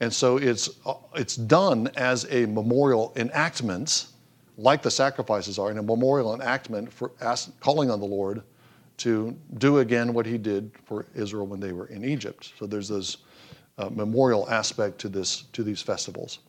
And 0.00 0.12
so 0.12 0.36
it's, 0.36 0.68
it's 1.14 1.36
done 1.36 1.88
as 1.96 2.26
a 2.30 2.46
memorial 2.46 3.12
enactment, 3.16 4.08
like 4.58 4.82
the 4.82 4.90
sacrifices 4.90 5.58
are, 5.58 5.70
in 5.70 5.78
a 5.78 5.82
memorial 5.82 6.34
enactment 6.34 6.92
for 6.92 7.12
ask, 7.20 7.58
calling 7.60 7.90
on 7.90 8.00
the 8.00 8.06
Lord 8.06 8.42
to 8.98 9.36
do 9.58 9.78
again 9.78 10.12
what 10.12 10.26
he 10.26 10.36
did 10.36 10.70
for 10.84 11.06
Israel 11.14 11.46
when 11.46 11.60
they 11.60 11.72
were 11.72 11.86
in 11.86 12.04
Egypt. 12.04 12.52
So 12.58 12.66
there's 12.66 12.88
this 12.88 13.18
uh, 13.78 13.88
memorial 13.88 14.48
aspect 14.50 14.98
to, 15.00 15.08
this, 15.08 15.42
to 15.52 15.62
these 15.62 15.80
festivals. 15.80 16.40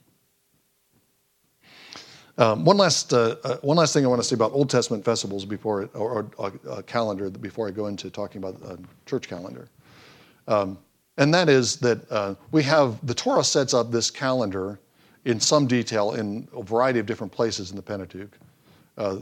Um, 2.37 2.65
one 2.65 2.77
last 2.77 3.13
uh, 3.13 3.35
uh, 3.43 3.57
one 3.57 3.77
last 3.77 3.93
thing 3.93 4.05
I 4.05 4.07
want 4.07 4.19
to 4.19 4.27
say 4.27 4.33
about 4.33 4.53
Old 4.53 4.69
Testament 4.69 5.05
festivals 5.05 5.45
before 5.45 5.87
or, 5.93 6.27
or 6.37 6.53
uh, 6.67 6.81
calendar 6.81 7.29
before 7.29 7.67
I 7.67 7.71
go 7.71 7.85
into 7.85 8.09
talking 8.09 8.43
about 8.43 8.59
a 8.63 8.79
church 9.05 9.27
calendar, 9.27 9.69
um, 10.47 10.79
and 11.17 11.31
that 11.31 11.47
is 11.47 11.75
that 11.77 12.11
uh, 12.11 12.33
we 12.51 12.63
have 12.63 13.05
the 13.05 13.13
Torah 13.13 13.43
sets 13.43 13.75
up 13.75 13.91
this 13.91 14.09
calendar 14.09 14.79
in 15.25 15.39
some 15.39 15.67
detail 15.67 16.13
in 16.13 16.47
a 16.57 16.63
variety 16.63 16.97
of 16.97 17.05
different 17.05 17.31
places 17.31 17.69
in 17.69 17.75
the 17.75 17.83
Pentateuch. 17.83 18.35
Uh, 18.97 19.17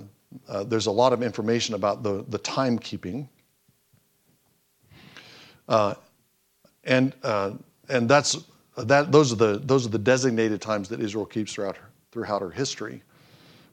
uh, 0.47 0.64
there's 0.64 0.86
a 0.86 0.91
lot 0.91 1.12
of 1.12 1.22
information 1.22 1.76
about 1.76 2.03
the 2.03 2.24
the 2.30 2.39
timekeeping, 2.39 3.28
and 6.86 7.14
and 7.89 8.09
that's 8.09 8.38
that 8.78 9.12
those 9.12 9.34
are 9.34 9.36
the 9.36 9.59
those 9.66 9.86
are 9.86 9.89
the 9.89 9.99
designated 9.99 10.62
times 10.62 10.88
that 10.88 11.01
Israel 11.01 11.26
keeps 11.26 11.53
throughout 11.53 11.76
her 11.76 11.90
throughout 12.12 12.41
her 12.41 12.51
history. 12.51 13.03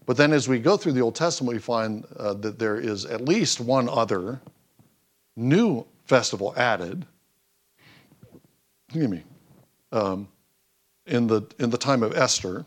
But 0.07 0.17
then 0.17 0.33
as 0.33 0.49
we 0.49 0.59
go 0.59 0.77
through 0.77 0.93
the 0.93 1.01
Old 1.01 1.15
Testament, 1.15 1.55
we 1.55 1.61
find 1.61 2.07
uh, 2.17 2.35
that 2.35 2.59
there 2.59 2.79
is 2.79 3.05
at 3.05 3.21
least 3.21 3.61
one 3.61 3.89
other 3.89 4.41
new 5.37 5.85
festival 6.07 6.55
added. 6.57 7.05
Excuse 8.89 9.09
me. 9.09 9.23
Um, 9.93 10.29
in 11.07 11.27
the 11.27 11.43
in 11.59 11.71
the 11.71 11.79
time 11.79 12.03
of 12.03 12.17
Esther, 12.17 12.65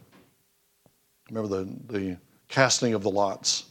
remember 1.30 1.64
the 1.64 1.98
the 1.98 2.18
casting 2.48 2.94
of 2.94 3.02
the 3.02 3.10
lots 3.10 3.66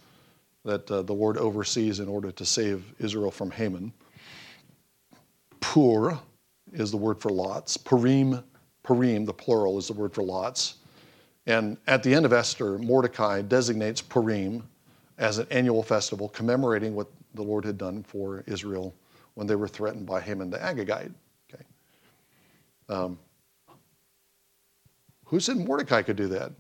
that 0.64 0.90
uh, 0.90 1.02
the 1.02 1.12
Lord 1.12 1.36
oversees 1.38 2.00
in 2.00 2.08
order 2.08 2.30
to 2.32 2.44
save 2.44 2.84
Israel 2.98 3.30
from 3.30 3.50
Haman. 3.50 3.92
Pur 5.60 6.18
is 6.72 6.90
the 6.90 6.96
word 6.96 7.20
for 7.20 7.30
lots. 7.30 7.76
Purim, 7.76 8.42
Purim, 8.82 9.24
the 9.24 9.32
plural, 9.32 9.78
is 9.78 9.86
the 9.86 9.92
word 9.92 10.12
for 10.12 10.22
lots. 10.22 10.76
And 11.46 11.78
at 11.86 12.02
the 12.02 12.14
end 12.14 12.26
of 12.26 12.32
Esther, 12.32 12.78
Mordecai 12.78 13.42
designates 13.42 14.00
Purim 14.00 14.68
as 15.18 15.38
an 15.38 15.46
annual 15.50 15.82
festival 15.82 16.28
commemorating 16.28 16.94
what 16.94 17.08
the 17.34 17.42
Lord 17.42 17.64
had 17.64 17.78
done 17.78 18.02
for 18.02 18.42
Israel 18.46 18.94
when 19.34 19.46
they 19.46 19.54
were 19.54 19.68
threatened 19.68 20.06
by 20.06 20.20
Haman 20.20 20.50
the 20.50 20.58
Agagite. 20.58 21.12
Okay. 21.52 21.64
Um, 22.88 23.18
who 25.24 25.40
said 25.40 25.56
Mordecai 25.56 26.02
could 26.02 26.16
do 26.16 26.28
that? 26.28 26.52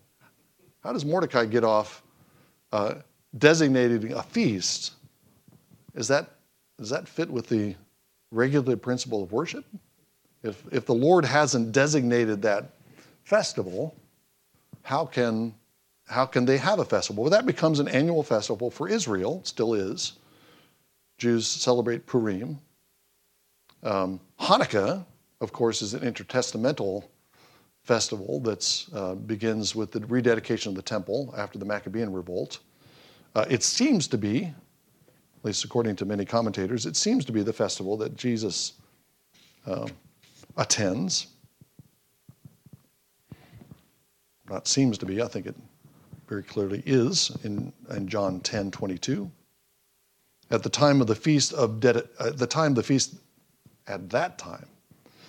How 0.82 0.92
does 0.92 1.04
Mordecai 1.04 1.44
get 1.44 1.64
off 1.64 2.02
uh, 2.72 2.94
designating 3.36 4.12
a 4.12 4.22
feast? 4.22 4.92
Is 5.94 6.08
that, 6.08 6.30
does 6.78 6.90
that 6.90 7.08
fit 7.08 7.28
with 7.28 7.48
the 7.48 7.74
regular 8.30 8.76
principle 8.76 9.22
of 9.22 9.32
worship? 9.32 9.64
If, 10.42 10.62
if 10.72 10.86
the 10.86 10.94
Lord 10.94 11.24
hasn't 11.24 11.72
designated 11.72 12.40
that 12.42 12.70
festival, 13.24 13.94
how 14.82 15.04
can, 15.06 15.54
how 16.06 16.26
can 16.26 16.44
they 16.44 16.58
have 16.58 16.78
a 16.78 16.84
festival? 16.84 17.24
Well, 17.24 17.30
that 17.30 17.46
becomes 17.46 17.80
an 17.80 17.88
annual 17.88 18.22
festival 18.22 18.70
for 18.70 18.88
Israel, 18.88 19.42
still 19.44 19.74
is. 19.74 20.14
Jews 21.18 21.46
celebrate 21.46 22.06
Purim. 22.06 22.58
Um, 23.82 24.20
Hanukkah, 24.40 25.04
of 25.40 25.52
course, 25.52 25.82
is 25.82 25.94
an 25.94 26.00
intertestamental 26.00 27.04
festival 27.84 28.40
that 28.40 28.86
uh, 28.94 29.14
begins 29.14 29.74
with 29.74 29.90
the 29.90 30.00
rededication 30.00 30.70
of 30.70 30.76
the 30.76 30.82
temple 30.82 31.34
after 31.36 31.58
the 31.58 31.64
Maccabean 31.64 32.12
revolt. 32.12 32.60
Uh, 33.34 33.44
it 33.48 33.62
seems 33.62 34.08
to 34.08 34.18
be, 34.18 34.44
at 34.44 35.44
least 35.44 35.64
according 35.64 35.96
to 35.96 36.04
many 36.04 36.24
commentators, 36.24 36.86
it 36.86 36.96
seems 36.96 37.24
to 37.24 37.32
be 37.32 37.42
the 37.42 37.52
festival 37.52 37.96
that 37.96 38.16
Jesus 38.16 38.74
uh, 39.66 39.88
attends. 40.56 41.28
Not 44.50 44.66
seems 44.66 44.98
to 44.98 45.06
be, 45.06 45.22
I 45.22 45.28
think 45.28 45.46
it 45.46 45.54
very 46.26 46.42
clearly 46.42 46.82
is 46.84 47.30
in, 47.44 47.72
in 47.90 48.08
John 48.08 48.40
10 48.40 48.72
22. 48.72 49.30
At 50.50 50.64
the 50.64 50.68
time 50.68 51.00
of 51.00 51.06
the 51.06 51.14
feast 51.14 51.52
of 51.52 51.78
dedi- 51.78 52.08
at 52.18 52.36
the 52.36 52.46
time 52.46 52.74
the 52.74 52.82
feast 52.82 53.14
at 53.86 54.10
that 54.10 54.36
time, 54.38 54.66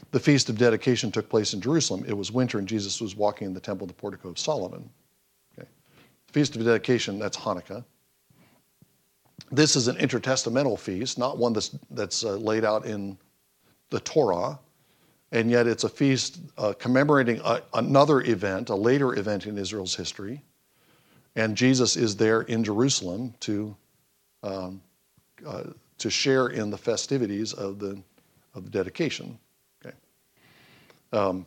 the 0.09 0.19
feast 0.19 0.49
of 0.49 0.57
dedication 0.57 1.11
took 1.11 1.29
place 1.29 1.53
in 1.53 1.61
Jerusalem. 1.61 2.03
It 2.07 2.17
was 2.17 2.31
winter 2.31 2.57
and 2.57 2.67
Jesus 2.67 2.99
was 2.99 3.15
walking 3.15 3.47
in 3.47 3.53
the 3.53 3.59
temple, 3.59 3.85
the 3.85 3.93
portico 3.93 4.29
of 4.29 4.39
Solomon. 4.39 4.89
Okay. 5.57 5.67
The 6.27 6.33
feast 6.33 6.55
of 6.55 6.65
dedication, 6.65 7.19
that's 7.19 7.37
Hanukkah. 7.37 7.85
This 9.51 9.75
is 9.75 9.87
an 9.87 9.97
intertestamental 9.97 10.79
feast, 10.79 11.19
not 11.19 11.37
one 11.37 11.53
that's, 11.53 11.75
that's 11.91 12.23
uh, 12.23 12.35
laid 12.37 12.65
out 12.65 12.85
in 12.85 13.17
the 13.89 13.99
Torah 13.99 14.57
and 15.31 15.49
yet 15.49 15.67
it's 15.67 15.83
a 15.83 15.89
feast 15.89 16.39
uh, 16.57 16.73
commemorating 16.73 17.39
a, 17.43 17.61
another 17.73 18.21
event, 18.21 18.69
a 18.69 18.75
later 18.75 19.17
event 19.17 19.45
in 19.45 19.57
Israel's 19.57 19.95
history. 19.95 20.41
And 21.35 21.55
Jesus 21.55 21.95
is 21.95 22.15
there 22.15 22.41
in 22.41 22.63
Jerusalem 22.63 23.33
to, 23.41 23.75
um, 24.43 24.81
uh, 25.45 25.63
to 25.97 26.09
share 26.09 26.47
in 26.47 26.69
the 26.69 26.77
festivities 26.77 27.53
of 27.53 27.79
the, 27.79 28.01
of 28.53 28.65
the 28.65 28.69
dedication. 28.69 29.39
Okay. 29.85 29.95
Um, 31.13 31.45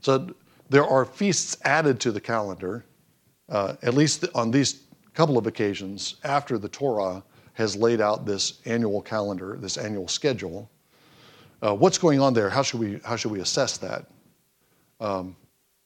so 0.00 0.34
there 0.70 0.86
are 0.86 1.04
feasts 1.04 1.58
added 1.64 2.00
to 2.00 2.12
the 2.12 2.20
calendar 2.20 2.84
uh, 3.50 3.74
at 3.82 3.94
least 3.94 4.24
on 4.34 4.50
these 4.50 4.82
couple 5.12 5.36
of 5.36 5.46
occasions, 5.46 6.16
after 6.24 6.56
the 6.56 6.68
Torah 6.68 7.22
has 7.54 7.76
laid 7.76 8.00
out 8.00 8.24
this 8.24 8.60
annual 8.64 9.02
calendar, 9.02 9.58
this 9.60 9.76
annual 9.76 10.08
schedule, 10.08 10.70
uh, 11.62 11.74
what's 11.74 11.98
going 11.98 12.20
on 12.20 12.34
there? 12.34 12.48
How 12.48 12.62
should 12.62 12.80
we, 12.80 13.00
how 13.04 13.16
should 13.16 13.32
we 13.32 13.40
assess 13.40 13.76
that? 13.78 14.06
Um, 15.00 15.36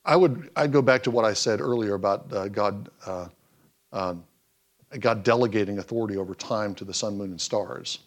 I 0.04 0.16
would 0.16 0.50
I'd 0.54 0.72
go 0.72 0.82
back 0.82 1.02
to 1.04 1.10
what 1.10 1.24
I 1.24 1.32
said 1.32 1.60
earlier 1.60 1.94
about 1.94 2.32
uh, 2.32 2.48
God, 2.48 2.90
uh, 3.06 3.28
uh, 3.92 4.14
God 5.00 5.22
delegating 5.22 5.78
authority 5.78 6.16
over 6.16 6.34
time 6.34 6.74
to 6.76 6.84
the 6.84 6.92
sun, 6.92 7.16
moon, 7.16 7.30
and 7.30 7.40
stars. 7.40 8.00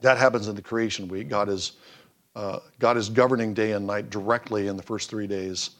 That 0.00 0.18
happens 0.18 0.48
in 0.48 0.54
the 0.54 0.62
creation 0.62 1.08
week. 1.08 1.28
God 1.28 1.48
is, 1.48 1.72
uh, 2.36 2.60
God 2.78 2.96
is 2.96 3.08
governing 3.08 3.54
day 3.54 3.72
and 3.72 3.86
night 3.86 4.10
directly 4.10 4.68
in 4.68 4.76
the 4.76 4.82
first 4.82 5.10
three 5.10 5.26
days. 5.26 5.70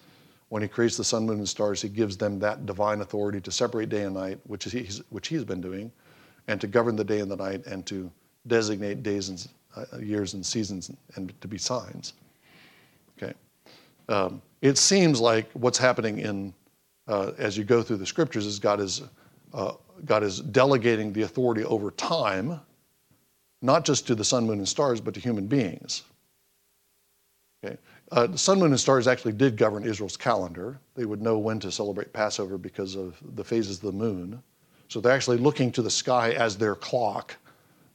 When 0.49 0.63
He 0.63 0.69
creates 0.69 0.97
the 0.97 1.05
sun, 1.05 1.27
moon, 1.27 1.39
and 1.39 1.49
stars, 1.49 1.81
He 1.81 1.89
gives 1.89 2.17
them 2.17 2.39
that 2.41 2.67
divine 2.67 3.01
authority 3.01 3.41
to 3.41 3.53
separate 3.53 3.89
day 3.89 4.03
and 4.03 4.15
night, 4.15 4.39
which, 4.45 4.67
is 4.67 4.73
he's, 4.73 5.03
which 5.11 5.29
He's 5.29 5.45
been 5.45 5.61
doing, 5.61 5.93
and 6.49 6.61
to 6.61 6.67
govern 6.67 6.97
the 6.97 7.05
day 7.05 7.21
and 7.21 7.31
the 7.31 7.37
night, 7.37 7.67
and 7.67 7.87
to 7.87 8.11
designate 8.49 9.03
days 9.03 9.29
and 9.29 9.47
uh, 9.77 9.99
years 9.99 10.35
and 10.35 10.45
seasons 10.45 10.91
and 11.15 11.39
to 11.41 11.49
be 11.49 11.59
signs. 11.59 12.15
Okay. 13.17 13.35
Um, 14.09 14.43
it 14.61 14.79
seems 14.79 15.21
like 15.21 15.51
what's 15.53 15.79
happening 15.79 16.19
in 16.19 16.55
uh, 17.09 17.33
as 17.39 17.59
you 17.59 17.65
go 17.65 17.83
through 17.83 17.97
the 17.97 18.07
scriptures 18.07 18.47
is 18.47 18.59
God 18.59 18.81
is 18.81 19.03
uh, 19.53 19.73
God 20.05 20.23
is 20.23 20.41
delegating 20.41 21.13
the 21.13 21.23
authority 21.23 21.65
over 21.65 21.91
time, 21.91 22.61
not 23.61 23.85
just 23.85 24.07
to 24.07 24.15
the 24.15 24.25
sun, 24.25 24.47
moon, 24.47 24.59
and 24.59 24.69
stars, 24.69 25.01
but 25.01 25.15
to 25.15 25.21
human 25.21 25.47
beings. 25.47 26.05
Okay. 27.65 27.77
Uh, 28.11 28.27
the 28.27 28.39
sun, 28.39 28.59
moon, 28.59 28.71
and 28.71 28.81
stars 28.81 29.07
actually 29.07 29.33
did 29.33 29.57
govern 29.57 29.85
Israel's 29.85 30.17
calendar. 30.17 30.79
They 30.95 31.05
would 31.05 31.23
know 31.23 31.39
when 31.39 31.61
to 31.61 31.71
celebrate 31.71 32.13
Passover 32.13 32.59
because 32.59 32.97
of 32.97 33.17
the 33.37 33.45
phases 33.45 33.77
of 33.77 33.83
the 33.83 33.93
moon. 33.93 34.43
So 34.89 35.01
they're 35.01 35.13
actually 35.13 35.39
looking 35.39 35.71
to 35.73 35.83
the 35.83 35.91
sky 35.91 36.33
as 36.33 36.57
their 36.57 36.75
clock 36.75 37.37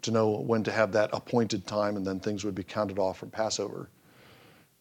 to 0.02 0.12
know 0.12 0.30
when 0.30 0.64
to 0.64 0.72
have 0.72 0.92
that 0.92 1.10
appointed 1.14 1.66
time, 1.68 1.98
and 1.98 2.06
then 2.06 2.20
things 2.20 2.44
would 2.46 2.56
be 2.56 2.64
counted 2.64 3.00
off 3.00 3.18
from 3.18 3.30
Passover. 3.30 3.90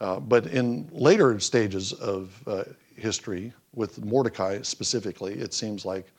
Uh, 0.00 0.20
but 0.20 0.46
in 0.46 0.88
later 0.92 1.40
stages 1.40 1.92
of 1.94 2.42
uh, 2.46 2.64
history, 2.96 3.52
with 3.74 4.04
Mordecai 4.04 4.60
specifically, 4.62 5.34
it 5.34 5.54
seems 5.54 5.84
like 5.84 6.12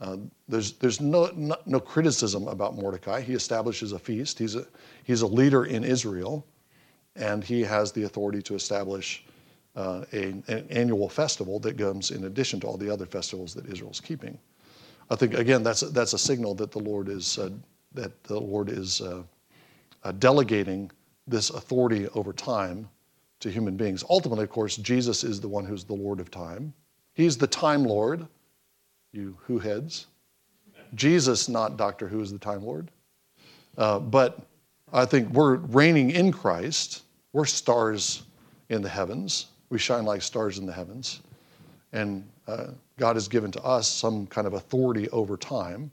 uh, 0.00 0.16
there's, 0.48 0.72
there's 0.72 1.00
no, 1.00 1.30
no, 1.34 1.56
no, 1.66 1.78
criticism 1.78 2.48
about 2.48 2.74
Mordecai. 2.74 3.20
He 3.20 3.34
establishes 3.34 3.92
a 3.92 3.98
feast, 3.98 4.38
he's 4.38 4.56
a, 4.56 4.66
he's 5.04 5.22
a 5.22 5.26
leader 5.26 5.66
in 5.66 5.84
Israel, 5.84 6.44
and 7.14 7.44
he 7.44 7.62
has 7.62 7.92
the 7.92 8.02
authority 8.02 8.42
to 8.42 8.54
establish 8.56 9.24
uh, 9.76 10.04
a, 10.12 10.24
an 10.48 10.66
annual 10.70 11.08
festival 11.08 11.60
that 11.60 11.78
comes 11.78 12.10
in 12.10 12.24
addition 12.24 12.58
to 12.60 12.66
all 12.66 12.76
the 12.76 12.90
other 12.90 13.06
festivals 13.06 13.54
that 13.54 13.66
Israel's 13.66 14.00
keeping. 14.00 14.38
I 15.10 15.16
think, 15.16 15.34
again, 15.34 15.62
that's, 15.62 15.80
that's 15.80 16.12
a 16.12 16.18
signal 16.18 16.54
that 16.56 16.72
the 16.72 16.78
Lord 16.80 17.08
is, 17.08 17.38
uh, 17.38 17.50
that 17.94 18.22
the 18.24 18.38
Lord 18.38 18.68
is 18.68 19.00
uh, 19.00 19.22
delegating 20.18 20.90
this 21.26 21.50
authority 21.50 22.08
over 22.14 22.32
time 22.32 22.88
to 23.40 23.50
human 23.50 23.76
beings. 23.76 24.04
Ultimately, 24.08 24.44
of 24.44 24.50
course, 24.50 24.76
Jesus 24.76 25.24
is 25.24 25.40
the 25.40 25.48
one 25.48 25.64
who's 25.64 25.84
the 25.84 25.94
Lord 25.94 26.20
of 26.20 26.30
time. 26.30 26.72
He's 27.14 27.36
the 27.36 27.46
time 27.46 27.84
Lord, 27.84 28.26
you 29.12 29.36
who 29.42 29.58
heads. 29.58 30.06
Jesus, 30.94 31.48
not 31.48 31.76
Doctor 31.76 32.08
Who, 32.08 32.20
is 32.20 32.32
the 32.32 32.38
time 32.38 32.64
Lord. 32.64 32.90
Uh, 33.76 33.98
but 33.98 34.40
I 34.92 35.04
think 35.04 35.30
we're 35.30 35.56
reigning 35.56 36.10
in 36.10 36.32
Christ. 36.32 37.02
We're 37.32 37.46
stars 37.46 38.22
in 38.68 38.82
the 38.82 38.88
heavens. 38.88 39.46
We 39.70 39.78
shine 39.78 40.04
like 40.04 40.22
stars 40.22 40.58
in 40.58 40.66
the 40.66 40.72
heavens. 40.72 41.20
And 41.92 42.24
uh, 42.46 42.68
God 42.98 43.16
has 43.16 43.28
given 43.28 43.50
to 43.52 43.62
us 43.62 43.88
some 43.88 44.26
kind 44.26 44.46
of 44.46 44.54
authority 44.54 45.08
over 45.10 45.36
time. 45.36 45.90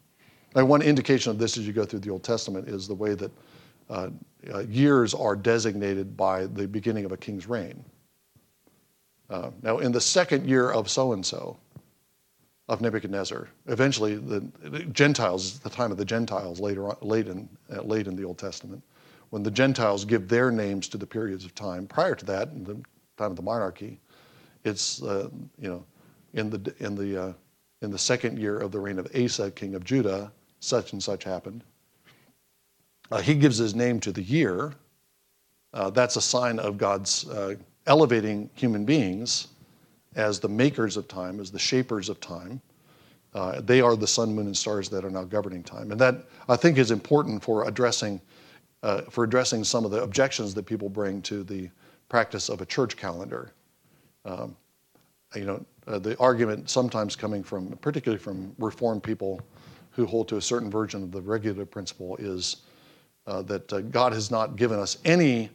And 0.55 0.67
one 0.67 0.81
indication 0.81 1.31
of 1.31 1.37
this 1.37 1.57
as 1.57 1.65
you 1.65 1.73
go 1.73 1.85
through 1.85 1.99
the 1.99 2.09
Old 2.09 2.23
Testament 2.23 2.67
is 2.67 2.87
the 2.87 2.95
way 2.95 3.13
that 3.15 3.31
uh, 3.89 4.09
uh, 4.53 4.59
years 4.59 5.13
are 5.13 5.35
designated 5.35 6.15
by 6.17 6.45
the 6.45 6.67
beginning 6.67 7.05
of 7.05 7.11
a 7.11 7.17
king's 7.17 7.47
reign. 7.47 7.83
Uh, 9.29 9.51
now, 9.61 9.77
in 9.77 9.91
the 9.91 10.01
second 10.01 10.47
year 10.47 10.71
of 10.71 10.89
so 10.89 11.13
and 11.13 11.25
so, 11.25 11.57
of 12.67 12.81
Nebuchadnezzar, 12.81 13.49
eventually 13.67 14.15
the, 14.15 14.45
the 14.63 14.79
Gentiles, 14.85 15.59
the 15.59 15.69
time 15.69 15.91
of 15.91 15.97
the 15.97 16.05
Gentiles 16.05 16.59
later 16.59 16.89
on, 16.89 16.97
late 17.01 17.27
in, 17.27 17.49
uh, 17.73 17.81
late 17.81 18.07
in 18.07 18.15
the 18.15 18.23
Old 18.23 18.37
Testament, 18.37 18.83
when 19.29 19.43
the 19.43 19.51
Gentiles 19.51 20.03
give 20.03 20.27
their 20.27 20.51
names 20.51 20.87
to 20.89 20.97
the 20.97 21.07
periods 21.07 21.45
of 21.45 21.55
time. 21.55 21.87
Prior 21.87 22.15
to 22.15 22.25
that, 22.25 22.49
in 22.49 22.63
the 22.63 22.75
time 23.17 23.31
of 23.31 23.35
the 23.35 23.41
monarchy, 23.41 23.99
it's, 24.63 25.01
uh, 25.01 25.29
you 25.57 25.69
know, 25.69 25.85
in 26.33 26.49
the, 26.49 26.73
in, 26.79 26.95
the, 26.95 27.21
uh, 27.21 27.33
in 27.81 27.91
the 27.91 27.97
second 27.97 28.37
year 28.37 28.57
of 28.59 28.71
the 28.71 28.79
reign 28.79 28.99
of 28.99 29.07
Asa, 29.15 29.51
king 29.51 29.75
of 29.75 29.83
Judah, 29.83 30.31
such 30.61 30.93
and 30.93 31.03
such 31.03 31.25
happened. 31.25 31.63
Uh, 33.11 33.19
he 33.19 33.35
gives 33.35 33.57
his 33.57 33.75
name 33.75 33.99
to 33.99 34.11
the 34.13 34.21
year. 34.21 34.73
Uh, 35.73 35.89
that's 35.89 36.15
a 36.15 36.21
sign 36.21 36.59
of 36.59 36.77
God's 36.77 37.27
uh, 37.29 37.55
elevating 37.87 38.49
human 38.53 38.85
beings 38.85 39.49
as 40.15 40.39
the 40.39 40.47
makers 40.47 40.95
of 40.95 41.07
time, 41.07 41.39
as 41.39 41.51
the 41.51 41.59
shapers 41.59 42.07
of 42.07 42.19
time. 42.19 42.61
Uh, 43.33 43.61
they 43.61 43.81
are 43.81 43.95
the 43.95 44.07
sun, 44.07 44.33
moon, 44.33 44.45
and 44.45 44.57
stars 44.57 44.89
that 44.89 45.03
are 45.03 45.09
now 45.09 45.23
governing 45.23 45.63
time, 45.63 45.91
and 45.91 45.99
that 45.99 46.25
I 46.49 46.55
think 46.55 46.77
is 46.77 46.91
important 46.91 47.41
for 47.41 47.67
addressing 47.67 48.21
uh, 48.83 49.01
for 49.03 49.23
addressing 49.23 49.63
some 49.63 49.85
of 49.85 49.91
the 49.91 50.01
objections 50.01 50.55
that 50.55 50.65
people 50.65 50.89
bring 50.89 51.21
to 51.21 51.43
the 51.43 51.69
practice 52.09 52.49
of 52.49 52.61
a 52.61 52.65
church 52.65 52.97
calendar. 52.97 53.51
Um, 54.25 54.57
you 55.35 55.45
know, 55.45 55.63
uh, 55.87 55.99
the 55.99 56.17
argument 56.17 56.69
sometimes 56.69 57.15
coming 57.15 57.43
from, 57.43 57.77
particularly 57.77 58.21
from 58.21 58.55
Reformed 58.57 59.03
people 59.03 59.39
who 59.91 60.05
hold 60.05 60.27
to 60.29 60.37
a 60.37 60.41
certain 60.41 60.69
version 60.69 61.03
of 61.03 61.11
the 61.11 61.21
regulative 61.21 61.69
principle, 61.69 62.15
is 62.17 62.57
uh, 63.27 63.41
that 63.43 63.71
uh, 63.71 63.81
God 63.81 64.13
has 64.13 64.31
not 64.31 64.55
given 64.55 64.79
us 64.79 64.97
any 65.05 65.49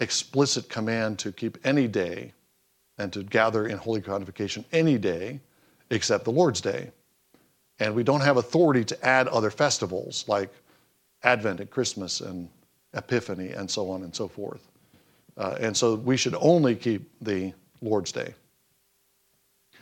explicit 0.00 0.68
command 0.68 1.18
to 1.20 1.32
keep 1.32 1.58
any 1.64 1.86
day 1.86 2.32
and 2.98 3.12
to 3.12 3.22
gather 3.22 3.66
in 3.66 3.78
holy 3.78 4.00
convocation 4.00 4.64
any 4.72 4.98
day 4.98 5.40
except 5.90 6.24
the 6.24 6.32
Lord's 6.32 6.60
Day. 6.60 6.90
And 7.80 7.94
we 7.94 8.02
don't 8.02 8.20
have 8.20 8.36
authority 8.36 8.84
to 8.84 9.06
add 9.06 9.28
other 9.28 9.50
festivals 9.50 10.24
like 10.28 10.50
Advent 11.22 11.60
and 11.60 11.70
Christmas 11.70 12.20
and 12.20 12.48
Epiphany 12.94 13.50
and 13.50 13.70
so 13.70 13.90
on 13.90 14.02
and 14.02 14.14
so 14.14 14.28
forth. 14.28 14.68
Uh, 15.36 15.56
and 15.60 15.76
so 15.76 15.96
we 15.96 16.16
should 16.16 16.36
only 16.40 16.76
keep 16.76 17.10
the 17.20 17.52
Lord's 17.82 18.12
Day. 18.12 18.34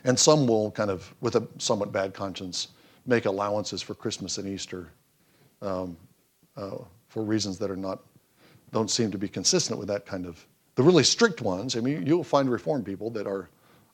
And 0.04 0.18
some 0.18 0.46
will 0.46 0.70
kind 0.70 0.90
of, 0.90 1.14
with 1.20 1.36
a 1.36 1.46
somewhat 1.58 1.92
bad 1.92 2.14
conscience, 2.14 2.68
make 3.06 3.26
allowances 3.26 3.82
for 3.82 3.94
Christmas 3.94 4.38
and 4.38 4.48
Easter. 4.48 4.88
Um, 5.60 5.96
uh, 6.56 6.78
for 7.08 7.22
reasons 7.22 7.58
that 7.58 7.70
are 7.70 7.76
not, 7.76 8.00
don't 8.72 8.90
seem 8.90 9.10
to 9.10 9.18
be 9.18 9.28
consistent 9.28 9.78
with 9.78 9.88
that 9.88 10.06
kind 10.06 10.26
of, 10.26 10.44
the 10.74 10.82
really 10.82 11.04
strict 11.04 11.42
ones. 11.42 11.76
I 11.76 11.80
mean, 11.80 12.06
you'll 12.06 12.24
find 12.24 12.50
Reformed 12.50 12.84
people 12.84 13.10
that 13.10 13.26
are, 13.26 13.48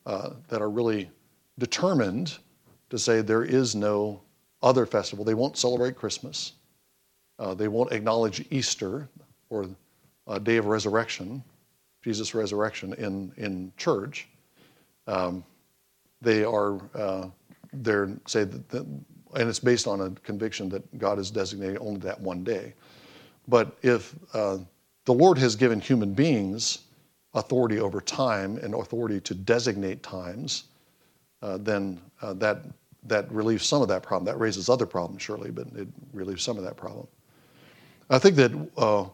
uh, 0.06 0.30
that 0.48 0.62
are 0.62 0.70
really 0.70 1.10
determined 1.58 2.38
to 2.90 2.98
say 2.98 3.20
there 3.20 3.44
is 3.44 3.74
no 3.74 4.20
other 4.62 4.86
festival. 4.86 5.24
They 5.24 5.34
won't 5.34 5.56
celebrate 5.56 5.96
Christmas. 5.96 6.52
Uh, 7.38 7.54
they 7.54 7.68
won't 7.68 7.92
acknowledge 7.92 8.44
Easter 8.50 9.08
or 9.50 9.68
a 10.26 10.40
day 10.40 10.56
of 10.56 10.66
resurrection, 10.66 11.42
Jesus' 12.02 12.34
resurrection 12.34 12.94
in, 12.94 13.32
in 13.36 13.72
church. 13.76 14.28
Um, 15.06 15.44
they 16.20 16.44
are, 16.44 16.80
they're, 17.72 18.10
say, 18.26 18.44
that, 18.44 18.68
that, 18.70 18.82
and 19.34 19.48
it's 19.48 19.58
based 19.58 19.86
on 19.86 20.00
a 20.00 20.10
conviction 20.22 20.68
that 20.70 20.98
God 20.98 21.18
has 21.18 21.30
designated 21.30 21.78
only 21.80 22.00
that 22.00 22.20
one 22.20 22.44
day. 22.44 22.74
But 23.46 23.76
if 23.82 24.14
uh, 24.34 24.58
the 25.04 25.14
Lord 25.14 25.38
has 25.38 25.56
given 25.56 25.80
human 25.80 26.12
beings 26.14 26.80
authority 27.34 27.78
over 27.78 28.00
time 28.00 28.58
and 28.58 28.74
authority 28.74 29.20
to 29.20 29.34
designate 29.34 30.02
times, 30.02 30.64
uh, 31.42 31.58
then 31.58 32.00
uh, 32.22 32.32
that, 32.34 32.62
that 33.04 33.30
relieves 33.30 33.66
some 33.66 33.82
of 33.82 33.88
that 33.88 34.02
problem. 34.02 34.24
That 34.24 34.38
raises 34.40 34.68
other 34.68 34.86
problems, 34.86 35.22
surely, 35.22 35.50
but 35.50 35.66
it 35.76 35.88
relieves 36.12 36.42
some 36.42 36.56
of 36.56 36.64
that 36.64 36.76
problem. 36.76 37.06
I 38.10 38.18
think 38.18 38.36
that, 38.36 38.68
uh, 38.76 39.06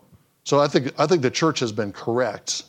so 0.45 0.61
I 0.61 0.69
think, 0.69 0.93
I 0.99 1.07
think 1.07 1.23
the 1.23 1.31
church 1.31 1.59
has 1.61 1.73
been 1.73 1.93
correct 1.93 2.65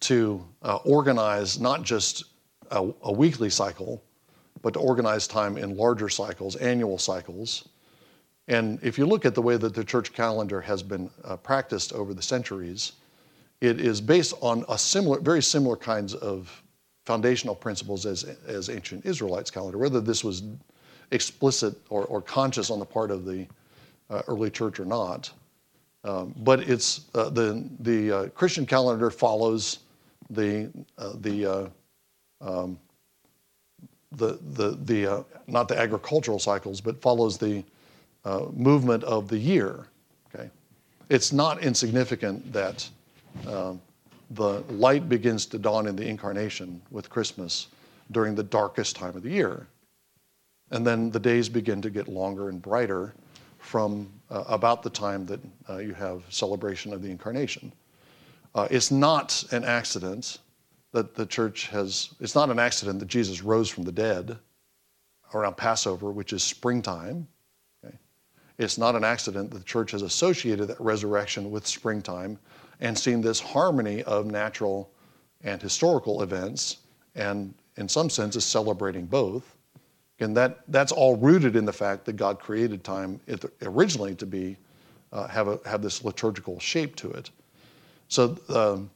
to 0.00 0.44
uh, 0.62 0.76
organize 0.84 1.60
not 1.60 1.82
just 1.82 2.24
a, 2.70 2.90
a 3.02 3.12
weekly 3.12 3.50
cycle, 3.50 4.02
but 4.62 4.74
to 4.74 4.80
organize 4.80 5.26
time 5.26 5.56
in 5.58 5.76
larger 5.76 6.08
cycles, 6.08 6.56
annual 6.56 6.98
cycles, 6.98 7.68
and 8.48 8.78
if 8.82 8.98
you 8.98 9.06
look 9.06 9.24
at 9.24 9.34
the 9.34 9.42
way 9.42 9.56
that 9.56 9.74
the 9.74 9.84
church 9.84 10.12
calendar 10.12 10.60
has 10.60 10.82
been 10.82 11.10
uh, 11.24 11.36
practiced 11.36 11.92
over 11.92 12.12
the 12.12 12.22
centuries, 12.22 12.92
it 13.60 13.80
is 13.80 14.00
based 14.00 14.34
on 14.40 14.64
a 14.68 14.76
similar, 14.76 15.20
very 15.20 15.42
similar 15.42 15.76
kinds 15.76 16.14
of 16.14 16.62
foundational 17.06 17.54
principles 17.54 18.06
as, 18.06 18.24
as 18.46 18.68
ancient 18.68 19.06
Israelites 19.06 19.50
calendar, 19.50 19.78
whether 19.78 20.00
this 20.00 20.24
was 20.24 20.42
explicit 21.12 21.76
or, 21.88 22.04
or 22.06 22.20
conscious 22.20 22.70
on 22.70 22.78
the 22.78 22.84
part 22.84 23.10
of 23.10 23.24
the 23.24 23.46
uh, 24.10 24.22
early 24.26 24.50
church 24.50 24.80
or 24.80 24.84
not. 24.84 25.30
Um, 26.04 26.34
but 26.38 26.68
it's 26.68 27.02
uh, 27.14 27.30
the 27.30 27.68
the 27.80 28.10
uh, 28.10 28.28
Christian 28.30 28.66
calendar 28.66 29.08
follows 29.08 29.78
the 30.30 30.68
uh, 30.98 31.12
the 31.20 31.46
uh, 31.46 31.68
um, 32.40 32.76
the, 34.16 34.38
the, 34.54 34.78
the 34.84 35.06
uh, 35.06 35.22
not 35.46 35.68
the 35.68 35.78
agricultural 35.78 36.38
cycles, 36.38 36.80
but 36.80 37.00
follows 37.00 37.38
the 37.38 37.64
uh, 38.24 38.46
movement 38.52 39.04
of 39.04 39.28
the 39.28 39.38
year. 39.38 39.86
Okay? 40.34 40.50
It's 41.08 41.32
not 41.32 41.62
insignificant 41.62 42.52
that 42.52 42.88
um, 43.46 43.80
the 44.30 44.60
light 44.70 45.08
begins 45.08 45.46
to 45.46 45.58
dawn 45.58 45.86
in 45.86 45.96
the 45.96 46.06
incarnation 46.06 46.80
with 46.90 47.10
Christmas 47.10 47.68
during 48.10 48.34
the 48.34 48.42
darkest 48.42 48.96
time 48.96 49.16
of 49.16 49.22
the 49.22 49.30
year. 49.30 49.66
And 50.70 50.86
then 50.86 51.10
the 51.10 51.20
days 51.20 51.48
begin 51.48 51.82
to 51.82 51.90
get 51.90 52.08
longer 52.08 52.48
and 52.48 52.60
brighter 52.60 53.14
from 53.58 54.08
uh, 54.30 54.44
about 54.48 54.82
the 54.82 54.90
time 54.90 55.26
that 55.26 55.40
uh, 55.68 55.78
you 55.78 55.94
have 55.94 56.22
celebration 56.28 56.92
of 56.92 57.02
the 57.02 57.10
incarnation. 57.10 57.72
Uh, 58.54 58.68
it's 58.70 58.90
not 58.90 59.44
an 59.52 59.64
accident 59.64 60.38
that 60.92 61.14
the 61.14 61.26
church 61.26 61.68
has, 61.68 62.10
it's 62.20 62.34
not 62.34 62.50
an 62.50 62.58
accident 62.58 63.00
that 63.00 63.08
Jesus 63.08 63.42
rose 63.42 63.68
from 63.68 63.84
the 63.84 63.92
dead 63.92 64.38
around 65.34 65.56
Passover, 65.56 66.10
which 66.10 66.32
is 66.32 66.42
springtime. 66.42 67.26
Okay? 67.84 67.96
It's 68.58 68.78
not 68.78 68.94
an 68.94 69.04
accident 69.04 69.50
that 69.50 69.58
the 69.58 69.64
church 69.64 69.90
has 69.92 70.02
associated 70.02 70.68
that 70.68 70.80
resurrection 70.80 71.50
with 71.50 71.66
springtime 71.66 72.38
and 72.80 72.98
seen 72.98 73.20
this 73.20 73.40
harmony 73.40 74.02
of 74.02 74.26
natural 74.26 74.90
and 75.42 75.60
historical 75.60 76.22
events, 76.22 76.78
and 77.14 77.54
in 77.76 77.88
some 77.88 78.10
sense 78.10 78.36
is 78.36 78.44
celebrating 78.44 79.06
both. 79.06 79.56
And 80.20 80.36
that, 80.36 80.60
that's 80.68 80.92
all 80.92 81.16
rooted 81.16 81.56
in 81.56 81.64
the 81.64 81.72
fact 81.72 82.04
that 82.04 82.14
God 82.14 82.38
created 82.38 82.84
time 82.84 83.18
originally 83.62 84.14
to 84.16 84.26
be, 84.26 84.56
uh, 85.10 85.26
have, 85.26 85.48
a, 85.48 85.58
have 85.64 85.82
this 85.82 86.04
liturgical 86.04 86.60
shape 86.60 86.94
to 86.96 87.10
it. 87.10 87.30
So 88.08 88.38
um, 88.50 88.90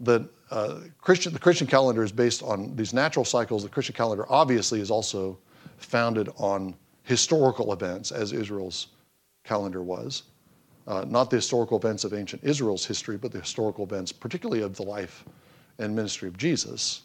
the, 0.00 0.28
uh, 0.54 0.80
Christian, 1.00 1.32
the 1.32 1.38
Christian 1.38 1.66
calendar 1.66 2.04
is 2.04 2.12
based 2.12 2.42
on 2.42 2.76
these 2.76 2.94
natural 2.94 3.24
cycles. 3.24 3.64
The 3.64 3.68
Christian 3.68 3.94
calendar 3.94 4.24
obviously 4.28 4.80
is 4.80 4.90
also 4.90 5.36
founded 5.78 6.28
on 6.36 6.74
historical 7.02 7.72
events, 7.72 8.12
as 8.12 8.32
Israel's 8.32 8.88
calendar 9.42 9.82
was. 9.82 10.22
Uh, 10.86 11.04
not 11.08 11.28
the 11.28 11.36
historical 11.36 11.76
events 11.76 12.04
of 12.04 12.14
ancient 12.14 12.44
Israel's 12.44 12.86
history, 12.86 13.16
but 13.16 13.32
the 13.32 13.40
historical 13.40 13.84
events, 13.84 14.12
particularly 14.12 14.62
of 14.62 14.76
the 14.76 14.82
life 14.82 15.24
and 15.78 15.94
ministry 15.94 16.28
of 16.28 16.36
Jesus. 16.36 17.02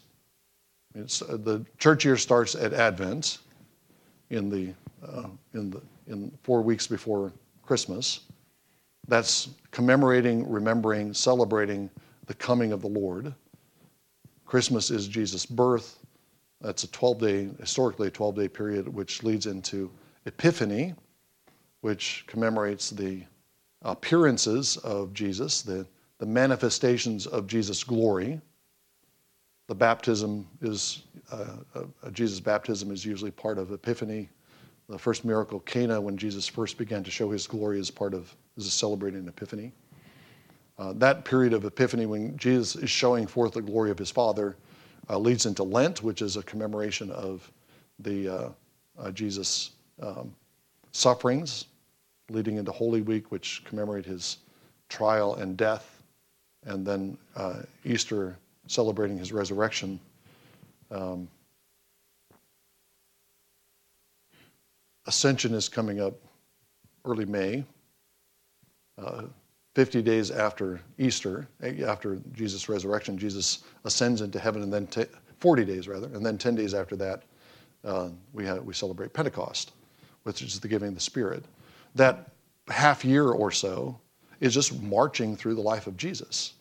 Uh, 0.96 1.02
the 1.36 1.64
church 1.78 2.04
year 2.04 2.16
starts 2.16 2.54
at 2.54 2.72
Advent, 2.72 3.38
in 4.30 4.48
the, 4.48 4.72
uh, 5.06 5.28
in 5.54 5.70
the 5.70 5.80
in 6.06 6.30
four 6.42 6.62
weeks 6.62 6.86
before 6.86 7.32
Christmas. 7.64 8.20
That's 9.08 9.48
commemorating, 9.70 10.48
remembering, 10.48 11.14
celebrating 11.14 11.90
the 12.30 12.34
coming 12.34 12.70
of 12.70 12.80
the 12.80 12.86
Lord. 12.86 13.34
Christmas 14.46 14.92
is 14.92 15.08
Jesus' 15.08 15.44
birth. 15.44 15.98
That's 16.60 16.84
a 16.84 16.90
12 16.92 17.18
day, 17.18 17.48
historically, 17.58 18.06
a 18.06 18.10
12 18.12 18.36
day 18.36 18.46
period, 18.46 18.86
which 18.86 19.24
leads 19.24 19.46
into 19.46 19.90
Epiphany, 20.26 20.94
which 21.80 22.22
commemorates 22.28 22.90
the 22.90 23.24
appearances 23.82 24.76
of 24.76 25.12
Jesus, 25.12 25.62
the, 25.62 25.84
the 26.18 26.26
manifestations 26.26 27.26
of 27.26 27.48
Jesus' 27.48 27.82
glory. 27.82 28.40
The 29.66 29.74
baptism 29.74 30.46
is, 30.60 31.02
uh, 31.32 31.56
uh, 31.74 32.10
Jesus' 32.12 32.38
baptism 32.38 32.92
is 32.92 33.04
usually 33.04 33.32
part 33.32 33.58
of 33.58 33.72
Epiphany. 33.72 34.28
The 34.88 35.00
first 35.00 35.24
miracle, 35.24 35.58
Cana, 35.58 36.00
when 36.00 36.16
Jesus 36.16 36.46
first 36.46 36.78
began 36.78 37.02
to 37.02 37.10
show 37.10 37.28
his 37.28 37.48
glory, 37.48 37.80
is 37.80 37.90
part 37.90 38.14
of, 38.14 38.32
is 38.56 38.72
celebrating 38.72 39.26
Epiphany. 39.26 39.72
Uh, 40.80 40.94
that 40.94 41.26
period 41.26 41.52
of 41.52 41.66
Epiphany, 41.66 42.06
when 42.06 42.34
Jesus 42.38 42.74
is 42.74 42.88
showing 42.88 43.26
forth 43.26 43.52
the 43.52 43.60
glory 43.60 43.90
of 43.90 43.98
his 43.98 44.10
Father, 44.10 44.56
uh, 45.10 45.18
leads 45.18 45.44
into 45.44 45.62
Lent, 45.62 46.02
which 46.02 46.22
is 46.22 46.38
a 46.38 46.42
commemoration 46.42 47.10
of 47.10 47.52
the 47.98 48.28
uh, 48.28 48.48
uh 48.98 49.10
Jesus' 49.10 49.72
um, 50.00 50.34
sufferings, 50.92 51.66
leading 52.30 52.56
into 52.56 52.72
Holy 52.72 53.02
Week, 53.02 53.30
which 53.30 53.62
commemorate 53.66 54.06
his 54.06 54.38
trial 54.88 55.34
and 55.34 55.54
death, 55.54 56.02
and 56.64 56.86
then 56.86 57.18
uh, 57.36 57.60
Easter 57.84 58.38
celebrating 58.66 59.18
his 59.18 59.34
resurrection. 59.34 60.00
Um, 60.90 61.28
Ascension 65.06 65.52
is 65.52 65.68
coming 65.68 66.00
up 66.00 66.14
early 67.04 67.26
May, 67.26 67.66
50 69.80 70.02
days 70.02 70.30
after 70.30 70.78
Easter, 70.98 71.48
eh, 71.62 71.82
after 71.86 72.20
Jesus' 72.34 72.68
resurrection. 72.68 73.16
Jesus 73.16 73.60
ascends 73.86 74.20
into 74.20 74.38
heaven, 74.38 74.62
and 74.62 74.70
then 74.70 74.86
t- 74.86 75.06
40 75.38 75.64
days 75.64 75.88
rather, 75.88 76.06
and 76.08 76.24
then 76.24 76.36
10 76.36 76.54
days 76.54 76.74
after 76.74 76.96
that, 76.96 77.22
uh, 77.86 78.10
we, 78.34 78.44
have, 78.44 78.62
we 78.62 78.74
celebrate 78.74 79.14
Pentecost, 79.14 79.72
which 80.24 80.42
is 80.42 80.60
the 80.60 80.68
giving 80.68 80.88
of 80.88 80.94
the 80.96 81.00
Spirit. 81.00 81.46
That 81.94 82.32
half 82.68 83.06
year 83.06 83.30
or 83.30 83.50
so 83.50 83.98
is 84.40 84.52
just 84.52 84.82
marching 84.82 85.34
through 85.34 85.54
the 85.54 85.62
life 85.62 85.86
of 85.86 85.96
Jesus. 85.96 86.52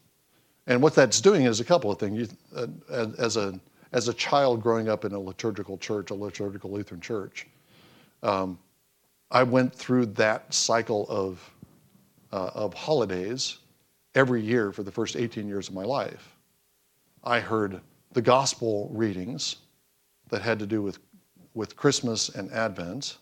And 0.68 0.82
what 0.82 0.96
that's 0.96 1.20
doing 1.20 1.44
is 1.44 1.60
a 1.60 1.66
couple 1.66 1.92
of 1.92 2.00
things. 2.00 2.18
You, 2.18 2.68
uh, 2.90 3.08
as, 3.18 3.36
a, 3.36 3.60
as 3.92 4.08
a 4.08 4.14
child 4.14 4.64
growing 4.64 4.88
up 4.88 5.04
in 5.04 5.12
a 5.12 5.20
liturgical 5.20 5.78
church, 5.78 6.10
a 6.12 6.16
liturgical 6.16 6.72
Lutheran 6.72 7.02
church, 7.02 7.48
um, 8.24 8.58
I 9.30 9.44
went 9.44 9.76
through 9.76 10.06
that 10.06 10.54
cycle 10.54 11.06
of, 11.10 11.52
uh, 12.32 12.52
of 12.54 12.74
holidays 12.74 13.58
every 14.16 14.42
year 14.42 14.72
for 14.72 14.84
the 14.84 14.92
first 14.92 15.16
18 15.16 15.48
years 15.48 15.68
of 15.68 15.74
my 15.74 15.84
life. 15.84 16.36
I 17.24 17.40
heard 17.40 17.82
the 18.14 18.22
gospel 18.22 18.90
readings 18.94 19.58
that 20.30 20.42
had 20.42 20.60
to 20.60 20.66
do 20.66 20.82
with, 20.82 21.00
with 21.54 21.76
Christmas 21.76 22.30
and 22.30 22.52
Advent. 22.52 23.18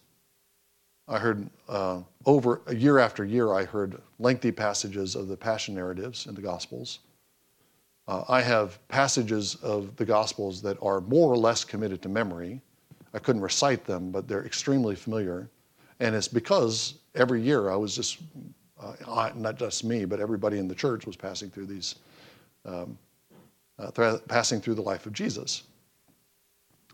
I 1.07 1.19
heard 1.19 1.49
uh, 1.69 2.01
over 2.25 2.61
year 2.73 2.99
after 2.99 3.23
year, 3.23 3.53
I 3.53 3.63
heard 3.63 4.01
lengthy 4.19 4.51
passages 4.51 5.15
of 5.15 5.27
the 5.27 5.37
Passion 5.37 5.75
narratives 5.75 6.25
in 6.25 6.35
the 6.35 6.41
Gospels. 6.41 6.99
Uh, 8.07 8.23
I 8.27 8.41
have 8.41 8.85
passages 8.87 9.55
of 9.55 9.95
the 9.95 10.05
Gospels 10.05 10.61
that 10.61 10.77
are 10.81 11.01
more 11.01 11.31
or 11.31 11.37
less 11.37 11.63
committed 11.63 12.01
to 12.03 12.09
memory. 12.09 12.61
I 13.13 13.19
couldn't 13.19 13.41
recite 13.41 13.85
them, 13.85 14.11
but 14.11 14.27
they're 14.27 14.45
extremely 14.45 14.95
familiar. 14.95 15.49
And 15.99 16.15
it's 16.15 16.27
because 16.27 16.95
every 17.15 17.41
year 17.41 17.69
I 17.69 17.75
was 17.75 17.95
just, 17.95 18.19
uh, 18.80 19.32
not 19.36 19.57
just 19.57 19.84
me, 19.84 20.05
but 20.05 20.19
everybody 20.19 20.57
in 20.59 20.67
the 20.67 20.75
church 20.75 21.05
was 21.05 21.15
passing 21.15 21.49
through 21.49 21.65
these, 21.65 21.95
um, 22.65 22.97
uh, 23.80 23.91
th- 23.91 24.21
passing 24.28 24.61
through 24.61 24.75
the 24.75 24.82
life 24.82 25.05
of 25.05 25.13
Jesus. 25.13 25.63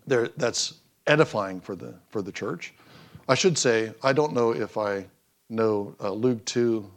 There, 0.08 0.30
that's 0.38 0.76
edifying 1.08 1.60
for 1.60 1.76
the, 1.76 1.94
for 2.10 2.22
the 2.22 2.32
church. 2.32 2.74
I 3.28 3.36
should 3.36 3.58
say, 3.58 3.94
I 4.04 4.14
don't 4.14 4.34
know 4.34 4.52
if 4.52 4.78
I 4.78 5.06
know 5.50 5.96
uh, 6.02 6.12
Luke 6.12 6.44
2, 6.46 6.90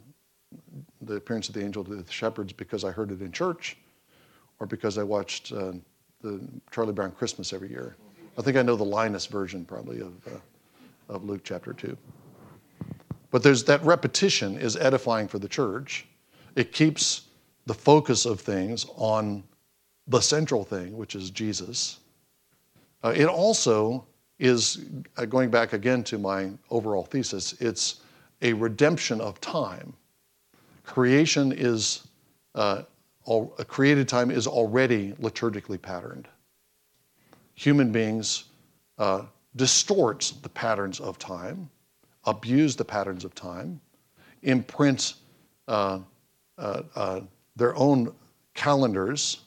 the 1.01 1.15
appearance 1.15 1.47
of 1.47 1.55
the 1.55 1.63
angel 1.63 1.83
to 1.83 1.95
the 1.95 2.11
shepherds, 2.11 2.51
because 2.53 2.83
I 2.83 2.91
heard 2.91 3.11
it 3.11 3.21
in 3.21 3.31
church 3.31 3.77
or 4.59 4.67
because 4.67 4.97
I 4.97 5.03
watched 5.03 5.51
uh, 5.51 5.73
the 6.21 6.41
Charlie 6.71 6.93
Brown 6.93 7.11
Christmas 7.11 7.53
every 7.53 7.69
year. 7.69 7.95
I 8.37 8.41
think 8.41 8.57
I 8.57 8.61
know 8.61 8.75
the 8.75 8.85
Linus 8.85 9.25
version 9.25 9.65
probably 9.65 9.99
of, 10.01 10.13
uh, 10.27 11.13
of 11.13 11.23
Luke 11.23 11.41
chapter 11.43 11.73
2. 11.73 11.97
But 13.31 13.43
there's 13.43 13.63
that 13.65 13.83
repetition 13.83 14.57
is 14.57 14.77
edifying 14.77 15.27
for 15.27 15.39
the 15.39 15.47
church. 15.47 16.05
It 16.55 16.71
keeps 16.71 17.23
the 17.65 17.73
focus 17.73 18.25
of 18.25 18.39
things 18.39 18.85
on 18.95 19.43
the 20.07 20.21
central 20.21 20.63
thing, 20.63 20.95
which 20.95 21.15
is 21.15 21.29
Jesus. 21.29 21.99
Uh, 23.03 23.13
it 23.15 23.25
also 23.25 24.05
is, 24.39 24.85
uh, 25.17 25.25
going 25.25 25.49
back 25.49 25.73
again 25.73 26.03
to 26.05 26.17
my 26.17 26.51
overall 26.69 27.03
thesis, 27.03 27.53
it's 27.59 28.01
a 28.41 28.53
redemption 28.53 29.19
of 29.19 29.41
time. 29.41 29.93
Creation 30.83 31.51
is 31.51 32.07
uh, 32.55 32.83
all, 33.25 33.53
a 33.59 33.65
created 33.65 34.07
time 34.07 34.31
is 34.31 34.47
already 34.47 35.11
liturgically 35.13 35.81
patterned. 35.81 36.27
Human 37.55 37.91
beings 37.91 38.45
uh, 38.97 39.23
distort 39.55 40.33
the 40.43 40.49
patterns 40.49 40.99
of 40.99 41.19
time, 41.19 41.69
abuse 42.27 42.75
the 42.75 42.85
patterns 42.85 43.25
of 43.25 43.33
time, 43.33 43.81
imprint 44.43 45.15
uh, 45.67 45.99
uh, 46.57 46.81
uh, 46.95 47.21
their 47.55 47.75
own 47.75 48.13
calendars, 48.53 49.39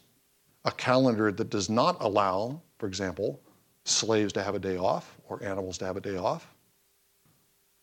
a 0.64 0.72
calendar 0.72 1.30
that 1.30 1.50
does 1.50 1.70
not 1.70 1.96
allow, 2.00 2.60
for 2.78 2.86
example, 2.86 3.40
slaves 3.84 4.32
to 4.32 4.42
have 4.42 4.54
a 4.54 4.58
day 4.58 4.76
off 4.76 5.16
or 5.28 5.42
animals 5.44 5.78
to 5.78 5.84
have 5.84 5.96
a 5.96 6.00
day 6.00 6.16
off. 6.16 6.54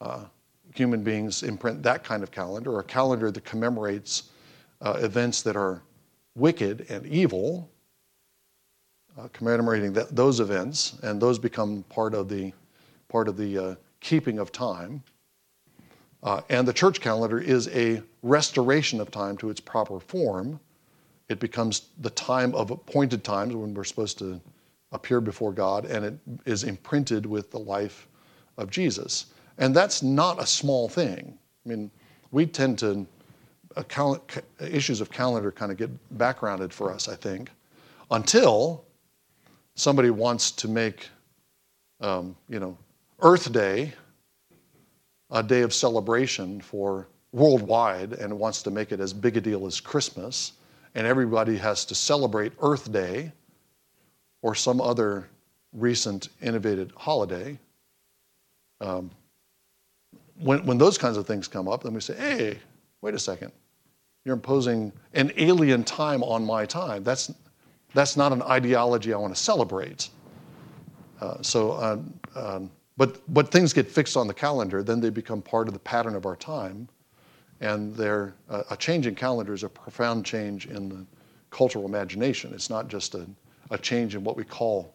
Uh, 0.02 0.26
human 0.74 1.04
beings 1.04 1.44
imprint 1.44 1.82
that 1.84 2.04
kind 2.04 2.24
of 2.24 2.32
calendar, 2.32 2.72
or 2.74 2.80
a 2.80 2.84
calendar 2.84 3.32
that 3.32 3.44
commemorates 3.46 4.32
uh, 4.82 5.00
events 5.02 5.42
that 5.42 5.56
are 5.56 5.82
wicked 6.36 6.86
and 6.90 7.06
evil, 7.08 7.70
uh, 9.18 9.28
commemorating 9.30 9.94
that, 9.94 10.16
those 10.16 10.40
events, 10.40 10.98
and 11.02 11.20
those 11.20 11.40
become 11.40 11.84
part 11.90 12.14
of 12.14 12.30
the 12.30 12.52
part 13.10 13.28
of 13.28 13.38
the 13.38 13.78
keeping 14.00 14.40
of 14.40 14.52
time. 14.52 15.04
Uh, 16.24 16.42
and 16.50 16.68
the 16.68 16.74
church 16.74 17.00
calendar 17.00 17.40
is 17.40 17.68
a 17.70 18.02
restoration 18.24 19.00
of 19.00 19.12
time 19.12 19.38
to 19.38 19.50
its 19.50 19.60
proper 19.60 20.00
form. 20.00 20.60
It 21.30 21.40
becomes 21.40 21.90
the 22.00 22.10
time 22.12 22.56
of 22.56 22.72
appointed 22.72 23.24
times 23.24 23.56
when 23.56 23.74
we're 23.74 23.84
supposed 23.84 24.18
to 24.20 24.42
appear 24.92 25.22
before 25.22 25.52
God, 25.52 25.86
and 25.86 26.06
it 26.06 26.20
is 26.46 26.64
imprinted 26.64 27.26
with 27.26 27.52
the 27.52 27.60
life 27.60 28.08
of 28.58 28.70
Jesus. 28.70 29.28
And 29.58 29.76
that's 29.76 30.02
not 30.02 30.42
a 30.42 30.46
small 30.46 30.88
thing. 30.88 31.38
I 31.66 31.70
mean, 31.70 31.92
we 32.32 32.46
tend 32.46 32.80
to, 32.80 33.06
cal- 33.88 34.24
issues 34.60 35.02
of 35.02 35.12
calendar 35.12 35.52
kind 35.52 35.72
of 35.72 35.78
get 35.78 36.18
backgrounded 36.18 36.74
for 36.74 36.92
us, 36.92 37.08
I 37.08 37.16
think, 37.16 37.52
until 38.12 38.86
somebody 39.76 40.10
wants 40.10 40.52
to 40.52 40.68
make, 40.68 41.10
um, 42.00 42.36
you 42.50 42.60
know, 42.60 42.78
Earth 43.20 43.52
Day 43.52 43.94
a 45.30 45.44
day 45.44 45.62
of 45.62 45.74
celebration 45.74 46.62
for 46.62 47.08
worldwide 47.32 48.14
and 48.14 48.38
wants 48.40 48.64
to 48.64 48.72
make 48.72 48.92
it 48.92 49.00
as 49.00 49.14
big 49.14 49.38
a 49.38 49.42
deal 49.42 49.66
as 49.66 49.80
Christmas, 49.80 50.54
and 50.96 51.06
everybody 51.06 51.58
has 51.58 51.86
to 51.86 51.96
celebrate 51.96 52.54
Earth 52.62 52.92
Day 52.92 53.32
or 54.42 54.56
some 54.56 54.80
other 54.80 55.28
recent 55.74 56.30
innovated 56.42 56.92
holiday. 56.96 57.60
Um, 58.80 59.12
when, 60.40 60.66
when 60.66 60.78
those 60.78 60.98
kinds 60.98 61.18
of 61.18 61.28
things 61.28 61.48
come 61.48 61.68
up, 61.68 61.84
then 61.84 61.94
we 61.94 62.00
say, 62.00 62.16
hey, 62.16 62.60
wait 63.02 63.14
a 63.14 63.20
second. 63.20 63.52
You're 64.24 64.36
imposing 64.36 64.94
an 65.14 65.32
alien 65.38 65.84
time 65.84 66.24
on 66.24 66.46
my 66.46 66.66
time. 66.66 67.04
That's, 67.04 67.34
that's 67.94 68.16
not 68.16 68.32
an 68.32 68.42
ideology 68.44 69.14
I 69.14 69.18
want 69.18 69.36
to 69.36 69.42
celebrate. 69.42 70.10
Uh, 71.20 71.42
so, 71.42 71.72
uh, 71.72 71.98
um, 72.36 72.72
but, 72.98 73.22
but 73.34 73.52
things 73.52 73.74
get 73.74 73.90
fixed 73.90 74.18
on 74.18 74.28
the 74.28 74.34
calendar, 74.34 74.82
then 74.84 75.00
they 75.00 75.12
become 75.12 75.42
part 75.42 75.68
of 75.68 75.74
the 75.74 75.80
pattern 75.80 76.16
of 76.16 76.26
our 76.26 76.36
time. 76.36 76.90
And 77.62 77.96
they're, 77.96 78.34
uh, 78.50 78.64
a 78.72 78.78
change 78.78 79.08
in 79.08 79.16
calendar 79.16 79.54
is 79.54 79.64
a 79.64 79.70
profound 79.70 80.26
change 80.26 80.68
in 80.68 80.90
the 80.90 81.06
cultural 81.50 81.86
imagination. 81.86 82.54
It's 82.54 82.70
not 82.70 82.88
just 82.88 83.16
a, 83.16 83.28
a 83.72 83.78
change 83.78 84.16
in 84.16 84.24
what 84.24 84.36
we 84.36 84.44
call, 84.44 84.94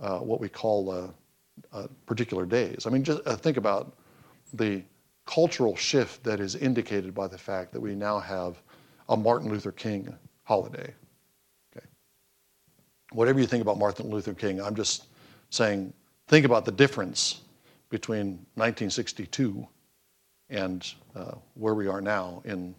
uh, 0.00 0.18
what 0.18 0.40
we 0.40 0.48
call 0.48 0.90
uh, 0.90 1.08
uh, 1.72 1.86
particular 2.06 2.46
days. 2.46 2.86
I 2.86 2.90
mean, 2.90 3.04
just 3.04 3.22
think 3.42 3.56
about 3.56 3.96
the 4.54 4.82
cultural 5.26 5.76
shift 5.76 6.24
that 6.24 6.40
is 6.40 6.56
indicated 6.56 7.14
by 7.14 7.28
the 7.28 7.38
fact 7.38 7.72
that 7.72 7.80
we 7.80 7.94
now 7.94 8.18
have 8.18 8.60
a 9.08 9.16
Martin 9.16 9.48
Luther 9.48 9.72
King 9.72 10.12
holiday. 10.44 10.92
Okay. 11.76 11.86
Whatever 13.12 13.40
you 13.40 13.46
think 13.46 13.62
about 13.62 13.78
Martin 13.78 14.10
Luther 14.10 14.34
King, 14.34 14.60
I'm 14.60 14.74
just 14.74 15.06
saying 15.50 15.92
think 16.30 16.46
about 16.46 16.64
the 16.64 16.72
difference 16.72 17.40
between 17.88 18.38
1962 18.54 19.66
and 20.48 20.94
uh, 21.16 21.32
where 21.54 21.74
we 21.74 21.88
are 21.88 22.00
now. 22.00 22.40
In 22.44 22.74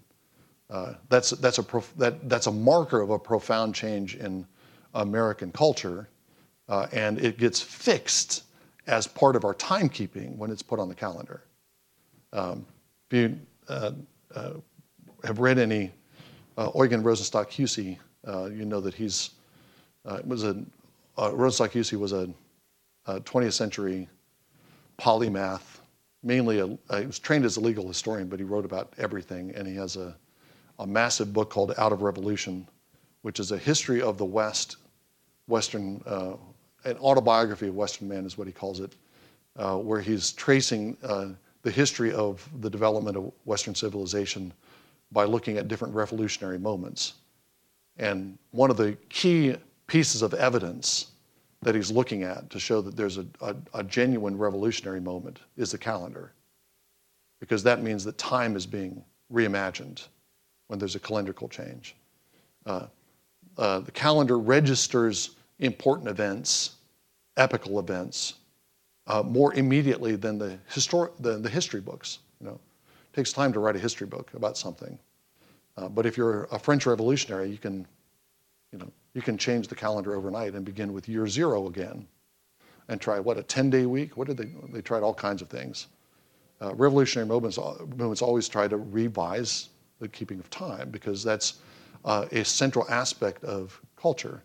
uh, 0.70 0.94
that's 1.10 1.32
that's 1.32 1.58
a 1.58 1.64
prof- 1.64 1.94
that 1.98 2.30
that's 2.30 2.48
a 2.48 2.52
marker 2.52 3.02
of 3.02 3.10
a 3.10 3.20
profound 3.20 3.76
change 3.76 4.16
in 4.16 4.48
American 4.94 5.52
culture, 5.52 6.08
uh, 6.70 6.88
and 6.94 7.20
it 7.20 7.38
gets 7.38 7.60
fixed 7.62 8.44
as 8.88 9.06
part 9.06 9.36
of 9.36 9.44
our 9.44 9.54
timekeeping 9.54 10.38
when 10.38 10.50
it's 10.50 10.64
put 10.64 10.80
on 10.80 10.88
the 10.88 10.96
calendar. 10.96 11.44
Um, 12.32 12.66
if 13.10 13.18
you 13.18 13.40
uh, 13.68 13.92
uh, 14.34 14.54
have 15.26 15.40
read 15.40 15.60
any 15.60 15.92
uh, 16.58 16.72
Eugen 16.74 17.04
Rosenstock 17.04 17.50
Huessy, 17.50 17.98
you 18.56 18.64
know 18.64 18.80
that 18.80 18.94
he's 18.94 19.32
was 20.24 20.46
a 20.46 20.56
Rosenstock 21.18 21.72
Huessy 21.72 22.00
was 22.00 22.14
a, 22.14 22.30
a 23.18 23.22
20th 23.22 23.54
century 23.54 24.08
polymath. 25.00 25.80
Mainly, 26.24 26.60
a, 26.60 27.00
he 27.00 27.06
was 27.06 27.20
trained 27.20 27.46
as 27.46 27.58
a 27.58 27.60
legal 27.60 27.88
historian, 27.88 28.28
but 28.28 28.40
he 28.40 28.46
wrote 28.46 28.66
about 28.66 28.94
everything, 28.98 29.52
and 29.56 29.68
he 29.68 29.76
has 29.76 29.96
a, 29.96 30.16
a 30.80 30.86
massive 30.86 31.34
book 31.34 31.50
called 31.50 31.74
Out 31.78 31.92
of 31.92 32.02
Revolution, 32.04 32.68
which 33.24 33.40
is 33.40 33.52
a 33.52 33.58
history 33.58 34.02
of 34.02 34.18
the 34.18 34.26
West, 34.26 34.78
Western, 35.48 36.02
uh, 36.06 36.34
an 36.86 36.98
autobiography 36.98 37.68
of 37.68 37.76
Western 37.76 38.08
man 38.08 38.26
is 38.26 38.38
what 38.38 38.48
he 38.48 38.54
calls 38.54 38.80
it, 38.80 38.96
uh, 39.58 39.78
where 39.78 40.02
he's 40.02 40.32
tracing 40.34 40.96
uh, 41.04 41.30
the 41.64 41.72
history 41.72 42.14
of 42.14 42.48
the 42.62 42.70
development 42.70 43.18
of 43.18 43.32
Western 43.46 43.76
civilization 43.76 44.54
by 45.12 45.24
looking 45.26 45.58
at 45.58 45.68
different 45.68 45.94
revolutionary 45.94 46.58
moments. 46.58 47.14
And 47.98 48.38
one 48.52 48.72
of 48.72 48.78
the 48.78 48.98
key 49.10 49.56
pieces 49.88 50.22
of 50.22 50.34
evidence 50.34 51.11
that 51.62 51.76
he's 51.76 51.92
looking 51.92 52.24
at 52.24 52.50
to 52.50 52.60
show 52.60 52.82
that 52.82 52.96
there's 52.96 53.18
a, 53.18 53.26
a, 53.42 53.56
a 53.76 53.84
genuine 53.84 54.38
revolutionary 54.38 55.00
moment 55.00 55.40
is 55.58 55.72
the 55.72 55.78
calendar. 55.78 56.34
Because 57.40 57.64
that 57.64 57.82
means 57.82 58.04
that 58.04 58.18
time 58.18 58.56
is 58.56 58.66
being 58.66 59.04
reimagined 59.32 60.08
when 60.68 60.80
there's 60.80 60.96
a 60.96 61.00
calendrical 61.00 61.50
change. 61.50 61.96
Uh, 62.66 62.88
uh, 63.58 63.80
the 63.80 63.92
calendar 63.92 64.40
registers 64.40 65.32
important 65.60 66.08
events, 66.08 66.78
epical 67.38 67.80
events, 67.80 68.36
uh, 69.08 69.24
more 69.24 69.54
immediately 69.54 70.16
than 70.16 70.38
the, 70.38 70.58
histor- 70.72 71.12
than 71.20 71.42
the 71.42 71.50
history 71.50 71.82
books. 71.82 72.20
You 72.40 72.48
know, 72.48 72.54
it 72.54 73.16
takes 73.16 73.32
time 73.32 73.54
to 73.54 73.60
write 73.60 73.76
a 73.76 73.80
history 73.80 74.08
book 74.08 74.32
about 74.34 74.58
something. 74.58 74.98
Uh, 75.78 75.90
but 75.90 76.06
if 76.06 76.18
you're 76.18 76.46
a 76.52 76.60
French 76.60 76.86
revolutionary, 76.86 77.50
you 77.50 77.58
can, 77.58 77.86
you 78.72 78.80
know, 78.80 78.92
you 79.14 79.22
can 79.22 79.38
change 79.38 79.68
the 79.68 79.76
calendar 79.76 80.16
overnight 80.16 80.54
and 80.54 80.66
begin 80.66 80.94
with 80.94 81.10
year 81.10 81.28
zero 81.28 81.68
again, 81.68 82.08
and 82.88 83.00
try 83.00 83.20
what 83.20 83.38
a 83.38 83.44
10-day 83.44 83.86
week. 83.86 84.18
What 84.18 84.28
did 84.28 84.38
they? 84.38 84.50
They 84.72 84.82
tried 84.82 85.04
all 85.04 85.14
kinds 85.14 85.42
of 85.42 85.50
things. 85.50 85.88
Uh, 86.62 86.76
revolutionary 86.76 87.28
movements, 87.28 87.58
movements 87.58 88.22
always 88.22 88.48
try 88.48 88.68
to 88.68 88.78
revise 88.78 89.70
the 90.00 90.08
keeping 90.08 90.40
of 90.40 90.50
time 90.50 90.90
because 90.90 91.24
that's 91.24 91.56
uh, 92.06 92.26
a 92.32 92.44
central 92.46 92.86
aspect 92.90 93.44
of 93.44 93.80
culture. 93.96 94.44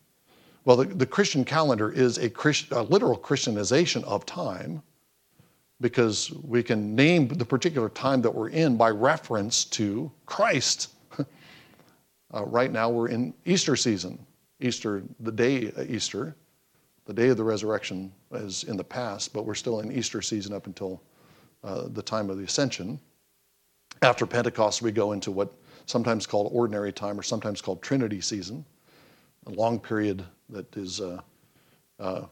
Well, 0.64 0.76
the, 0.76 0.84
the 0.84 1.06
Christian 1.06 1.44
calendar 1.44 1.92
is 1.92 2.18
a, 2.18 2.28
Christ, 2.28 2.72
a 2.72 2.82
literal 2.82 3.16
Christianization 3.16 4.02
of 4.04 4.26
time 4.26 4.82
because 5.80 6.32
we 6.42 6.62
can 6.62 6.94
name 6.94 7.28
the 7.28 7.44
particular 7.44 7.88
time 7.88 8.22
that 8.22 8.34
we're 8.34 8.48
in 8.48 8.76
by 8.76 8.90
reference 8.90 9.64
to 9.64 10.10
Christ. 10.24 10.90
uh, 11.18 12.44
right 12.44 12.72
now, 12.72 12.88
we're 12.88 13.08
in 13.08 13.34
Easter 13.44 13.76
season. 13.76 14.25
Easter, 14.60 15.02
the 15.20 15.32
day 15.32 15.72
Easter, 15.88 16.34
the 17.04 17.12
day 17.12 17.28
of 17.28 17.36
the 17.36 17.44
resurrection 17.44 18.12
is 18.32 18.64
in 18.64 18.76
the 18.76 18.84
past, 18.84 19.32
but 19.32 19.44
we're 19.44 19.54
still 19.54 19.80
in 19.80 19.92
Easter 19.92 20.20
season 20.22 20.52
up 20.52 20.66
until 20.66 21.00
uh, 21.62 21.84
the 21.88 22.02
time 22.02 22.30
of 22.30 22.38
the 22.38 22.44
ascension. 22.44 22.98
After 24.02 24.26
Pentecost, 24.26 24.82
we 24.82 24.92
go 24.92 25.12
into 25.12 25.30
what 25.30 25.52
sometimes 25.86 26.26
called 26.26 26.50
ordinary 26.52 26.92
time 26.92 27.18
or 27.18 27.22
sometimes 27.22 27.60
called 27.60 27.80
Trinity 27.80 28.20
season, 28.20 28.64
a 29.46 29.50
long 29.50 29.78
period 29.78 30.24
that 30.48 30.76
is 30.76 31.00
uh, 31.00 31.20
uh, 31.98 32.22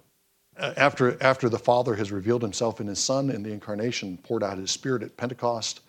after, 0.57 1.21
after 1.23 1.49
the 1.49 1.59
Father 1.59 1.95
has 1.95 2.13
revealed 2.13 2.43
himself 2.43 2.81
in 2.81 2.87
his 2.87 2.99
Son 2.99 3.31
in 3.31 3.43
the 3.43 3.53
incarnation, 3.53 4.19
poured 4.23 4.43
out 4.43 4.59
his 4.59 4.71
Spirit 4.71 5.03
at 5.03 5.17
Pentecost. 5.17 5.81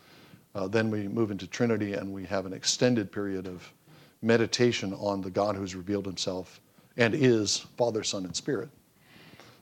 Uh, 0.54 0.68
then 0.68 0.90
we 0.90 1.08
move 1.08 1.32
into 1.32 1.46
Trinity 1.48 1.94
and 1.94 2.12
we 2.12 2.26
have 2.26 2.46
an 2.46 2.54
extended 2.54 3.12
period 3.12 3.48
of 3.48 3.72
meditation 4.22 4.94
on 4.94 5.22
the 5.22 5.30
God 5.30 5.56
who's 5.56 5.76
revealed 5.76 6.06
himself 6.06 6.62
and 6.98 7.14
is 7.14 7.58
Father, 7.78 8.04
Son, 8.04 8.26
and 8.26 8.36
Spirit. 8.36 8.70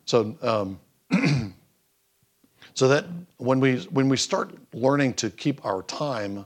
So, 0.06 0.36
um, 0.42 0.80
so 2.74 2.88
that 2.88 3.06
when 3.38 3.60
we, 3.60 3.78
when 3.86 4.10
we 4.10 4.18
start 4.18 4.56
learning 4.74 5.14
to 5.16 5.30
keep 5.30 5.66
our 5.66 5.84
time 5.84 6.46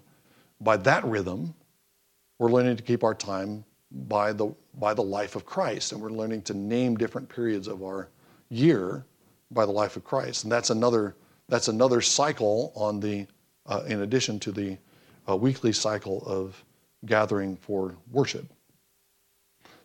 by 0.61 0.77
that 0.77 1.03
rhythm, 1.05 1.53
we're 2.39 2.51
learning 2.51 2.77
to 2.77 2.83
keep 2.83 3.03
our 3.03 3.15
time 3.15 3.63
by 3.91 4.33
the, 4.33 4.53
by 4.75 4.93
the 4.93 5.01
life 5.03 5.35
of 5.35 5.45
Christ. 5.45 5.91
And 5.91 6.01
we're 6.01 6.09
learning 6.09 6.43
to 6.43 6.53
name 6.53 6.95
different 6.97 7.27
periods 7.29 7.67
of 7.67 7.83
our 7.83 8.09
year 8.49 9.05
by 9.51 9.65
the 9.65 9.71
life 9.71 9.95
of 9.95 10.03
Christ. 10.03 10.43
And 10.43 10.51
that's 10.51 10.69
another, 10.69 11.15
that's 11.47 11.67
another 11.67 12.01
cycle 12.01 12.71
on 12.75 12.99
the, 12.99 13.25
uh, 13.65 13.83
in 13.87 14.01
addition 14.01 14.39
to 14.41 14.51
the 14.51 14.77
uh, 15.27 15.35
weekly 15.35 15.73
cycle 15.73 16.23
of 16.25 16.63
gathering 17.05 17.55
for 17.55 17.95
worship. 18.11 18.45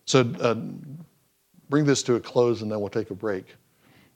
So 0.05 0.21
uh, 0.41 0.55
bring 1.69 1.85
this 1.85 2.03
to 2.05 2.15
a 2.15 2.21
close 2.21 2.63
and 2.63 2.71
then 2.71 2.81
we'll 2.81 2.89
take 2.89 3.11
a 3.11 3.15
break. 3.15 3.55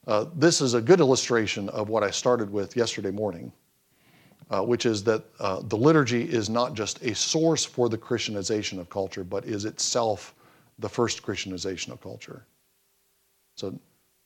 Uh, 0.05 0.25
this 0.35 0.61
is 0.61 0.73
a 0.73 0.81
good 0.81 0.99
illustration 0.99 1.69
of 1.69 1.89
what 1.89 2.03
I 2.03 2.11
started 2.11 2.51
with 2.51 2.75
yesterday 2.75 3.11
morning 3.11 3.51
uh, 4.49 4.61
which 4.61 4.85
is 4.85 5.03
that 5.03 5.23
uh, 5.39 5.61
the 5.63 5.75
liturgy 5.75 6.23
is 6.23 6.49
not 6.49 6.73
just 6.73 7.01
a 7.03 7.13
source 7.13 7.65
for 7.65 7.89
the 7.89 7.97
Christianization 7.97 8.79
of 8.79 8.89
culture, 8.89 9.23
but 9.23 9.45
is 9.45 9.65
itself 9.65 10.33
the 10.79 10.87
first 10.87 11.21
Christianization 11.23 11.91
of 11.91 12.01
culture. 12.01 12.45
So, 13.55 13.77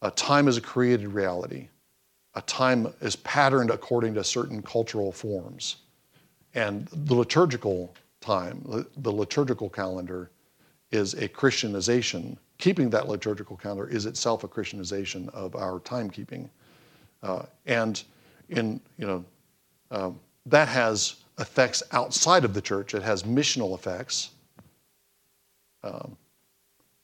a 0.03 0.11
time 0.11 0.47
is 0.47 0.57
a 0.57 0.61
created 0.61 1.07
reality. 1.07 1.67
A 2.35 2.41
time 2.41 2.91
is 3.01 3.15
patterned 3.17 3.69
according 3.69 4.13
to 4.15 4.23
certain 4.23 4.61
cultural 4.61 5.11
forms. 5.11 5.77
And 6.55 6.87
the 6.87 7.13
liturgical 7.13 7.93
time, 8.21 8.85
the 8.97 9.11
liturgical 9.11 9.69
calendar, 9.69 10.31
is 10.91 11.13
a 11.15 11.27
Christianization. 11.27 12.37
Keeping 12.57 12.89
that 12.91 13.07
liturgical 13.09 13.57
calendar 13.57 13.89
is 13.89 14.05
itself 14.05 14.43
a 14.43 14.47
Christianization 14.47 15.29
of 15.29 15.55
our 15.55 15.79
timekeeping. 15.79 16.49
Uh, 17.23 17.43
and 17.65 18.03
in, 18.49 18.79
you 18.97 19.07
know, 19.07 19.25
um, 19.91 20.19
that 20.45 20.67
has 20.67 21.15
effects 21.39 21.83
outside 21.91 22.45
of 22.45 22.53
the 22.53 22.61
church. 22.61 22.93
It 22.93 23.03
has 23.03 23.23
missional 23.23 23.73
effects. 23.73 24.31
Um, 25.83 26.15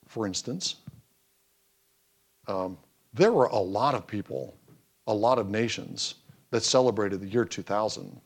for 0.07 0.27
instance, 0.27 0.75
um, 2.47 2.77
there 3.13 3.31
were 3.31 3.47
a 3.47 3.59
lot 3.59 3.95
of 3.95 4.05
people, 4.05 4.55
a 5.07 5.13
lot 5.13 5.39
of 5.39 5.49
nations 5.49 6.15
that 6.51 6.63
celebrated 6.63 7.19
the 7.19 7.27
year 7.27 7.45
2000 7.45 8.21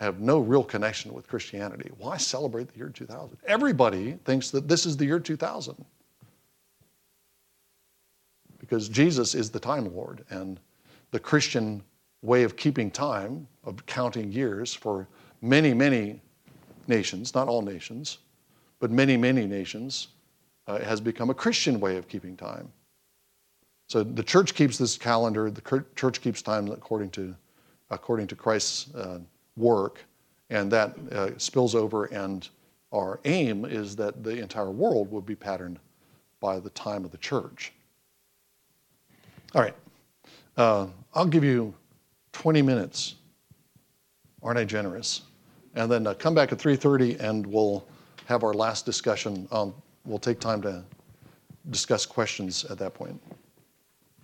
have 0.00 0.18
no 0.18 0.38
real 0.38 0.64
connection 0.64 1.12
with 1.12 1.28
Christianity. 1.28 1.90
Why 1.98 2.16
celebrate 2.16 2.68
the 2.68 2.78
year 2.78 2.88
2000? 2.88 3.36
Everybody 3.46 4.18
thinks 4.24 4.50
that 4.50 4.66
this 4.66 4.86
is 4.86 4.96
the 4.96 5.04
year 5.04 5.20
2000 5.20 5.84
because 8.58 8.88
Jesus 8.88 9.34
is 9.34 9.50
the 9.50 9.58
time 9.58 9.94
Lord, 9.94 10.24
and 10.30 10.60
the 11.10 11.18
Christian 11.18 11.82
way 12.22 12.44
of 12.44 12.56
keeping 12.56 12.90
time, 12.90 13.48
of 13.64 13.84
counting 13.86 14.30
years 14.30 14.72
for 14.72 15.08
many, 15.42 15.74
many 15.74 16.20
nations, 16.86 17.34
not 17.34 17.48
all 17.48 17.62
nations, 17.62 18.18
but 18.78 18.90
many, 18.90 19.16
many 19.16 19.46
nations, 19.46 20.08
uh, 20.66 20.78
has 20.80 21.00
become 21.00 21.30
a 21.30 21.34
Christian 21.34 21.80
way 21.80 21.96
of 21.96 22.06
keeping 22.06 22.36
time. 22.36 22.70
So 23.88 24.04
the 24.04 24.22
church 24.22 24.54
keeps 24.54 24.78
this 24.78 24.96
calendar, 24.96 25.50
the 25.50 25.84
church 25.96 26.20
keeps 26.20 26.42
time 26.42 26.70
according 26.70 27.10
to, 27.10 27.34
according 27.90 28.28
to 28.28 28.36
Christ's 28.36 28.94
uh, 28.94 29.18
work, 29.60 30.04
and 30.48 30.70
that 30.72 30.96
uh, 31.12 31.30
spills 31.38 31.74
over, 31.74 32.06
and 32.06 32.48
our 32.92 33.20
aim 33.24 33.64
is 33.64 33.94
that 33.96 34.24
the 34.24 34.38
entire 34.38 34.70
world 34.70 35.10
will 35.10 35.20
be 35.20 35.36
patterned 35.36 35.78
by 36.40 36.58
the 36.58 36.70
time 36.70 37.04
of 37.04 37.10
the 37.10 37.18
church. 37.18 37.72
All 39.54 39.62
right. 39.62 39.74
Uh, 40.56 40.86
I'll 41.14 41.26
give 41.26 41.44
you 41.44 41.74
20 42.32 42.62
minutes. 42.62 43.16
Aren't 44.42 44.58
I 44.58 44.64
generous? 44.64 45.22
And 45.74 45.90
then 45.90 46.06
uh, 46.06 46.14
come 46.14 46.34
back 46.34 46.52
at 46.52 46.58
3:30, 46.58 47.20
and 47.20 47.46
we'll 47.46 47.86
have 48.26 48.42
our 48.42 48.54
last 48.54 48.86
discussion. 48.86 49.46
Um, 49.52 49.74
we'll 50.04 50.18
take 50.18 50.40
time 50.40 50.62
to 50.62 50.84
discuss 51.70 52.06
questions 52.06 52.64
at 52.64 52.78
that 52.78 52.94
point. 52.94 53.20